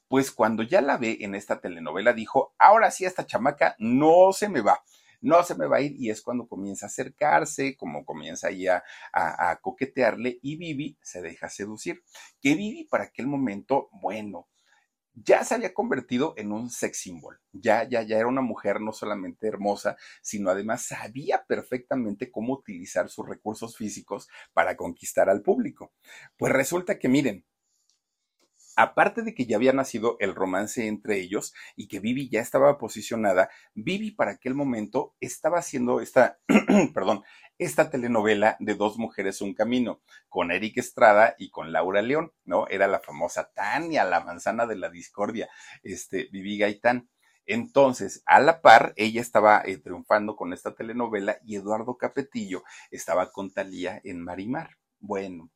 pues 0.07 0.31
cuando 0.31 0.63
ya 0.63 0.81
la 0.81 0.97
ve 0.97 1.17
en 1.21 1.35
esta 1.35 1.61
telenovela 1.61 2.13
dijo, 2.13 2.53
ahora 2.59 2.91
sí 2.91 3.05
esta 3.05 3.25
chamaca 3.25 3.75
no 3.79 4.33
se 4.33 4.49
me 4.49 4.61
va 4.61 4.83
no 5.21 5.43
se 5.43 5.55
me 5.55 5.67
va 5.67 5.77
a 5.77 5.81
ir 5.81 5.93
y 5.97 6.09
es 6.09 6.21
cuando 6.21 6.47
comienza 6.47 6.87
a 6.87 6.89
acercarse, 6.89 7.75
como 7.77 8.03
comienza 8.05 8.47
ahí 8.47 8.67
a, 8.67 8.83
coquetearle 9.61 10.39
y 10.41 10.57
Vivi 10.57 10.97
se 11.01 11.21
deja 11.21 11.47
seducir. 11.49 12.03
Que 12.41 12.55
Vivi 12.55 12.85
para 12.85 13.05
aquel 13.05 13.27
momento, 13.27 13.89
bueno, 14.01 14.47
ya 15.13 15.43
se 15.43 15.55
había 15.55 15.73
convertido 15.73 16.33
en 16.37 16.51
un 16.51 16.69
sex 16.69 16.97
symbol. 16.99 17.39
Ya, 17.51 17.87
ya, 17.87 18.01
ya 18.01 18.17
era 18.17 18.27
una 18.27 18.41
mujer 18.41 18.81
no 18.81 18.93
solamente 18.93 19.47
hermosa, 19.47 19.97
sino 20.21 20.49
además 20.49 20.83
sabía 20.83 21.43
perfectamente 21.45 22.31
cómo 22.31 22.53
utilizar 22.53 23.09
sus 23.09 23.27
recursos 23.27 23.77
físicos 23.77 24.27
para 24.53 24.75
conquistar 24.75 25.29
al 25.29 25.41
público. 25.41 25.93
Pues 26.37 26.51
resulta 26.51 26.97
que 26.97 27.09
miren, 27.09 27.45
aparte 28.75 29.21
de 29.21 29.33
que 29.33 29.45
ya 29.45 29.57
había 29.57 29.73
nacido 29.73 30.17
el 30.19 30.35
romance 30.35 30.87
entre 30.87 31.19
ellos 31.19 31.53
y 31.75 31.87
que 31.87 31.99
Vivi 31.99 32.29
ya 32.29 32.41
estaba 32.41 32.77
posicionada, 32.77 33.49
Vivi 33.73 34.11
para 34.11 34.31
aquel 34.31 34.55
momento 34.55 35.15
estaba 35.19 35.59
haciendo 35.59 36.01
esta, 36.01 36.39
perdón, 36.93 37.23
esta 37.57 37.91
telenovela 37.91 38.57
de 38.59 38.73
dos 38.73 38.97
mujeres 38.97 39.39
un 39.39 39.53
camino, 39.53 40.01
con 40.29 40.51
Eric 40.51 40.77
Estrada 40.77 41.35
y 41.37 41.51
con 41.51 41.71
Laura 41.71 42.01
León, 42.01 42.33
¿no? 42.43 42.67
Era 42.67 42.87
la 42.87 42.99
famosa 42.99 43.51
Tania, 43.53 44.03
la 44.03 44.21
manzana 44.21 44.65
de 44.65 44.77
la 44.77 44.89
discordia, 44.89 45.47
este, 45.83 46.27
Vivi 46.31 46.57
Gaitán. 46.57 47.09
Entonces, 47.45 48.23
a 48.25 48.39
la 48.39 48.61
par, 48.61 48.93
ella 48.95 49.21
estaba 49.21 49.61
eh, 49.63 49.77
triunfando 49.77 50.35
con 50.35 50.53
esta 50.53 50.73
telenovela 50.73 51.37
y 51.45 51.55
Eduardo 51.55 51.97
Capetillo 51.97 52.63
estaba 52.89 53.31
con 53.31 53.51
Talía 53.51 54.01
en 54.03 54.23
Marimar. 54.23 54.77
Bueno, 54.99 55.51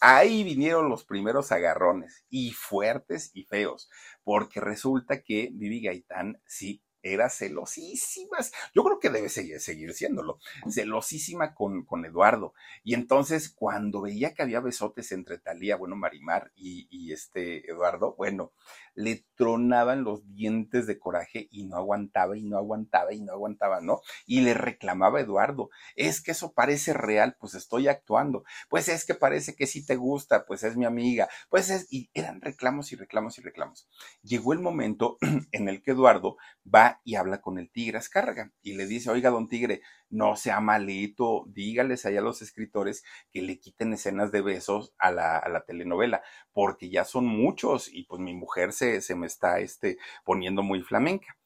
ahí 0.00 0.44
vinieron 0.44 0.88
los 0.88 1.04
primeros 1.04 1.52
agarrones, 1.52 2.24
y 2.28 2.52
fuertes 2.52 3.30
y 3.34 3.44
feos, 3.44 3.88
porque 4.24 4.60
resulta 4.60 5.22
que 5.22 5.50
Vivi 5.52 5.82
Gaitán 5.82 6.40
sí 6.46 6.82
era 7.12 7.28
celosísima. 7.28 8.38
Yo 8.74 8.84
creo 8.84 8.98
que 8.98 9.10
debe 9.10 9.28
seguir, 9.28 9.60
siéndolo. 9.60 10.38
Celosísima 10.68 11.54
con, 11.54 11.84
con, 11.84 12.04
Eduardo. 12.04 12.54
Y 12.84 12.94
entonces, 12.94 13.50
cuando 13.50 14.02
veía 14.02 14.34
que 14.34 14.42
había 14.42 14.60
besotes 14.60 15.12
entre 15.12 15.38
Talía, 15.38 15.76
bueno, 15.76 15.96
Marimar 15.96 16.52
y, 16.56 17.12
este 17.12 17.70
Eduardo, 17.70 18.14
bueno, 18.16 18.52
le 18.94 19.24
tronaban 19.36 20.02
los 20.02 20.26
dientes 20.34 20.86
de 20.86 20.98
coraje 20.98 21.48
y 21.50 21.64
no 21.64 21.76
aguantaba 21.76 22.36
y 22.36 22.42
no 22.42 22.56
aguantaba 22.56 23.12
y 23.12 23.20
no 23.20 23.32
aguantaba, 23.32 23.80
¿no? 23.80 24.00
Y 24.26 24.40
le 24.40 24.54
reclamaba 24.54 25.20
Eduardo, 25.20 25.70
es 25.94 26.20
que 26.20 26.32
eso 26.32 26.52
parece 26.52 26.92
real, 26.94 27.36
pues 27.38 27.54
estoy 27.54 27.88
actuando, 27.88 28.44
pues 28.68 28.88
es 28.88 29.04
que 29.04 29.14
parece 29.14 29.54
que 29.54 29.66
sí 29.66 29.84
te 29.84 29.96
gusta, 29.96 30.46
pues 30.46 30.64
es 30.64 30.76
mi 30.76 30.84
amiga, 30.84 31.28
pues 31.48 31.70
es, 31.70 31.86
y 31.90 32.10
eran 32.14 32.40
reclamos 32.40 32.92
y 32.92 32.96
reclamos 32.96 33.38
y 33.38 33.42
reclamos. 33.42 33.88
Llegó 34.22 34.52
el 34.52 34.60
momento 34.60 35.18
en 35.52 35.68
el 35.68 35.82
que 35.82 35.92
Eduardo 35.92 36.36
va 36.66 36.95
y 37.04 37.16
habla 37.16 37.40
con 37.40 37.58
el 37.58 37.70
tigre 37.70 37.98
Azcárraga 37.98 38.52
y 38.62 38.74
le 38.74 38.86
dice, 38.86 39.10
oiga, 39.10 39.30
don 39.30 39.48
tigre, 39.48 39.82
no 40.08 40.36
sea 40.36 40.60
malito, 40.60 41.44
dígales 41.48 42.06
allá 42.06 42.20
a 42.20 42.22
los 42.22 42.42
escritores 42.42 43.04
que 43.30 43.42
le 43.42 43.58
quiten 43.58 43.92
escenas 43.92 44.32
de 44.32 44.42
besos 44.42 44.94
a 44.98 45.10
la, 45.10 45.38
a 45.38 45.48
la 45.48 45.64
telenovela, 45.64 46.22
porque 46.52 46.90
ya 46.90 47.04
son 47.04 47.26
muchos 47.26 47.92
y 47.92 48.04
pues 48.04 48.20
mi 48.20 48.34
mujer 48.34 48.72
se, 48.72 49.00
se 49.00 49.14
me 49.14 49.26
está 49.26 49.60
este, 49.60 49.98
poniendo 50.24 50.62
muy 50.62 50.82
flamenca. 50.82 51.36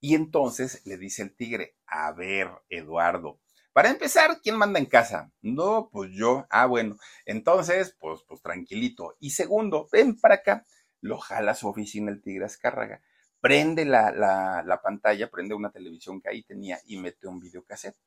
Y 0.00 0.14
entonces 0.14 0.82
le 0.84 0.98
dice 0.98 1.22
el 1.22 1.34
tigre, 1.34 1.76
a 1.86 2.12
ver, 2.12 2.50
Eduardo, 2.68 3.40
para 3.76 3.90
empezar, 3.90 4.40
¿quién 4.42 4.56
manda 4.56 4.78
en 4.78 4.86
casa? 4.86 5.30
No, 5.42 5.90
pues 5.92 6.10
yo. 6.14 6.46
Ah, 6.48 6.64
bueno, 6.64 6.96
entonces, 7.26 7.94
pues, 8.00 8.22
pues 8.26 8.40
tranquilito. 8.40 9.18
Y 9.20 9.32
segundo, 9.32 9.86
ven 9.92 10.18
para 10.18 10.36
acá. 10.36 10.64
Lo 11.02 11.18
jala 11.18 11.52
a 11.52 11.54
su 11.54 11.68
oficina 11.68 12.10
el 12.10 12.22
tigre 12.22 12.46
Azcárraga. 12.46 13.02
Prende 13.38 13.84
la, 13.84 14.12
la, 14.12 14.62
la, 14.64 14.80
pantalla, 14.80 15.30
prende 15.30 15.54
una 15.54 15.70
televisión 15.70 16.22
que 16.22 16.30
ahí 16.30 16.42
tenía 16.42 16.80
y 16.86 16.96
mete 16.96 17.28
un 17.28 17.38
videocassette. 17.38 17.98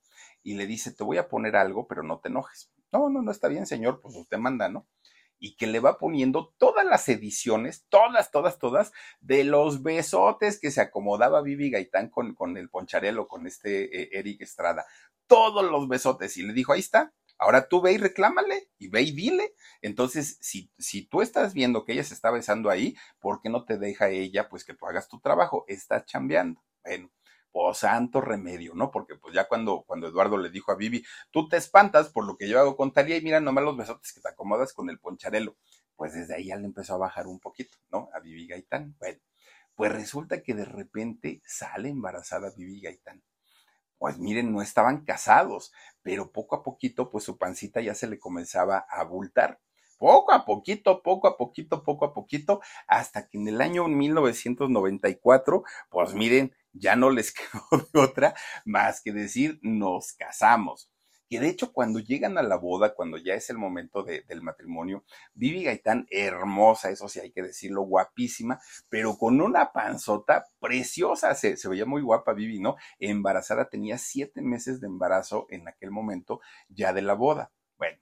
Y 0.42 0.56
le 0.56 0.66
dice, 0.66 0.92
te 0.92 1.04
voy 1.04 1.18
a 1.18 1.28
poner 1.30 1.56
algo, 1.56 1.88
pero 1.88 2.02
no 2.02 2.20
te 2.20 2.30
enojes. 2.30 2.72
No, 2.92 3.12
no, 3.12 3.22
no 3.22 3.32
está 3.32 3.48
bien, 3.48 3.68
señor, 3.68 4.02
pues 4.02 4.16
usted 4.16 4.40
manda, 4.40 4.70
¿no? 4.70 4.88
Y 5.40 5.56
que 5.56 5.68
le 5.68 5.80
va 5.80 5.98
poniendo 5.98 6.54
todas 6.58 6.86
las 6.86 7.08
ediciones, 7.10 7.86
todas, 7.90 8.32
todas, 8.32 8.60
todas, 8.60 8.92
de 9.22 9.44
los 9.44 9.82
besotes 9.82 10.60
que 10.60 10.72
se 10.72 10.82
acomodaba 10.82 11.42
Vivi 11.42 11.72
Gaitán 11.72 12.10
con, 12.10 12.36
con 12.36 12.58
el 12.58 12.70
Poncharelo, 12.70 13.28
con 13.28 13.48
este 13.48 14.04
eh, 14.04 14.10
Eric 14.14 14.42
Estrada. 14.42 14.86
Todos 15.28 15.70
los 15.70 15.88
besotes. 15.88 16.38
Y 16.38 16.44
le 16.44 16.54
dijo, 16.54 16.74
ahí 16.74 16.80
está, 16.80 17.14
Ahora 17.42 17.70
tú 17.70 17.80
ve 17.80 17.94
y 17.94 17.98
reclámale 17.98 18.70
y 18.78 18.90
ve 18.90 19.02
y 19.02 19.12
dile. 19.12 19.56
Entonces, 19.82 20.38
si, 20.42 20.70
si 20.78 21.04
tú 21.06 21.22
estás 21.22 21.54
viendo 21.54 21.86
que 21.86 21.94
ella 21.94 22.04
se 22.04 22.14
está 22.14 22.32
besando 22.32 22.70
ahí, 22.70 22.98
¿por 23.20 23.42
qué 23.42 23.50
no 23.50 23.64
te 23.64 23.78
deja 23.78 24.10
ella 24.10 24.50
pues 24.50 24.66
que 24.66 24.74
tú 24.74 24.86
hagas 24.86 25.08
tu 25.08 25.22
trabajo? 25.22 25.64
Estás 25.70 26.06
chambeando. 26.06 26.62
Bueno, 26.84 27.10
pues 27.52 27.78
santo 27.78 28.22
remedio, 28.22 28.74
¿no? 28.76 28.92
Porque 28.92 29.16
pues 29.16 29.34
ya 29.34 29.48
cuando, 29.48 29.84
cuando 29.84 30.08
Eduardo 30.08 30.38
le 30.38 30.50
dijo 30.50 30.72
a 30.72 30.76
Vivi, 30.76 31.04
tú 31.32 31.48
te 31.48 31.58
espantas 31.58 32.10
por 32.10 32.26
lo 32.26 32.38
que 32.38 32.48
yo 32.48 32.60
hago 32.60 32.76
con 32.76 32.94
Talía 32.94 33.18
y 33.18 33.22
mira 33.22 33.40
nomás 33.40 33.64
los 33.64 33.78
besotes 33.78 34.14
que 34.14 34.22
te 34.22 34.30
acomodas 34.30 34.74
con 34.74 34.90
el 34.90 35.00
poncharelo. 35.00 35.58
Pues 35.96 36.14
desde 36.14 36.36
ahí 36.36 36.48
ya 36.48 36.56
le 36.56 36.66
empezó 36.66 36.96
a 36.96 37.00
bajar 37.00 37.28
un 37.28 37.40
poquito, 37.40 37.78
¿no? 37.92 38.10
A 38.14 38.20
Vivi 38.20 38.48
Gaitán. 38.48 38.96
Bueno, 39.00 39.20
pues 39.76 39.92
resulta 39.92 40.42
que 40.44 40.54
de 40.54 40.66
repente 40.66 41.42
sale 41.46 41.90
embarazada 41.90 42.52
Vivi 42.56 42.82
Gaitán. 42.82 43.24
Pues 43.98 44.18
miren, 44.18 44.54
no 44.54 44.62
estaban 44.62 45.04
casados, 45.04 45.74
pero 46.02 46.32
poco 46.32 46.56
a 46.56 46.64
poquito, 46.64 47.10
pues 47.10 47.26
su 47.26 47.38
pancita 47.38 47.82
ya 47.82 47.94
se 47.96 48.08
le 48.08 48.18
comenzaba 48.18 48.86
a 48.90 49.02
abultar 49.02 49.60
poco 50.00 50.32
a 50.32 50.46
poquito, 50.46 51.04
poco 51.04 51.28
a 51.28 51.38
poquito, 51.38 51.84
poco 51.84 52.06
a 52.06 52.14
poquito, 52.14 52.62
hasta 52.88 53.28
que 53.28 53.38
en 53.38 53.48
el 53.48 53.62
año 53.62 53.88
1994, 53.88 55.64
pues 55.90 56.16
miren, 56.16 56.56
ya 56.74 56.96
no 56.96 57.12
les 57.12 57.34
quedó 57.34 57.88
de 57.94 58.00
otra 58.00 58.34
más 58.66 59.02
que 59.02 59.12
decir 59.12 59.60
nos 59.62 60.14
casamos. 60.14 60.90
Que 61.30 61.40
de 61.40 61.48
hecho 61.48 61.74
cuando 61.74 62.00
llegan 62.00 62.40
a 62.40 62.42
la 62.42 62.56
boda, 62.56 62.96
cuando 62.96 63.18
ya 63.18 63.36
es 63.36 63.52
el 63.52 63.60
momento 63.60 64.02
del 64.04 64.42
matrimonio, 64.42 65.04
Vivi 65.36 65.64
Gaitán, 65.64 66.08
hermosa, 66.10 66.90
eso 66.90 67.08
sí 67.08 67.20
hay 67.20 67.32
que 67.32 67.44
decirlo, 67.44 67.84
guapísima, 67.84 68.60
pero 68.90 69.16
con 69.16 69.40
una 69.40 69.72
panzota 69.72 70.48
preciosa, 70.60 71.36
se, 71.36 71.56
se 71.56 71.70
veía 71.70 71.86
muy 71.86 72.02
guapa 72.02 72.34
Vivi, 72.34 72.60
¿no? 72.60 72.78
Embarazada, 72.98 73.70
tenía 73.70 74.00
siete 74.00 74.42
meses 74.42 74.82
de 74.82 74.88
embarazo 74.88 75.46
en 75.52 75.68
aquel 75.68 75.92
momento 75.92 76.40
ya 76.68 76.94
de 76.94 77.04
la 77.04 77.14
boda. 77.14 77.52
Bueno, 77.78 78.00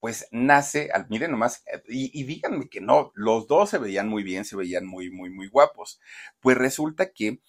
pues 0.00 0.26
nace, 0.32 0.90
miren 1.10 1.32
nomás, 1.32 1.62
y, 1.88 2.10
y, 2.18 2.24
díganme 2.24 2.68
que 2.68 2.80
no, 2.80 3.12
los 3.14 3.46
dos 3.46 3.70
se 3.70 3.78
veían 3.78 4.08
muy 4.08 4.22
bien, 4.22 4.44
se 4.44 4.56
veían 4.56 4.86
muy, 4.86 5.10
muy, 5.10 5.30
muy 5.30 5.48
guapos. 5.48 6.00
Pues 6.40 6.56
resulta 6.56 7.12
que 7.12 7.40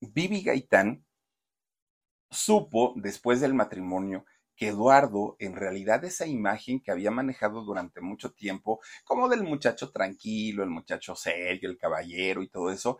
Vivi 0.00 0.42
Gaitán 0.42 1.04
supo 2.30 2.94
después 2.96 3.40
del 3.40 3.54
matrimonio 3.54 4.24
que 4.56 4.68
Eduardo, 4.68 5.36
en 5.38 5.54
realidad 5.54 6.04
esa 6.04 6.26
imagen 6.26 6.80
que 6.80 6.90
había 6.90 7.12
manejado 7.12 7.62
durante 7.62 8.00
mucho 8.00 8.32
tiempo, 8.32 8.80
como 9.04 9.28
del 9.28 9.44
muchacho 9.44 9.92
tranquilo, 9.92 10.64
el 10.64 10.70
muchacho 10.70 11.14
serio, 11.14 11.70
el 11.70 11.78
caballero 11.78 12.42
y 12.42 12.48
todo 12.48 12.70
eso, 12.72 12.98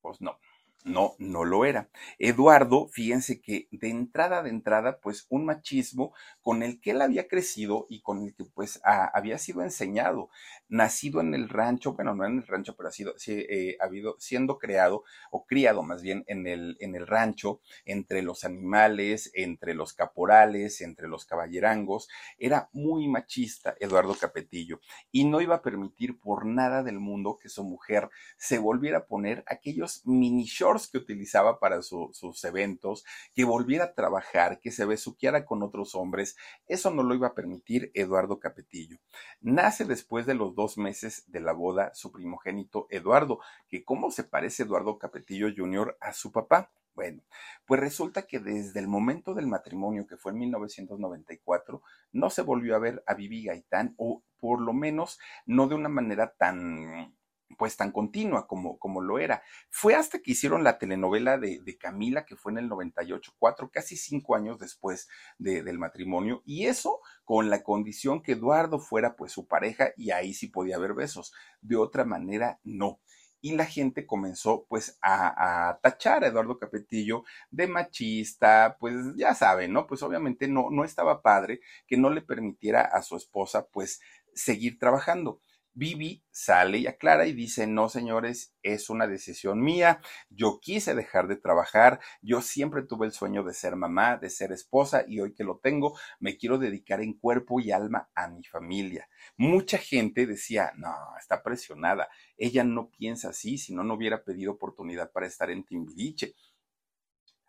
pues 0.00 0.20
no, 0.20 0.38
no, 0.84 1.14
no 1.18 1.44
lo 1.44 1.64
era. 1.64 1.88
Eduardo, 2.18 2.88
fíjense 2.88 3.40
que 3.40 3.68
de 3.70 3.88
entrada, 3.88 4.42
de 4.42 4.50
entrada, 4.50 4.98
pues 5.00 5.26
un 5.28 5.44
machismo 5.44 6.12
con 6.40 6.62
el 6.62 6.80
que 6.80 6.90
él 6.90 7.02
había 7.02 7.28
crecido 7.28 7.86
y 7.88 8.02
con 8.02 8.22
el 8.22 8.34
que 8.34 8.44
pues 8.44 8.80
había 8.84 9.38
sido 9.38 9.62
enseñado, 9.62 10.28
nacido 10.68 11.20
en 11.20 11.34
el 11.34 11.48
rancho, 11.48 11.92
bueno, 11.94 12.14
no 12.14 12.24
en 12.24 12.38
el 12.38 12.46
rancho, 12.46 12.74
pero 12.76 12.88
ha 12.88 12.92
sido, 12.92 13.14
eh, 13.28 13.76
habido, 13.80 14.16
siendo 14.18 14.58
creado 14.58 15.04
o 15.30 15.46
criado 15.46 15.82
más 15.82 16.02
bien 16.02 16.24
en 16.26 16.46
el, 16.46 16.76
en 16.80 16.96
el 16.96 17.06
rancho, 17.06 17.60
entre 17.84 18.22
los 18.22 18.44
animales, 18.44 19.30
entre 19.34 19.74
los 19.74 19.92
caporales, 19.92 20.80
entre 20.80 21.06
los 21.06 21.24
caballerangos, 21.26 22.08
era 22.38 22.68
muy 22.72 23.08
machista 23.08 23.76
Eduardo 23.78 24.14
Capetillo 24.14 24.80
y 25.12 25.24
no 25.24 25.40
iba 25.40 25.56
a 25.56 25.62
permitir 25.62 26.18
por 26.18 26.44
nada 26.44 26.82
del 26.82 26.98
mundo 26.98 27.38
que 27.40 27.48
su 27.48 27.62
mujer 27.62 28.08
se 28.36 28.58
volviera 28.58 28.98
a 28.98 29.06
poner 29.06 29.44
aquellos 29.46 30.02
mini 30.04 30.44
shorts 30.44 30.71
que 30.90 30.98
utilizaba 30.98 31.58
para 31.58 31.82
sus 31.82 32.44
eventos, 32.44 33.04
que 33.34 33.44
volviera 33.44 33.84
a 33.84 33.94
trabajar, 33.94 34.60
que 34.60 34.70
se 34.70 34.84
besuqueara 34.84 35.44
con 35.44 35.62
otros 35.62 35.94
hombres. 35.94 36.36
Eso 36.66 36.90
no 36.90 37.02
lo 37.02 37.14
iba 37.14 37.28
a 37.28 37.34
permitir 37.34 37.90
Eduardo 37.94 38.40
Capetillo. 38.40 38.98
Nace 39.40 39.84
después 39.84 40.26
de 40.26 40.34
los 40.34 40.54
dos 40.54 40.78
meses 40.78 41.24
de 41.26 41.40
la 41.40 41.52
boda 41.52 41.94
su 41.94 42.12
primogénito 42.12 42.86
Eduardo, 42.90 43.40
que 43.68 43.84
cómo 43.84 44.10
se 44.10 44.24
parece 44.24 44.62
Eduardo 44.62 44.98
Capetillo 44.98 45.48
Jr. 45.54 45.96
a 46.00 46.12
su 46.12 46.32
papá. 46.32 46.70
Bueno, 46.94 47.22
pues 47.64 47.80
resulta 47.80 48.26
que 48.26 48.38
desde 48.38 48.78
el 48.78 48.86
momento 48.86 49.32
del 49.32 49.46
matrimonio, 49.46 50.06
que 50.06 50.18
fue 50.18 50.32
en 50.32 50.38
1994, 50.40 51.82
no 52.12 52.28
se 52.28 52.42
volvió 52.42 52.76
a 52.76 52.80
ver 52.80 53.02
a 53.06 53.14
Vivi 53.14 53.44
Gaitán, 53.44 53.94
o 53.96 54.22
por 54.38 54.60
lo 54.60 54.74
menos 54.74 55.18
no 55.46 55.68
de 55.68 55.74
una 55.74 55.88
manera 55.88 56.34
tan 56.36 57.16
pues 57.56 57.76
tan 57.76 57.92
continua 57.92 58.46
como, 58.46 58.78
como 58.78 59.00
lo 59.00 59.18
era. 59.18 59.42
Fue 59.70 59.94
hasta 59.94 60.20
que 60.20 60.32
hicieron 60.32 60.64
la 60.64 60.78
telenovela 60.78 61.38
de, 61.38 61.60
de 61.60 61.78
Camila, 61.78 62.24
que 62.24 62.36
fue 62.36 62.52
en 62.52 62.58
el 62.58 62.68
98, 62.68 63.32
cuatro, 63.38 63.70
casi 63.70 63.96
cinco 63.96 64.34
años 64.34 64.58
después 64.58 65.08
de, 65.38 65.62
del 65.62 65.78
matrimonio, 65.78 66.42
y 66.44 66.66
eso 66.66 67.00
con 67.24 67.50
la 67.50 67.62
condición 67.62 68.22
que 68.22 68.32
Eduardo 68.32 68.78
fuera 68.78 69.16
pues 69.16 69.32
su 69.32 69.46
pareja 69.46 69.92
y 69.96 70.10
ahí 70.10 70.34
sí 70.34 70.48
podía 70.48 70.76
haber 70.76 70.94
besos. 70.94 71.32
De 71.60 71.76
otra 71.76 72.04
manera, 72.04 72.60
no 72.64 73.00
y 73.42 73.56
la 73.56 73.66
gente 73.66 74.06
comenzó 74.06 74.64
pues 74.68 74.98
a, 75.02 75.68
a, 75.68 75.78
tachar 75.80 76.22
a 76.22 76.28
Eduardo 76.28 76.58
Capetillo 76.58 77.24
de 77.50 77.66
machista, 77.66 78.76
pues 78.78 78.94
ya 79.16 79.34
saben, 79.34 79.72
¿no? 79.72 79.88
Pues 79.88 80.02
obviamente 80.04 80.46
no, 80.46 80.70
no 80.70 80.84
estaba 80.84 81.22
padre 81.22 81.60
que 81.88 81.96
no 81.96 82.08
le 82.08 82.22
permitiera 82.22 82.82
a 82.82 83.02
su 83.02 83.16
esposa 83.16 83.66
pues 83.66 84.00
seguir 84.32 84.78
trabajando. 84.78 85.40
Vivi 85.74 86.22
sale 86.30 86.78
y 86.78 86.86
aclara 86.86 87.26
y 87.26 87.32
dice, 87.32 87.66
no 87.66 87.88
señores, 87.88 88.54
es 88.62 88.90
una 88.90 89.06
decisión 89.06 89.62
mía, 89.62 90.00
yo 90.28 90.60
quise 90.60 90.94
dejar 90.94 91.28
de 91.28 91.36
trabajar, 91.36 92.00
yo 92.20 92.42
siempre 92.42 92.82
tuve 92.82 93.06
el 93.06 93.12
sueño 93.12 93.42
de 93.42 93.54
ser 93.54 93.76
mamá, 93.76 94.16
de 94.18 94.28
ser 94.28 94.52
esposa 94.52 95.04
y 95.06 95.20
hoy 95.20 95.32
que 95.32 95.44
lo 95.44 95.58
tengo, 95.58 95.98
me 96.20 96.36
quiero 96.36 96.58
dedicar 96.58 97.00
en 97.00 97.14
cuerpo 97.14 97.60
y 97.60 97.70
alma 97.70 98.10
a 98.14 98.28
mi 98.28 98.44
familia. 98.44 99.08
Mucha 99.36 99.78
gente 99.78 100.26
decía, 100.26 100.72
no, 100.76 100.94
está 101.18 101.42
presionada, 101.42 102.08
ella 102.36 102.64
no 102.64 102.90
piensa 102.90 103.30
así, 103.30 103.56
si 103.56 103.74
no, 103.74 103.82
no 103.82 103.94
hubiera 103.94 104.24
pedido 104.24 104.52
oportunidad 104.52 105.10
para 105.10 105.26
estar 105.26 105.50
en 105.50 105.64
Timbiriche 105.64 106.34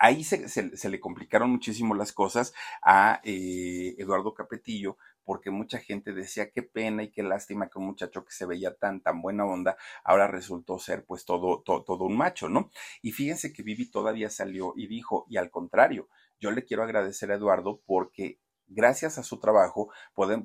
ahí 0.03 0.25
se, 0.25 0.89
le 0.89 0.99
complicaron 0.99 1.49
muchísimo 1.49 1.95
las 1.95 2.11
cosas 2.11 2.53
a 2.81 3.21
eh, 3.23 3.95
Eduardo 3.97 4.33
Capetillo 4.33 4.97
porque 5.23 5.51
mucha 5.51 5.79
gente 5.79 6.13
decía 6.13 6.51
qué 6.51 6.63
pena 6.63 7.03
y 7.03 7.11
qué 7.11 7.23
lástima 7.23 7.69
que 7.69 7.79
un 7.79 7.85
muchacho 7.85 8.23
que 8.25 8.31
se 8.31 8.45
veía 8.45 8.75
tan, 8.75 9.01
tan 9.01 9.21
buena 9.21 9.45
onda, 9.45 9.77
ahora 10.03 10.27
resultó 10.27 10.79
ser 10.79 11.05
pues 11.05 11.25
todo, 11.25 11.61
todo, 11.61 11.83
todo 11.83 12.05
un 12.05 12.17
macho, 12.17 12.49
¿no? 12.49 12.71
Y 13.01 13.11
fíjense 13.11 13.53
que 13.53 13.63
Vivi 13.63 13.89
todavía 13.89 14.29
salió 14.29 14.73
y 14.75 14.87
dijo, 14.87 15.25
y 15.29 15.37
al 15.37 15.51
contrario, 15.51 16.09
yo 16.39 16.51
le 16.51 16.65
quiero 16.65 16.83
agradecer 16.83 17.31
a 17.31 17.35
Eduardo 17.35 17.81
porque 17.85 18.39
gracias 18.67 19.17
a 19.17 19.23
su 19.23 19.39
trabajo 19.39 19.91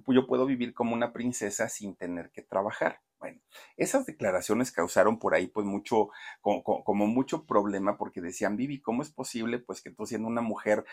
yo 0.07 0.27
puedo 0.27 0.47
vivir 0.47 0.75
como 0.75 0.95
una 0.95 1.13
princesa 1.13 1.69
sin 1.69 1.97
tener 1.97 2.31
que 2.31 2.43
trabajar. 2.43 3.01
Bueno, 3.19 3.41
esas 3.77 4.07
declaraciones 4.07 4.71
causaron 4.71 5.19
por 5.19 5.35
ahí 5.35 5.49
pues 5.49 5.67
mucho, 5.67 6.11
como, 6.41 6.63
como, 6.63 7.07
mucho 7.09 7.47
problema 7.47 7.99
porque 7.99 8.21
decían, 8.21 8.57
Vivi, 8.57 8.81
¿cómo 8.81 9.03
es 9.03 9.11
posible 9.11 9.59
pues 9.59 9.83
que 9.83 9.91
tú 9.91 10.07
siendo 10.07 10.29
una 10.29 10.41
mujer 10.41 10.85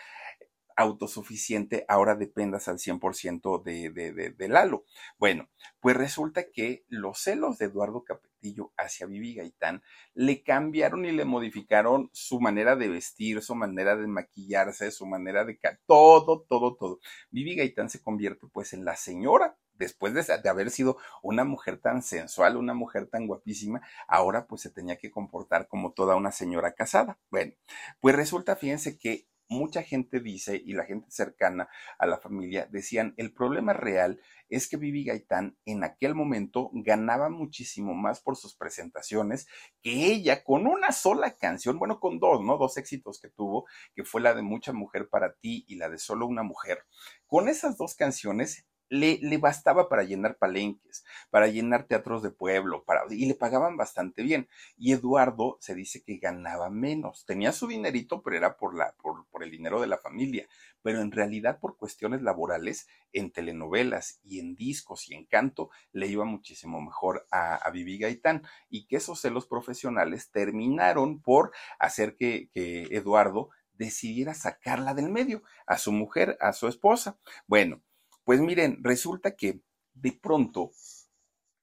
autosuficiente 0.76 1.84
ahora 1.88 2.14
dependas 2.14 2.68
al 2.68 2.78
100% 2.78 3.62
de, 3.62 3.90
de, 3.90 4.12
de, 4.12 4.30
de, 4.30 4.48
Lalo. 4.48 4.84
Bueno, 5.18 5.48
pues 5.80 5.96
resulta 5.96 6.50
que 6.50 6.84
los 6.88 7.18
celos 7.18 7.58
de 7.58 7.66
Eduardo 7.66 8.04
Capetillo 8.04 8.72
hacia 8.76 9.06
Vivi 9.06 9.34
Gaitán 9.34 9.82
le 10.14 10.42
cambiaron 10.42 11.06
y 11.06 11.12
le 11.12 11.24
modificaron 11.24 12.10
su 12.12 12.40
manera 12.40 12.76
de 12.76 12.88
vestir, 12.88 13.42
su 13.42 13.54
manera 13.54 13.96
de 13.96 14.06
maquillarse, 14.06 14.90
su 14.90 15.06
manera 15.06 15.44
de... 15.44 15.58
todo, 15.86 16.42
todo, 16.42 16.76
todo. 16.76 17.00
Vivi 17.30 17.56
Gaitán 17.56 17.88
se 17.88 18.02
convierte 18.02 18.46
pues 18.52 18.74
en 18.74 18.84
la 18.84 18.96
señora 18.96 19.56
después 19.78 20.14
de, 20.14 20.22
de, 20.22 20.48
haber 20.48 20.70
sido 20.70 20.96
una 21.22 21.44
mujer 21.44 21.78
tan 21.78 22.02
sensual, 22.02 22.56
una 22.56 22.72
mujer 22.72 23.08
tan 23.08 23.26
guapísima, 23.26 23.82
ahora 24.08 24.46
pues 24.46 24.62
se 24.62 24.70
tenía 24.70 24.96
que 24.96 25.10
comportar 25.10 25.68
como 25.68 25.92
toda 25.92 26.16
una 26.16 26.32
señora 26.32 26.72
casada. 26.72 27.18
Bueno, 27.30 27.52
pues 28.00 28.14
resulta, 28.16 28.56
fíjense 28.56 28.98
que 28.98 29.26
mucha 29.48 29.82
gente 29.82 30.20
dice, 30.20 30.60
y 30.64 30.72
la 30.72 30.84
gente 30.84 31.10
cercana 31.10 31.68
a 31.98 32.06
la 32.06 32.18
familia 32.18 32.66
decían, 32.70 33.14
el 33.16 33.32
problema 33.32 33.72
real 33.72 34.20
es 34.48 34.68
que 34.68 34.76
Vivi 34.76 35.04
Gaitán 35.04 35.56
en 35.64 35.84
aquel 35.84 36.14
momento 36.14 36.70
ganaba 36.72 37.28
muchísimo 37.28 37.94
más 37.94 38.20
por 38.20 38.36
sus 38.36 38.54
presentaciones 38.54 39.46
que 39.82 40.06
ella 40.06 40.44
con 40.44 40.66
una 40.66 40.92
sola 40.92 41.36
canción, 41.36 41.78
bueno, 41.78 42.00
con 42.00 42.18
dos, 42.18 42.42
¿no? 42.42 42.58
Dos 42.58 42.76
éxitos 42.76 43.20
que 43.20 43.28
tuvo, 43.28 43.66
que 43.94 44.04
fue 44.04 44.20
la 44.20 44.34
de 44.34 44.42
Mucha 44.42 44.72
Mujer 44.72 45.08
para 45.08 45.34
ti 45.34 45.64
y 45.68 45.76
la 45.76 45.88
de 45.88 45.98
Solo 45.98 46.26
una 46.26 46.42
Mujer. 46.42 46.84
Con 47.26 47.48
esas 47.48 47.76
dos 47.76 47.94
canciones 47.94 48.66
le, 48.88 49.18
le, 49.20 49.38
bastaba 49.38 49.88
para 49.88 50.04
llenar 50.04 50.36
palenques, 50.36 51.04
para 51.30 51.48
llenar 51.48 51.84
teatros 51.84 52.22
de 52.22 52.30
pueblo, 52.30 52.84
para, 52.84 53.02
y 53.10 53.26
le 53.26 53.34
pagaban 53.34 53.76
bastante 53.76 54.22
bien. 54.22 54.48
Y 54.76 54.92
Eduardo 54.92 55.58
se 55.60 55.74
dice 55.74 56.02
que 56.02 56.18
ganaba 56.18 56.70
menos. 56.70 57.24
Tenía 57.26 57.52
su 57.52 57.66
dinerito, 57.66 58.22
pero 58.22 58.36
era 58.36 58.56
por, 58.56 58.76
la, 58.76 58.94
por, 59.02 59.26
por 59.28 59.42
el 59.42 59.50
dinero 59.50 59.80
de 59.80 59.86
la 59.86 59.98
familia. 59.98 60.48
Pero 60.82 61.00
en 61.00 61.10
realidad, 61.10 61.58
por 61.58 61.76
cuestiones 61.76 62.22
laborales, 62.22 62.86
en 63.12 63.32
telenovelas 63.32 64.20
y 64.22 64.40
en 64.40 64.54
discos 64.54 65.08
y 65.08 65.14
en 65.14 65.26
canto, 65.26 65.70
le 65.92 66.06
iba 66.06 66.24
muchísimo 66.24 66.80
mejor 66.80 67.26
a, 67.30 67.56
a 67.56 67.70
Vivi 67.70 67.98
Gaitán. 67.98 68.42
Y 68.68 68.86
que 68.86 68.96
esos 68.96 69.20
celos 69.20 69.46
profesionales 69.46 70.30
terminaron 70.30 71.20
por 71.20 71.52
hacer 71.78 72.16
que, 72.16 72.50
que 72.52 72.82
Eduardo 72.90 73.50
decidiera 73.78 74.34
sacarla 74.34 74.94
del 74.94 75.10
medio, 75.10 75.42
a 75.66 75.78
su 75.78 75.92
mujer, 75.92 76.36
a 76.40 76.52
su 76.52 76.68
esposa. 76.68 77.18
Bueno, 77.46 77.82
pues 78.26 78.40
miren, 78.40 78.82
resulta 78.82 79.36
que 79.36 79.60
de 79.94 80.10
pronto, 80.10 80.72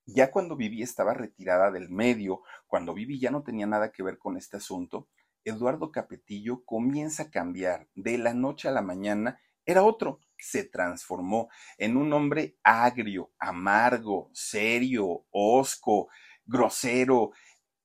ya 0.06 0.32
cuando 0.32 0.56
Vivi 0.56 0.82
estaba 0.82 1.14
retirada 1.14 1.72
del 1.72 1.90
medio, 1.90 2.42
cuando 2.68 2.94
Vivi 2.94 3.20
ya 3.20 3.32
no 3.32 3.44
tenía 3.44 3.68
nada 3.68 3.92
que 3.92 4.02
ver 4.02 4.18
con 4.18 4.38
este 4.38 4.56
asunto, 4.56 5.10
Eduardo 5.44 5.92
Capetillo 5.92 6.64
comienza 6.64 7.24
a 7.24 7.32
cambiar 7.32 7.90
de 7.96 8.18
la 8.18 8.34
noche 8.34 8.70
a 8.70 8.72
la 8.72 8.82
mañana, 8.82 9.42
era 9.66 9.84
otro, 9.84 10.22
se 10.38 10.64
transformó 10.64 11.50
en 11.78 11.98
un 11.98 12.14
hombre 12.14 12.56
agrio, 12.64 13.34
amargo, 13.40 14.30
serio, 14.34 15.26
hosco, 15.32 16.08
grosero, 16.46 17.32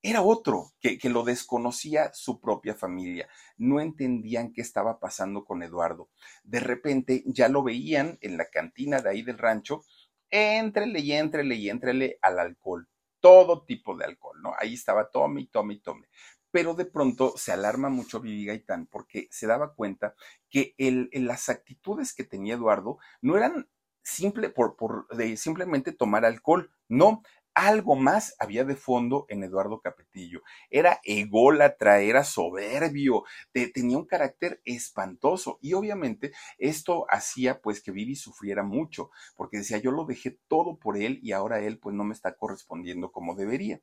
era 0.03 0.23
otro 0.23 0.73
que, 0.81 0.99
lo 1.09 1.25
desconocía 1.25 2.13
su 2.15 2.41
propia 2.41 2.75
familia. 2.75 3.29
No 3.57 3.81
entendían 3.81 4.53
qué 4.53 4.61
estaba 4.61 5.01
pasando 5.01 5.45
con 5.45 5.63
Eduardo. 5.63 6.09
De 6.45 6.61
repente 6.61 7.25
ya 7.27 7.49
lo 7.49 7.63
veían 7.63 8.19
en 8.21 8.37
la 8.37 8.49
cantina 8.49 9.01
de 9.01 9.11
ahí 9.11 9.23
del 9.23 9.39
rancho, 9.39 9.85
entrele 10.31 11.01
y 11.01 11.13
entrele 11.13 11.57
y 11.57 11.71
entrele 11.71 12.19
al 12.23 12.39
alcohol. 12.39 12.89
Todo 13.21 13.65
tipo 13.65 13.97
de 13.97 14.05
alcohol, 14.05 14.41
¿no? 14.41 14.53
Ahí 14.61 14.75
estaba 14.75 15.11
tome 15.11 15.41
y 15.43 15.47
tome 15.49 15.75
y 15.75 15.81
tome. 15.81 16.09
Pero 16.51 16.75
de 16.75 16.87
pronto 16.87 17.35
se 17.37 17.53
alarma 17.53 17.89
mucho 17.89 18.21
Vivi 18.21 18.47
Gaitán 18.47 18.87
porque 18.87 19.27
se 19.31 19.47
daba 19.47 19.75
cuenta 19.75 20.15
que 20.49 20.75
el, 20.79 21.11
las 21.13 21.49
actitudes 21.49 22.15
que 22.15 22.25
tenía 22.25 22.55
Eduardo 22.55 22.99
no 23.21 23.37
eran 23.37 23.69
simple 24.03 24.49
por, 24.49 24.77
por 24.77 25.09
de 25.09 25.37
simplemente 25.37 25.93
tomar 25.93 26.25
alcohol, 26.25 26.71
no, 26.89 27.23
algo 27.59 27.97
más 27.97 28.37
había 28.39 28.65
de 28.65 28.77
fondo 28.77 29.27
en 29.29 29.43
Eduardo 29.43 29.81
Capetillo. 29.81 30.43
Era 30.71 31.01
ególatra, 31.03 32.01
era 32.01 32.23
soberbio, 32.23 33.25
tenía 33.53 33.99
un 33.99 34.07
carácter 34.07 34.61
espantoso 34.65 35.59
y 35.61 35.73
obviamente 35.73 36.31
esto 36.57 37.07
hacía 37.11 37.61
pues 37.61 37.83
que 37.83 37.91
Vivi 37.91 38.15
sufriera 38.15 38.63
mucho, 38.63 39.11
porque 39.37 39.59
decía 39.59 39.79
yo 39.79 39.91
lo 39.91 40.05
dejé 40.05 40.39
todo 40.47 40.79
por 40.79 40.97
él 40.97 41.19
y 41.21 41.33
ahora 41.33 41.59
él 41.61 41.81
pues 41.81 41.97
no 41.97 42.05
me 42.05 42.15
está 42.15 42.37
correspondiendo 42.37 43.11
como 43.11 43.35
debería. 43.35 43.81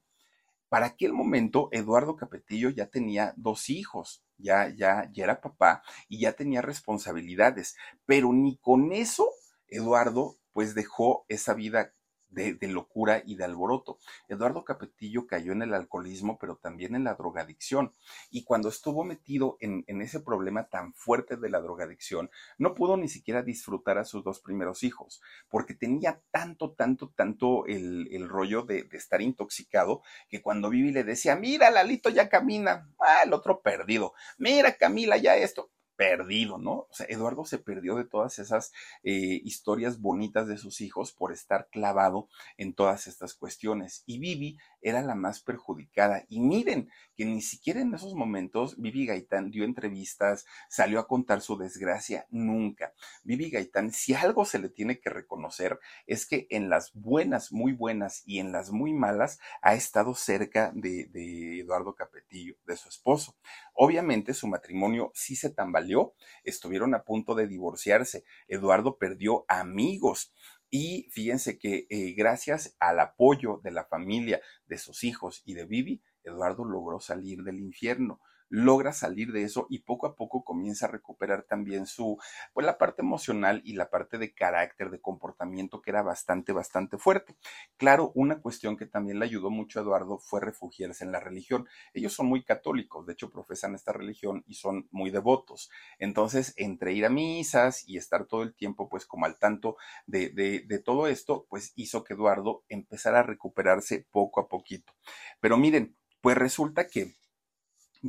Para 0.69 0.85
aquel 0.85 1.11
momento 1.11 1.67
Eduardo 1.73 2.15
Capetillo 2.15 2.69
ya 2.69 2.87
tenía 2.87 3.33
dos 3.35 3.69
hijos, 3.69 4.23
ya 4.37 4.69
ya 4.69 5.09
ya 5.11 5.25
era 5.25 5.41
papá 5.41 5.83
y 6.07 6.21
ya 6.21 6.31
tenía 6.31 6.61
responsabilidades, 6.61 7.75
pero 8.05 8.31
ni 8.31 8.57
con 8.57 8.93
eso 8.93 9.29
Eduardo 9.67 10.37
pues 10.53 10.75
dejó 10.75 11.25
esa 11.27 11.53
vida 11.53 11.93
de, 12.35 12.67
locura 12.67 13.23
y 13.25 13.35
de 13.35 13.45
alboroto. 13.45 13.97
Eduardo 14.27 14.65
Capetillo 14.65 15.25
cayó 15.25 15.53
en 15.53 15.61
el 15.61 15.73
alcoholismo, 15.73 16.37
pero 16.37 16.57
también 16.57 16.95
en 16.95 17.05
la 17.05 17.15
drogadicción. 17.15 17.93
Y 18.29 18.43
cuando 18.43 18.69
estuvo 18.69 19.03
metido 19.03 19.57
en, 19.61 19.83
ese 20.01 20.19
problema 20.19 20.67
tan 20.67 20.93
fuerte 20.93 21.37
de 21.37 21.49
la 21.49 21.61
drogadicción, 21.61 22.29
no 22.57 22.75
pudo 22.75 22.97
ni 22.97 23.07
siquiera 23.07 23.41
disfrutar 23.41 23.97
a 23.97 24.05
sus 24.05 24.23
dos 24.23 24.41
primeros 24.41 24.83
hijos, 24.83 25.21
porque 25.49 25.73
tenía 25.73 26.21
tanto, 26.31 26.73
tanto, 26.73 27.11
tanto 27.15 27.65
el, 27.65 28.27
rollo 28.27 28.63
de, 28.63 28.87
estar 28.91 29.21
intoxicado, 29.21 30.01
que 30.29 30.41
cuando 30.41 30.69
Vivi 30.69 30.91
le 30.91 31.03
decía, 31.03 31.35
mira, 31.35 31.71
Lalito 31.71 32.09
ya 32.09 32.29
camina, 32.29 32.89
ah, 32.99 33.21
el 33.23 33.33
otro 33.33 33.61
perdido, 33.61 34.13
mira, 34.37 34.75
Camila 34.75 35.17
ya 35.17 35.37
esto, 35.37 35.71
perdido, 35.95 36.57
¿no? 36.57 36.71
O 36.71 36.89
sea, 36.91 37.05
Eduardo 37.09 37.45
se 37.45 37.57
perdió 37.57 37.95
de 37.95 38.05
todas 38.05 38.39
esas 38.39 38.71
eh, 39.03 39.41
historias 39.43 39.99
bonitas 39.99 40.47
de 40.47 40.57
sus 40.57 40.81
hijos 40.81 41.11
por 41.11 41.31
estar 41.31 41.67
clavado 41.69 42.27
en 42.57 42.73
todas 42.73 43.07
estas 43.07 43.33
cuestiones. 43.33 44.03
Y 44.05 44.19
Vivi 44.19 44.57
era 44.81 45.01
la 45.01 45.15
más 45.15 45.41
perjudicada. 45.41 46.25
Y 46.29 46.39
miren 46.39 46.89
que 47.15 47.25
ni 47.25 47.41
siquiera 47.41 47.81
en 47.81 47.93
esos 47.93 48.13
momentos 48.13 48.79
Vivi 48.79 49.05
Gaitán 49.05 49.51
dio 49.51 49.63
entrevistas, 49.63 50.45
salió 50.69 50.99
a 50.99 51.07
contar 51.07 51.41
su 51.41 51.57
desgracia, 51.57 52.27
nunca. 52.29 52.93
Vivi 53.23 53.49
Gaitán, 53.49 53.91
si 53.91 54.13
algo 54.13 54.45
se 54.45 54.59
le 54.59 54.69
tiene 54.69 54.99
que 54.99 55.09
reconocer, 55.09 55.79
es 56.05 56.25
que 56.25 56.47
en 56.49 56.69
las 56.69 56.93
buenas, 56.93 57.51
muy 57.51 57.73
buenas 57.73 58.21
y 58.25 58.39
en 58.39 58.51
las 58.51 58.71
muy 58.71 58.93
malas 58.93 59.39
ha 59.61 59.73
estado 59.75 60.13
cerca 60.13 60.71
de, 60.75 61.05
de 61.05 61.61
Eduardo 61.61 61.95
Capetillo, 61.95 62.55
de 62.65 62.77
su 62.77 62.89
esposo. 62.89 63.35
Obviamente 63.75 64.33
su 64.33 64.47
matrimonio 64.47 65.11
sí 65.13 65.35
se 65.35 65.49
tambaleó, 65.49 66.15
estuvieron 66.43 66.95
a 66.95 67.03
punto 67.03 67.35
de 67.35 67.47
divorciarse. 67.47 68.23
Eduardo 68.47 68.97
perdió 68.97 69.43
amigos. 69.49 70.33
Y 70.69 71.09
fíjense 71.11 71.59
que 71.59 71.85
eh, 71.89 72.13
gracias 72.17 72.75
al 72.79 72.99
apoyo 73.01 73.59
de 73.63 73.71
la 73.71 73.85
familia, 73.85 74.41
de 74.65 74.77
sus 74.77 75.03
hijos 75.03 75.41
y 75.45 75.53
de 75.53 75.65
Vivi, 75.65 76.01
Eduardo 76.23 76.63
logró 76.63 76.99
salir 76.99 77.43
del 77.43 77.59
infierno 77.59 78.19
logra 78.49 78.93
salir 78.93 79.31
de 79.31 79.43
eso 79.43 79.67
y 79.69 79.79
poco 79.79 80.07
a 80.07 80.15
poco 80.15 80.43
comienza 80.43 80.85
a 80.85 80.89
recuperar 80.91 81.43
también 81.43 81.85
su, 81.87 82.17
pues 82.53 82.65
la 82.65 82.77
parte 82.77 83.01
emocional 83.01 83.61
y 83.65 83.73
la 83.73 83.89
parte 83.89 84.17
de 84.17 84.33
carácter, 84.33 84.89
de 84.89 85.01
comportamiento 85.01 85.81
que 85.81 85.91
era 85.91 86.01
bastante, 86.03 86.51
bastante 86.53 86.97
fuerte. 86.97 87.35
Claro, 87.77 88.11
una 88.15 88.39
cuestión 88.41 88.77
que 88.77 88.85
también 88.85 89.19
le 89.19 89.25
ayudó 89.25 89.49
mucho 89.49 89.79
a 89.79 89.81
Eduardo 89.83 90.17
fue 90.19 90.41
refugiarse 90.41 91.03
en 91.03 91.11
la 91.11 91.19
religión. 91.19 91.67
Ellos 91.93 92.13
son 92.13 92.27
muy 92.27 92.43
católicos, 92.43 93.05
de 93.05 93.13
hecho 93.13 93.29
profesan 93.29 93.75
esta 93.75 93.93
religión 93.93 94.43
y 94.47 94.55
son 94.55 94.87
muy 94.91 95.11
devotos. 95.11 95.69
Entonces, 95.99 96.53
entre 96.57 96.93
ir 96.93 97.05
a 97.05 97.09
misas 97.09 97.87
y 97.87 97.97
estar 97.97 98.25
todo 98.25 98.43
el 98.43 98.55
tiempo 98.55 98.89
pues 98.89 99.05
como 99.05 99.25
al 99.25 99.37
tanto 99.39 99.77
de, 100.05 100.29
de, 100.29 100.61
de 100.61 100.79
todo 100.79 101.07
esto, 101.07 101.45
pues 101.49 101.73
hizo 101.75 102.03
que 102.03 102.13
Eduardo 102.13 102.63
empezara 102.69 103.19
a 103.19 103.23
recuperarse 103.23 104.05
poco 104.11 104.39
a 104.41 104.47
poquito. 104.47 104.93
Pero 105.39 105.57
miren, 105.57 105.95
pues 106.21 106.37
resulta 106.37 106.87
que 106.87 107.13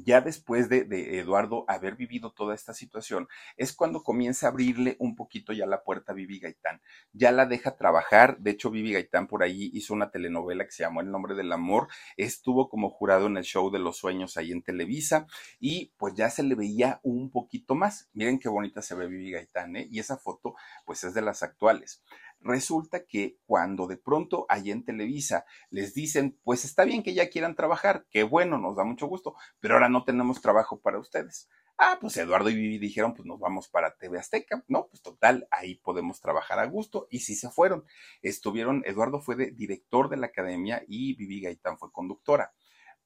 ya 0.04 0.20
después 0.20 0.68
de, 0.68 0.86
Eduardo 1.18 1.64
haber 1.68 1.96
vivido 1.96 2.32
toda 2.32 2.54
esta 2.54 2.74
situación, 2.74 3.28
es 3.56 3.72
cuando 3.72 4.02
comienza 4.02 4.46
a 4.46 4.50
abrirle 4.50 4.96
un 4.98 5.16
poquito 5.16 5.52
ya 5.52 5.66
la 5.66 5.82
puerta 5.82 6.12
a 6.12 6.14
Vivi 6.14 6.38
Gaitán. 6.38 6.80
Ya 7.12 7.32
la 7.32 7.46
deja 7.46 7.76
trabajar. 7.76 8.38
De 8.38 8.50
hecho, 8.50 8.70
Vivi 8.70 8.92
Gaitán 8.92 9.26
por 9.26 9.42
ahí 9.42 9.70
hizo 9.72 9.94
una 9.94 10.10
telenovela 10.10 10.64
que 10.64 10.72
se 10.72 10.82
llamó 10.82 11.00
El 11.00 11.10
nombre 11.10 11.34
del 11.34 11.52
amor. 11.52 11.88
Estuvo 12.16 12.68
como 12.68 12.90
jurado 12.90 13.26
en 13.26 13.36
el 13.36 13.44
show 13.44 13.70
de 13.70 13.78
los 13.78 13.96
sueños 13.96 14.36
ahí 14.36 14.52
en 14.52 14.62
Televisa 14.62 15.26
y 15.58 15.92
pues 15.96 16.14
ya 16.14 16.30
se 16.30 16.42
le 16.42 16.54
veía 16.54 17.00
un 17.02 17.30
poquito 17.30 17.74
más. 17.74 18.08
Miren 18.12 18.38
qué 18.38 18.48
bonita 18.48 18.82
se 18.82 18.94
ve 18.94 19.06
Vivi 19.06 19.30
Gaitán, 19.30 19.76
¿eh? 19.76 19.88
Y 19.90 20.00
esa 20.00 20.16
foto 20.18 20.54
pues 20.84 21.04
es 21.04 21.14
de 21.14 21.22
las 21.22 21.42
actuales. 21.42 22.02
Resulta 22.46 23.04
que 23.04 23.38
cuando 23.44 23.86
de 23.86 23.96
pronto 23.96 24.46
allá 24.48 24.72
en 24.72 24.84
Televisa 24.84 25.44
les 25.70 25.94
dicen, 25.94 26.38
pues 26.44 26.64
está 26.64 26.84
bien 26.84 27.02
que 27.02 27.12
ya 27.12 27.28
quieran 27.28 27.56
trabajar, 27.56 28.06
qué 28.10 28.22
bueno, 28.22 28.58
nos 28.58 28.76
da 28.76 28.84
mucho 28.84 29.06
gusto, 29.06 29.34
pero 29.60 29.74
ahora 29.74 29.88
no 29.88 30.04
tenemos 30.04 30.40
trabajo 30.40 30.80
para 30.80 30.98
ustedes. 31.00 31.48
Ah, 31.78 31.98
pues 32.00 32.16
Eduardo 32.16 32.48
y 32.48 32.54
Vivi 32.54 32.78
dijeron, 32.78 33.12
pues 33.14 33.26
nos 33.26 33.38
vamos 33.38 33.68
para 33.68 33.96
TV 33.96 34.18
Azteca, 34.18 34.64
¿no? 34.68 34.86
Pues 34.88 35.02
total, 35.02 35.46
ahí 35.50 35.74
podemos 35.74 36.20
trabajar 36.20 36.58
a 36.58 36.64
gusto. 36.66 37.06
Y 37.10 37.18
sí 37.18 37.34
se 37.34 37.50
fueron. 37.50 37.84
Estuvieron, 38.22 38.82
Eduardo 38.86 39.20
fue 39.20 39.36
de, 39.36 39.50
director 39.50 40.08
de 40.08 40.16
la 40.16 40.28
academia 40.28 40.82
y 40.88 41.14
Vivi 41.16 41.42
Gaitán 41.42 41.76
fue 41.76 41.92
conductora 41.92 42.54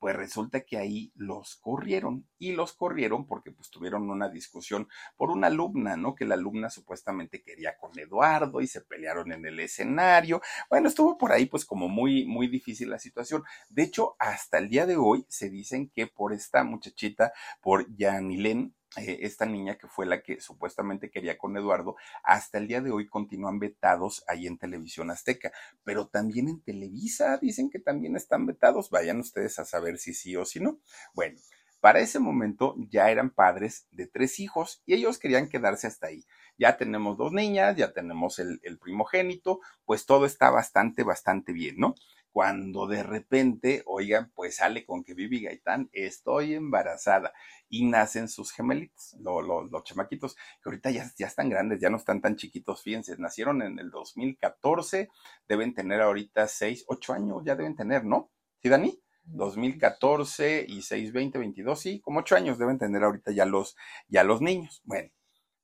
pues 0.01 0.17
resulta 0.17 0.63
que 0.63 0.79
ahí 0.79 1.13
los 1.15 1.57
corrieron 1.57 2.27
y 2.39 2.53
los 2.53 2.73
corrieron 2.73 3.27
porque 3.27 3.53
pues 3.53 3.71
tuvieron 3.71 4.11
una 4.11 4.31
discusión 4.31 4.89
por 5.17 5.31
una 5.31 5.49
alumna, 5.49 5.97
¿no? 5.97 6.15
Que 6.15 6.25
la 6.25 6.35
alumna 6.35 6.71
supuestamente 6.71 7.43
quería 7.43 7.77
con 7.77 7.97
Eduardo 7.99 8.63
y 8.63 8.67
se 8.67 8.81
pelearon 8.81 9.31
en 9.31 9.45
el 9.45 9.61
escenario. 9.61 10.41
Bueno, 10.71 10.89
estuvo 10.89 11.19
por 11.19 11.33
ahí 11.33 11.47
pues 11.47 11.67
como 11.67 11.89
muy, 11.89 12.25
muy 12.25 12.49
difícil 12.49 12.89
la 12.89 12.99
situación. 12.99 13.45
De 13.69 13.83
hecho, 13.83 14.17
hasta 14.19 14.59
el 14.59 14.71
día 14.71 14.87
de 14.87 14.97
hoy 14.97 15.27
se 15.29 15.51
dicen 15.51 15.91
que 15.95 16.07
por 16.07 16.33
esta 16.33 16.65
muchachita, 16.65 17.33
por 17.61 17.87
Yanilén, 17.95 18.75
eh, 18.97 19.19
esta 19.23 19.47
niña 19.47 19.77
que 19.79 19.87
fue 19.89 20.07
la 20.07 20.23
que 20.23 20.41
supuestamente 20.41 21.11
quería 21.11 21.39
con 21.39 21.57
Eduardo, 21.57 21.97
hasta 22.25 22.59
el 22.59 22.67
día 22.69 22.81
de 22.81 22.91
hoy 22.91 23.07
continúan 23.09 23.59
vetados 23.59 24.25
ahí 24.27 24.47
en 24.47 24.59
Televisión 24.59 25.11
Azteca, 25.11 25.53
pero 25.85 26.09
también 26.09 26.49
en 26.49 26.61
Televisa 26.61 27.39
dicen 27.39 27.71
que 27.71 27.79
también 27.79 28.17
están 28.17 28.47
vetados, 28.47 28.91
vayan 28.91 29.21
ustedes 29.21 29.59
a 29.59 29.65
saber 29.65 29.99
si 29.99 30.15
sí 30.15 30.37
o 30.37 30.45
si 30.45 30.61
no. 30.61 30.81
Bueno, 31.15 31.39
para 31.81 32.01
ese 32.01 32.19
momento 32.19 32.75
ya 32.91 33.11
eran 33.11 33.31
padres 33.31 33.87
de 33.91 34.07
tres 34.07 34.39
hijos 34.41 34.83
y 34.87 34.95
ellos 34.95 35.19
querían 35.19 35.49
quedarse 35.49 35.87
hasta 35.87 36.09
ahí. 36.09 36.27
Ya 36.59 36.77
tenemos 36.77 37.17
dos 37.17 37.33
niñas, 37.33 37.77
ya 37.77 37.93
tenemos 37.93 38.39
el, 38.39 38.61
el 38.65 38.79
primogénito, 38.79 39.61
pues 39.87 40.05
todo 40.05 40.27
está 40.27 40.51
bastante, 40.51 41.05
bastante 41.05 41.53
bien, 41.53 41.77
¿no? 41.79 41.95
Cuando 42.33 42.87
de 42.87 43.03
repente, 43.03 43.83
oigan, 43.87 44.31
pues 44.35 44.57
sale 44.57 44.85
con 44.85 45.03
que 45.03 45.15
Vivi 45.15 45.43
Gaitán, 45.43 45.89
estoy 45.93 46.55
embarazada 46.55 47.33
y 47.69 47.85
nacen 47.87 48.29
sus 48.29 48.53
gemelitos, 48.53 49.17
los 49.21 49.85
chamaquitos, 49.85 50.35
que 50.35 50.69
ahorita 50.69 50.91
ya, 50.91 51.11
ya 51.19 51.27
están 51.27 51.49
grandes, 51.49 51.81
ya 51.81 51.91
no 51.91 51.97
están 51.97 52.21
tan 52.21 52.37
chiquitos, 52.37 52.83
fíjense, 52.83 53.17
nacieron 53.19 53.63
en 53.63 53.79
el 53.79 53.91
2014, 53.91 55.09
deben 55.49 55.75
tener 55.75 56.01
ahorita 56.01 56.47
6, 56.47 56.85
8 56.89 57.13
años, 57.13 57.43
ya 57.45 57.57
deben 57.57 57.77
tener, 57.77 58.05
¿no? 58.05 58.31
¿Sí, 58.63 58.69
Dani? 58.69 59.01
2014 59.25 60.65
y 60.69 60.83
6, 60.83 61.13
20, 61.13 61.39
22, 61.39 61.81
sí, 61.81 62.01
como 62.01 62.21
8 62.21 62.37
años 62.37 62.59
deben 62.59 62.79
tener 62.79 63.03
ahorita 63.05 63.33
ya 63.33 63.45
los, 63.45 63.77
ya 64.09 64.25
los 64.25 64.41
niños. 64.41 64.83
Bueno, 64.85 65.11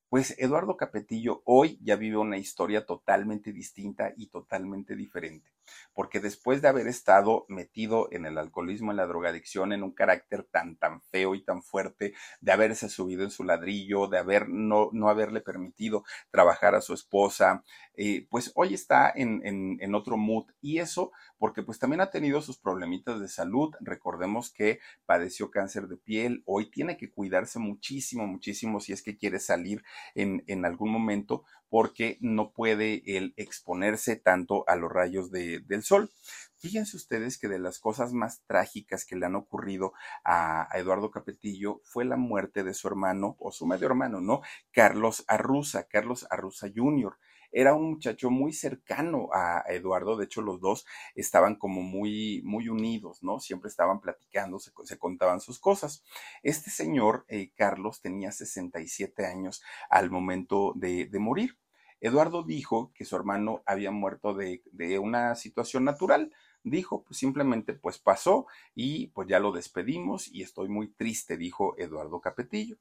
Pues 0.09 0.37
Eduardo 0.39 0.77
Capetillo 0.77 1.43
hoy 1.45 1.79
ya 1.83 1.97
vive 1.97 2.17
una 2.17 2.39
historia 2.39 2.87
totalmente 2.87 3.53
distinta 3.53 4.13
y 4.17 4.29
totalmente 4.29 4.95
diferente, 4.95 5.51
porque 5.95 6.21
después 6.21 6.63
de 6.63 6.69
haber 6.69 6.87
estado 6.87 7.45
metido 7.49 8.09
en 8.13 8.25
el 8.25 8.39
alcoholismo, 8.39 8.93
en 8.93 8.99
la 8.99 9.07
drogadicción, 9.07 9.73
en 9.73 9.83
un 9.83 9.93
carácter 9.93 10.45
tan, 10.45 10.77
tan 10.77 11.03
feo 11.03 11.35
y 11.35 11.43
tan 11.45 11.61
fuerte, 11.61 12.15
de 12.41 12.53
haberse 12.53 12.89
subido 12.89 13.25
en 13.25 13.31
su 13.31 13.43
ladrillo, 13.43 14.07
de 14.07 14.19
haber 14.19 14.49
no, 14.49 14.91
no 14.93 15.09
haberle 15.09 15.41
permitido 15.41 16.05
trabajar 16.31 16.77
a 16.77 16.81
su 16.83 16.95
esposa, 16.95 17.65
eh, 17.95 18.29
pues 18.31 18.53
hoy 18.55 18.75
está 18.75 19.11
en, 19.13 19.45
en, 19.45 19.77
en 19.81 19.95
otro 19.97 20.17
mood. 20.17 20.47
Y 20.61 20.79
eso 20.79 21.11
porque 21.39 21.63
pues 21.63 21.79
también 21.79 22.01
ha 22.01 22.11
tenido 22.11 22.41
sus 22.43 22.59
problemitas 22.59 23.21
de 23.21 23.29
salud. 23.29 23.75
Recordemos 23.81 24.51
que 24.51 24.81
padeció 25.05 25.51
cáncer 25.51 25.89
de 25.89 25.97
piel, 25.97 26.43
hoy 26.47 26.71
tiene 26.71 26.97
que 26.97 27.11
cuidarse 27.11 27.59
muchísimo, 27.59 28.27
muchísimo 28.27 28.81
si 28.81 28.93
es 28.93 29.03
que 29.03 29.17
quiere 29.17 29.39
salir 29.39 29.83
en, 30.15 30.45
en 30.47 30.65
algún 30.65 30.91
momento 30.91 31.45
porque 31.69 32.17
no 32.21 32.53
puede 32.53 33.03
él 33.17 33.35
exponerse 33.37 34.17
tanto 34.17 34.65
a 34.69 34.77
los 34.77 34.91
rayos 34.91 35.31
de, 35.31 35.61
del 35.61 35.83
sol. 35.83 36.11
Fíjense 36.59 36.97
ustedes 36.97 37.39
que 37.39 37.49
de 37.49 37.59
las 37.59 37.79
cosas 37.79 38.13
más 38.13 38.43
trágicas 38.47 39.05
que 39.05 39.17
le 39.17 39.27
han 39.27 39.37
ocurrido 39.37 39.93
a, 40.25 40.73
a, 40.73 40.79
Eduardo 40.79 41.11
Capetillo 41.11 41.81
fue 41.85 42.05
la 42.05 42.17
muerte 42.17 42.65
de 42.65 42.73
su 42.73 42.89
hermano, 42.89 43.37
o 43.39 43.53
su 43.53 43.67
medio 43.67 43.87
hermano, 43.87 44.21
¿no? 44.21 44.41
Carlos 44.73 45.25
Arruza, 45.29 45.85
Carlos 45.85 46.27
Arruza 46.31 46.69
Jr 46.75 47.17
era 47.57 47.73
un 47.75 47.89
muchacho 47.89 48.29
muy 48.29 48.53
cercano 48.53 49.31
a 49.33 49.65
Eduardo, 49.69 50.19
de 50.19 50.27
hecho 50.27 50.43
los 50.43 50.61
dos 50.61 50.85
estaban 51.15 51.55
como 51.55 51.81
muy, 51.81 52.43
muy 52.45 52.69
unidos, 52.69 53.23
¿no? 53.23 53.41
Siempre 53.41 53.71
estaban 53.71 54.03
platicando, 54.03 54.59
se, 54.59 54.99
contaban 54.99 55.41
sus 55.41 55.59
cosas. 55.59 56.05
Este 56.43 56.69
señor, 56.71 57.25
eh, 57.29 57.53
Carlos, 57.57 58.03
tenía 58.03 58.31
67 58.31 59.25
años 59.25 59.63
al 59.89 60.11
momento 60.11 60.75
de, 60.77 61.07
de 61.07 61.19
morir. 61.19 61.57
Eduardo 62.01 62.43
dijo 62.43 62.93
que 62.95 63.07
su 63.07 63.17
hermano 63.17 63.63
había 63.65 63.91
muerto 63.91 64.35
de, 64.35 64.63
de 64.73 64.99
una 64.99 65.35
situación 65.35 65.85
natural, 65.85 66.35
dijo, 66.67 67.05
pues 67.05 67.19
simplemente 67.19 67.75
pues 67.75 67.99
pasó 67.99 68.47
y 68.75 69.07
pues 69.09 69.29
ya 69.29 69.39
lo 69.39 69.53
despedimos 69.53 70.29
y 70.29 70.43
estoy 70.43 70.69
muy 70.69 70.89
triste, 70.89 71.37
dijo 71.37 71.75
Eduardo 71.79 72.21
Capetillo. 72.21 72.77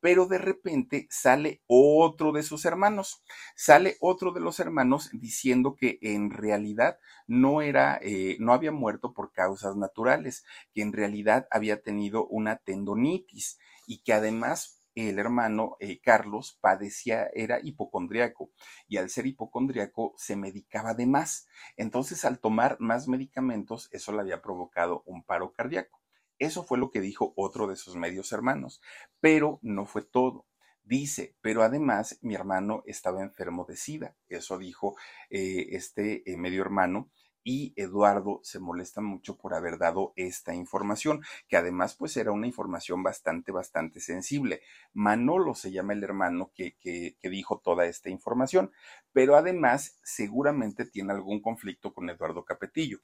Pero 0.00 0.26
de 0.26 0.38
repente 0.38 1.08
sale 1.10 1.60
otro 1.66 2.30
de 2.32 2.44
sus 2.44 2.64
hermanos, 2.64 3.22
sale 3.56 3.96
otro 4.00 4.32
de 4.32 4.40
los 4.40 4.60
hermanos 4.60 5.10
diciendo 5.12 5.74
que 5.74 5.98
en 6.00 6.30
realidad 6.30 6.98
no 7.26 7.60
era, 7.60 7.98
eh, 8.02 8.36
no 8.38 8.52
había 8.52 8.70
muerto 8.70 9.12
por 9.12 9.32
causas 9.32 9.76
naturales, 9.76 10.44
que 10.72 10.82
en 10.82 10.92
realidad 10.92 11.48
había 11.50 11.82
tenido 11.82 12.26
una 12.26 12.56
tendonitis 12.56 13.58
y 13.86 13.98
que 13.98 14.12
además 14.12 14.83
el 14.94 15.18
hermano 15.18 15.76
eh, 15.80 16.00
Carlos 16.00 16.58
padecía, 16.60 17.28
era 17.34 17.60
hipocondriaco 17.62 18.50
y 18.88 18.98
al 18.98 19.10
ser 19.10 19.26
hipocondriaco 19.26 20.14
se 20.16 20.36
medicaba 20.36 20.94
de 20.94 21.06
más. 21.06 21.46
Entonces 21.76 22.24
al 22.24 22.38
tomar 22.38 22.76
más 22.80 23.08
medicamentos 23.08 23.88
eso 23.92 24.12
le 24.12 24.20
había 24.20 24.42
provocado 24.42 25.02
un 25.06 25.24
paro 25.24 25.52
cardíaco. 25.52 26.00
Eso 26.38 26.64
fue 26.64 26.78
lo 26.78 26.90
que 26.90 27.00
dijo 27.00 27.32
otro 27.36 27.66
de 27.66 27.76
sus 27.76 27.96
medios 27.96 28.32
hermanos, 28.32 28.80
pero 29.20 29.58
no 29.62 29.86
fue 29.86 30.02
todo. 30.02 30.46
Dice, 30.82 31.34
pero 31.40 31.62
además 31.62 32.18
mi 32.20 32.34
hermano 32.34 32.82
estaba 32.86 33.22
enfermo 33.22 33.64
de 33.66 33.76
SIDA. 33.76 34.16
Eso 34.28 34.58
dijo 34.58 34.96
eh, 35.30 35.68
este 35.70 36.30
eh, 36.30 36.36
medio 36.36 36.60
hermano 36.60 37.10
y 37.44 37.74
Eduardo 37.76 38.40
se 38.42 38.58
molesta 38.58 39.02
mucho 39.02 39.36
por 39.36 39.54
haber 39.54 39.78
dado 39.78 40.14
esta 40.16 40.54
información, 40.54 41.22
que 41.46 41.56
además 41.56 41.94
pues 41.94 42.16
era 42.16 42.32
una 42.32 42.46
información 42.46 43.02
bastante, 43.02 43.52
bastante 43.52 44.00
sensible. 44.00 44.62
Manolo 44.94 45.54
se 45.54 45.70
llama 45.70 45.92
el 45.92 46.02
hermano 46.02 46.50
que, 46.54 46.76
que, 46.80 47.16
que 47.20 47.28
dijo 47.28 47.60
toda 47.62 47.84
esta 47.84 48.08
información, 48.08 48.72
pero 49.12 49.36
además 49.36 50.00
seguramente 50.02 50.86
tiene 50.86 51.12
algún 51.12 51.40
conflicto 51.40 51.92
con 51.92 52.08
Eduardo 52.08 52.44
Capetillo 52.44 53.00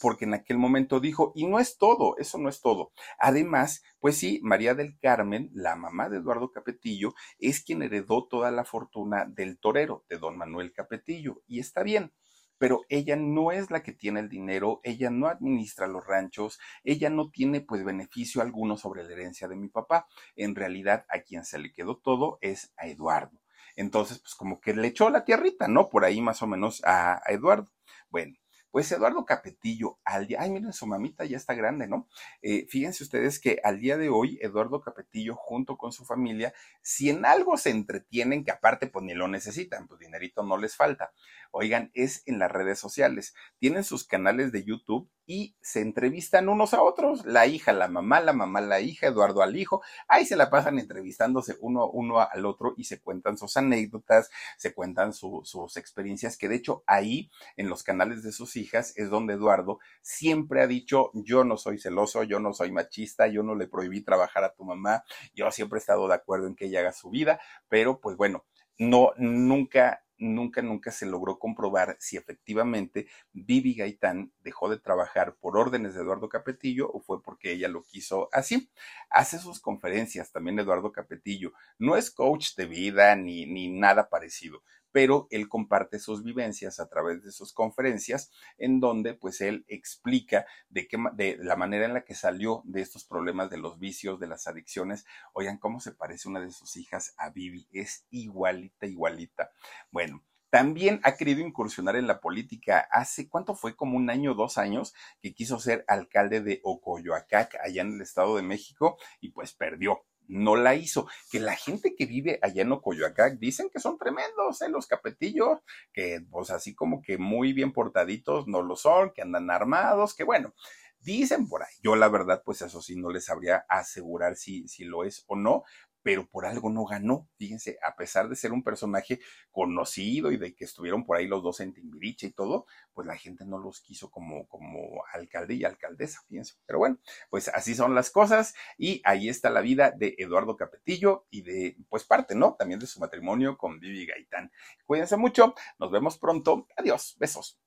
porque 0.00 0.24
en 0.24 0.34
aquel 0.34 0.58
momento 0.58 1.00
dijo, 1.00 1.32
y 1.34 1.46
no 1.46 1.58
es 1.58 1.76
todo, 1.76 2.16
eso 2.18 2.38
no 2.38 2.48
es 2.48 2.60
todo. 2.60 2.92
Además, 3.18 3.82
pues 3.98 4.16
sí, 4.16 4.40
María 4.42 4.74
del 4.74 4.98
Carmen, 5.00 5.50
la 5.52 5.76
mamá 5.76 6.08
de 6.08 6.18
Eduardo 6.18 6.52
Capetillo, 6.52 7.14
es 7.38 7.62
quien 7.62 7.82
heredó 7.82 8.24
toda 8.24 8.50
la 8.50 8.64
fortuna 8.64 9.26
del 9.26 9.58
torero, 9.58 10.04
de 10.08 10.18
don 10.18 10.38
Manuel 10.38 10.72
Capetillo, 10.72 11.42
y 11.46 11.58
está 11.58 11.82
bien 11.82 12.12
pero 12.58 12.82
ella 12.88 13.16
no 13.16 13.52
es 13.52 13.70
la 13.70 13.82
que 13.82 13.92
tiene 13.92 14.20
el 14.20 14.28
dinero, 14.28 14.80
ella 14.82 15.10
no 15.10 15.28
administra 15.28 15.86
los 15.86 16.06
ranchos, 16.06 16.58
ella 16.84 17.10
no 17.10 17.30
tiene 17.30 17.60
pues 17.60 17.84
beneficio 17.84 18.42
alguno 18.42 18.76
sobre 18.76 19.04
la 19.04 19.12
herencia 19.12 19.48
de 19.48 19.56
mi 19.56 19.68
papá. 19.68 20.06
En 20.36 20.54
realidad 20.54 21.06
a 21.08 21.20
quien 21.20 21.44
se 21.44 21.58
le 21.58 21.72
quedó 21.72 21.98
todo 21.98 22.38
es 22.40 22.72
a 22.76 22.86
Eduardo. 22.86 23.38
Entonces, 23.76 24.18
pues 24.18 24.34
como 24.34 24.60
que 24.60 24.74
le 24.74 24.88
echó 24.88 25.08
la 25.08 25.24
tierrita, 25.24 25.68
¿no? 25.68 25.88
Por 25.88 26.04
ahí 26.04 26.20
más 26.20 26.42
o 26.42 26.48
menos 26.48 26.82
a, 26.84 27.22
Eduardo. 27.28 27.70
Bueno, 28.10 28.34
pues 28.72 28.90
Eduardo 28.90 29.24
Capetillo, 29.24 29.98
al 30.04 30.26
día, 30.26 30.38
ay, 30.40 30.50
miren, 30.50 30.72
su 30.72 30.86
mamita 30.86 31.24
ya 31.24 31.36
está 31.36 31.54
grande, 31.54 31.86
¿no? 31.86 32.08
Eh, 32.42 32.66
fíjense 32.68 33.04
ustedes 33.04 33.38
que 33.38 33.60
al 33.62 33.78
día 33.78 33.96
de 33.96 34.08
hoy, 34.08 34.38
Eduardo 34.42 34.80
Capetillo, 34.80 35.36
junto 35.36 35.76
con 35.76 35.92
su 35.92 36.04
familia, 36.04 36.52
si 36.82 37.08
en 37.08 37.24
algo 37.24 37.56
se 37.56 37.70
entretienen, 37.70 38.44
que 38.44 38.50
aparte 38.50 38.88
pues 38.88 39.04
ni 39.04 39.14
lo 39.14 39.28
necesitan, 39.28 39.86
pues 39.86 40.00
dinerito 40.00 40.42
no 40.42 40.58
les 40.58 40.74
falta, 40.74 41.12
oigan, 41.50 41.90
es 41.94 42.22
en 42.26 42.38
las 42.38 42.50
redes 42.50 42.78
sociales. 42.78 43.34
Tienen 43.58 43.84
sus 43.84 44.04
canales 44.04 44.52
de 44.52 44.64
YouTube 44.64 45.10
y 45.28 45.54
se 45.60 45.80
entrevistan 45.80 46.48
unos 46.48 46.72
a 46.72 46.82
otros, 46.82 47.26
la 47.26 47.46
hija, 47.46 47.74
la 47.74 47.86
mamá, 47.86 48.20
la 48.20 48.32
mamá, 48.32 48.62
la 48.62 48.80
hija, 48.80 49.08
Eduardo 49.08 49.42
al 49.42 49.56
hijo, 49.56 49.82
ahí 50.08 50.24
se 50.24 50.36
la 50.36 50.48
pasan 50.48 50.78
entrevistándose 50.78 51.56
uno, 51.60 51.86
uno 51.90 52.18
al 52.20 52.46
otro 52.46 52.72
y 52.78 52.84
se 52.84 52.98
cuentan 53.02 53.36
sus 53.36 53.58
anécdotas, 53.58 54.30
se 54.56 54.72
cuentan 54.72 55.12
su, 55.12 55.42
sus 55.44 55.76
experiencias, 55.76 56.38
que 56.38 56.48
de 56.48 56.56
hecho 56.56 56.82
ahí 56.86 57.30
en 57.56 57.68
los 57.68 57.82
canales 57.82 58.22
de 58.22 58.32
sus 58.32 58.56
hijas 58.56 58.94
es 58.96 59.10
donde 59.10 59.34
Eduardo 59.34 59.80
siempre 60.00 60.62
ha 60.62 60.66
dicho, 60.66 61.10
yo 61.12 61.44
no 61.44 61.58
soy 61.58 61.78
celoso, 61.78 62.22
yo 62.22 62.40
no 62.40 62.54
soy 62.54 62.72
machista, 62.72 63.26
yo 63.26 63.42
no 63.42 63.54
le 63.54 63.68
prohibí 63.68 64.00
trabajar 64.00 64.44
a 64.44 64.54
tu 64.54 64.64
mamá, 64.64 65.04
yo 65.34 65.50
siempre 65.50 65.76
he 65.76 65.80
estado 65.80 66.08
de 66.08 66.14
acuerdo 66.14 66.46
en 66.46 66.56
que 66.56 66.66
ella 66.66 66.80
haga 66.80 66.92
su 66.92 67.10
vida, 67.10 67.38
pero 67.68 68.00
pues 68.00 68.16
bueno, 68.16 68.46
no, 68.78 69.12
nunca 69.18 70.04
nunca, 70.18 70.62
nunca 70.62 70.90
se 70.90 71.06
logró 71.06 71.38
comprobar 71.38 71.96
si 71.98 72.16
efectivamente 72.16 73.06
Vivi 73.32 73.74
Gaitán 73.74 74.32
dejó 74.40 74.68
de 74.68 74.78
trabajar 74.78 75.36
por 75.36 75.56
órdenes 75.56 75.94
de 75.94 76.02
Eduardo 76.02 76.28
Capetillo 76.28 76.90
o 76.90 77.00
fue 77.00 77.22
porque 77.22 77.52
ella 77.52 77.68
lo 77.68 77.82
quiso 77.82 78.28
así. 78.32 78.70
Hace 79.10 79.38
sus 79.38 79.60
conferencias 79.60 80.32
también 80.32 80.58
Eduardo 80.58 80.92
Capetillo. 80.92 81.52
No 81.78 81.96
es 81.96 82.10
coach 82.10 82.54
de 82.56 82.66
vida 82.66 83.16
ni, 83.16 83.46
ni 83.46 83.68
nada 83.68 84.08
parecido, 84.08 84.62
pero 84.92 85.26
él 85.30 85.48
comparte 85.48 85.98
sus 85.98 86.22
vivencias 86.22 86.80
a 86.80 86.88
través 86.88 87.22
de 87.22 87.32
sus 87.32 87.52
conferencias, 87.52 88.30
en 88.56 88.80
donde 88.80 89.14
pues 89.14 89.40
él 89.40 89.64
explica 89.68 90.46
de, 90.68 90.88
qué, 90.88 90.98
de 91.14 91.38
la 91.40 91.56
manera 91.56 91.84
en 91.84 91.94
la 91.94 92.04
que 92.04 92.14
salió 92.14 92.62
de 92.64 92.80
estos 92.80 93.04
problemas 93.04 93.50
de 93.50 93.58
los 93.58 93.78
vicios, 93.78 94.20
de 94.20 94.26
las 94.26 94.46
adicciones. 94.46 95.04
Oigan, 95.32 95.58
cómo 95.58 95.80
se 95.80 95.92
parece 95.92 96.28
una 96.28 96.40
de 96.40 96.50
sus 96.50 96.76
hijas 96.76 97.14
a 97.18 97.30
Vivi, 97.30 97.68
es 97.72 98.06
igualita, 98.10 98.86
igualita. 98.86 99.50
Bueno, 99.90 100.22
también 100.50 101.00
ha 101.02 101.16
querido 101.16 101.40
incursionar 101.40 101.96
en 101.96 102.06
la 102.06 102.20
política. 102.20 102.88
Hace, 102.90 103.28
¿cuánto 103.28 103.54
fue? 103.54 103.76
Como 103.76 103.96
un 103.98 104.08
año, 104.08 104.34
dos 104.34 104.56
años, 104.56 104.94
que 105.20 105.34
quiso 105.34 105.60
ser 105.60 105.84
alcalde 105.88 106.40
de 106.40 106.60
Ocoyoacac, 106.64 107.56
allá 107.62 107.82
en 107.82 107.94
el 107.94 108.00
Estado 108.00 108.36
de 108.36 108.42
México, 108.42 108.96
y 109.20 109.30
pues 109.30 109.52
perdió 109.52 110.04
no 110.28 110.56
la 110.56 110.74
hizo. 110.74 111.08
Que 111.30 111.40
la 111.40 111.56
gente 111.56 111.94
que 111.96 112.06
vive 112.06 112.38
allá 112.42 112.62
en 112.62 112.72
Ocoyoacac 112.72 113.38
dicen 113.38 113.70
que 113.70 113.80
son 113.80 113.98
tremendos, 113.98 114.62
¿eh? 114.62 114.68
Los 114.68 114.86
capetillos, 114.86 115.58
que 115.92 116.20
pues 116.30 116.50
así 116.50 116.74
como 116.74 117.02
que 117.02 117.18
muy 117.18 117.52
bien 117.52 117.72
portaditos 117.72 118.46
no 118.46 118.62
lo 118.62 118.76
son, 118.76 119.12
que 119.12 119.22
andan 119.22 119.50
armados, 119.50 120.14
que 120.14 120.24
bueno, 120.24 120.54
dicen 121.00 121.48
por 121.48 121.62
ahí. 121.62 121.74
Yo 121.82 121.96
la 121.96 122.08
verdad, 122.08 122.42
pues 122.44 122.62
eso 122.62 122.80
sí, 122.82 122.96
no 122.96 123.10
les 123.10 123.24
sabría 123.24 123.64
asegurar 123.68 124.36
si, 124.36 124.68
si 124.68 124.84
lo 124.84 125.04
es 125.04 125.24
o 125.26 125.36
no, 125.36 125.64
pero 126.08 126.26
por 126.26 126.46
algo 126.46 126.70
no 126.70 126.86
ganó. 126.86 127.28
Fíjense, 127.36 127.78
a 127.82 127.94
pesar 127.94 128.30
de 128.30 128.34
ser 128.34 128.52
un 128.52 128.62
personaje 128.62 129.20
conocido 129.50 130.32
y 130.32 130.38
de 130.38 130.54
que 130.54 130.64
estuvieron 130.64 131.04
por 131.04 131.18
ahí 131.18 131.26
los 131.26 131.42
dos 131.42 131.60
en 131.60 131.74
Timbiriche 131.74 132.28
y 132.28 132.30
todo, 132.30 132.64
pues 132.94 133.06
la 133.06 133.14
gente 133.14 133.44
no 133.44 133.58
los 133.58 133.82
quiso 133.82 134.10
como, 134.10 134.48
como 134.48 135.04
alcalde 135.12 135.52
y 135.56 135.64
alcaldesa, 135.66 136.22
fíjense. 136.26 136.54
Pero 136.64 136.78
bueno, 136.78 136.96
pues 137.28 137.48
así 137.48 137.74
son 137.74 137.94
las 137.94 138.08
cosas 138.08 138.54
y 138.78 139.02
ahí 139.04 139.28
está 139.28 139.50
la 139.50 139.60
vida 139.60 139.90
de 139.90 140.14
Eduardo 140.16 140.56
Capetillo 140.56 141.26
y 141.28 141.42
de, 141.42 141.76
pues 141.90 142.04
parte, 142.04 142.34
¿no? 142.34 142.54
También 142.58 142.80
de 142.80 142.86
su 142.86 143.00
matrimonio 143.00 143.58
con 143.58 143.78
Vivi 143.78 144.06
Gaitán. 144.06 144.50
Cuídense 144.86 145.18
mucho, 145.18 145.54
nos 145.78 145.90
vemos 145.90 146.16
pronto. 146.16 146.66
Adiós, 146.74 147.16
besos. 147.18 147.60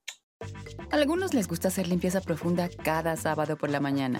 A 0.89 0.95
algunos 0.95 1.35
les 1.35 1.47
gusta 1.47 1.67
hacer 1.67 1.87
limpieza 1.87 2.21
profunda 2.21 2.71
cada 2.83 3.15
sábado 3.17 3.55
por 3.55 3.69
la 3.69 3.79
mañana. 3.79 4.19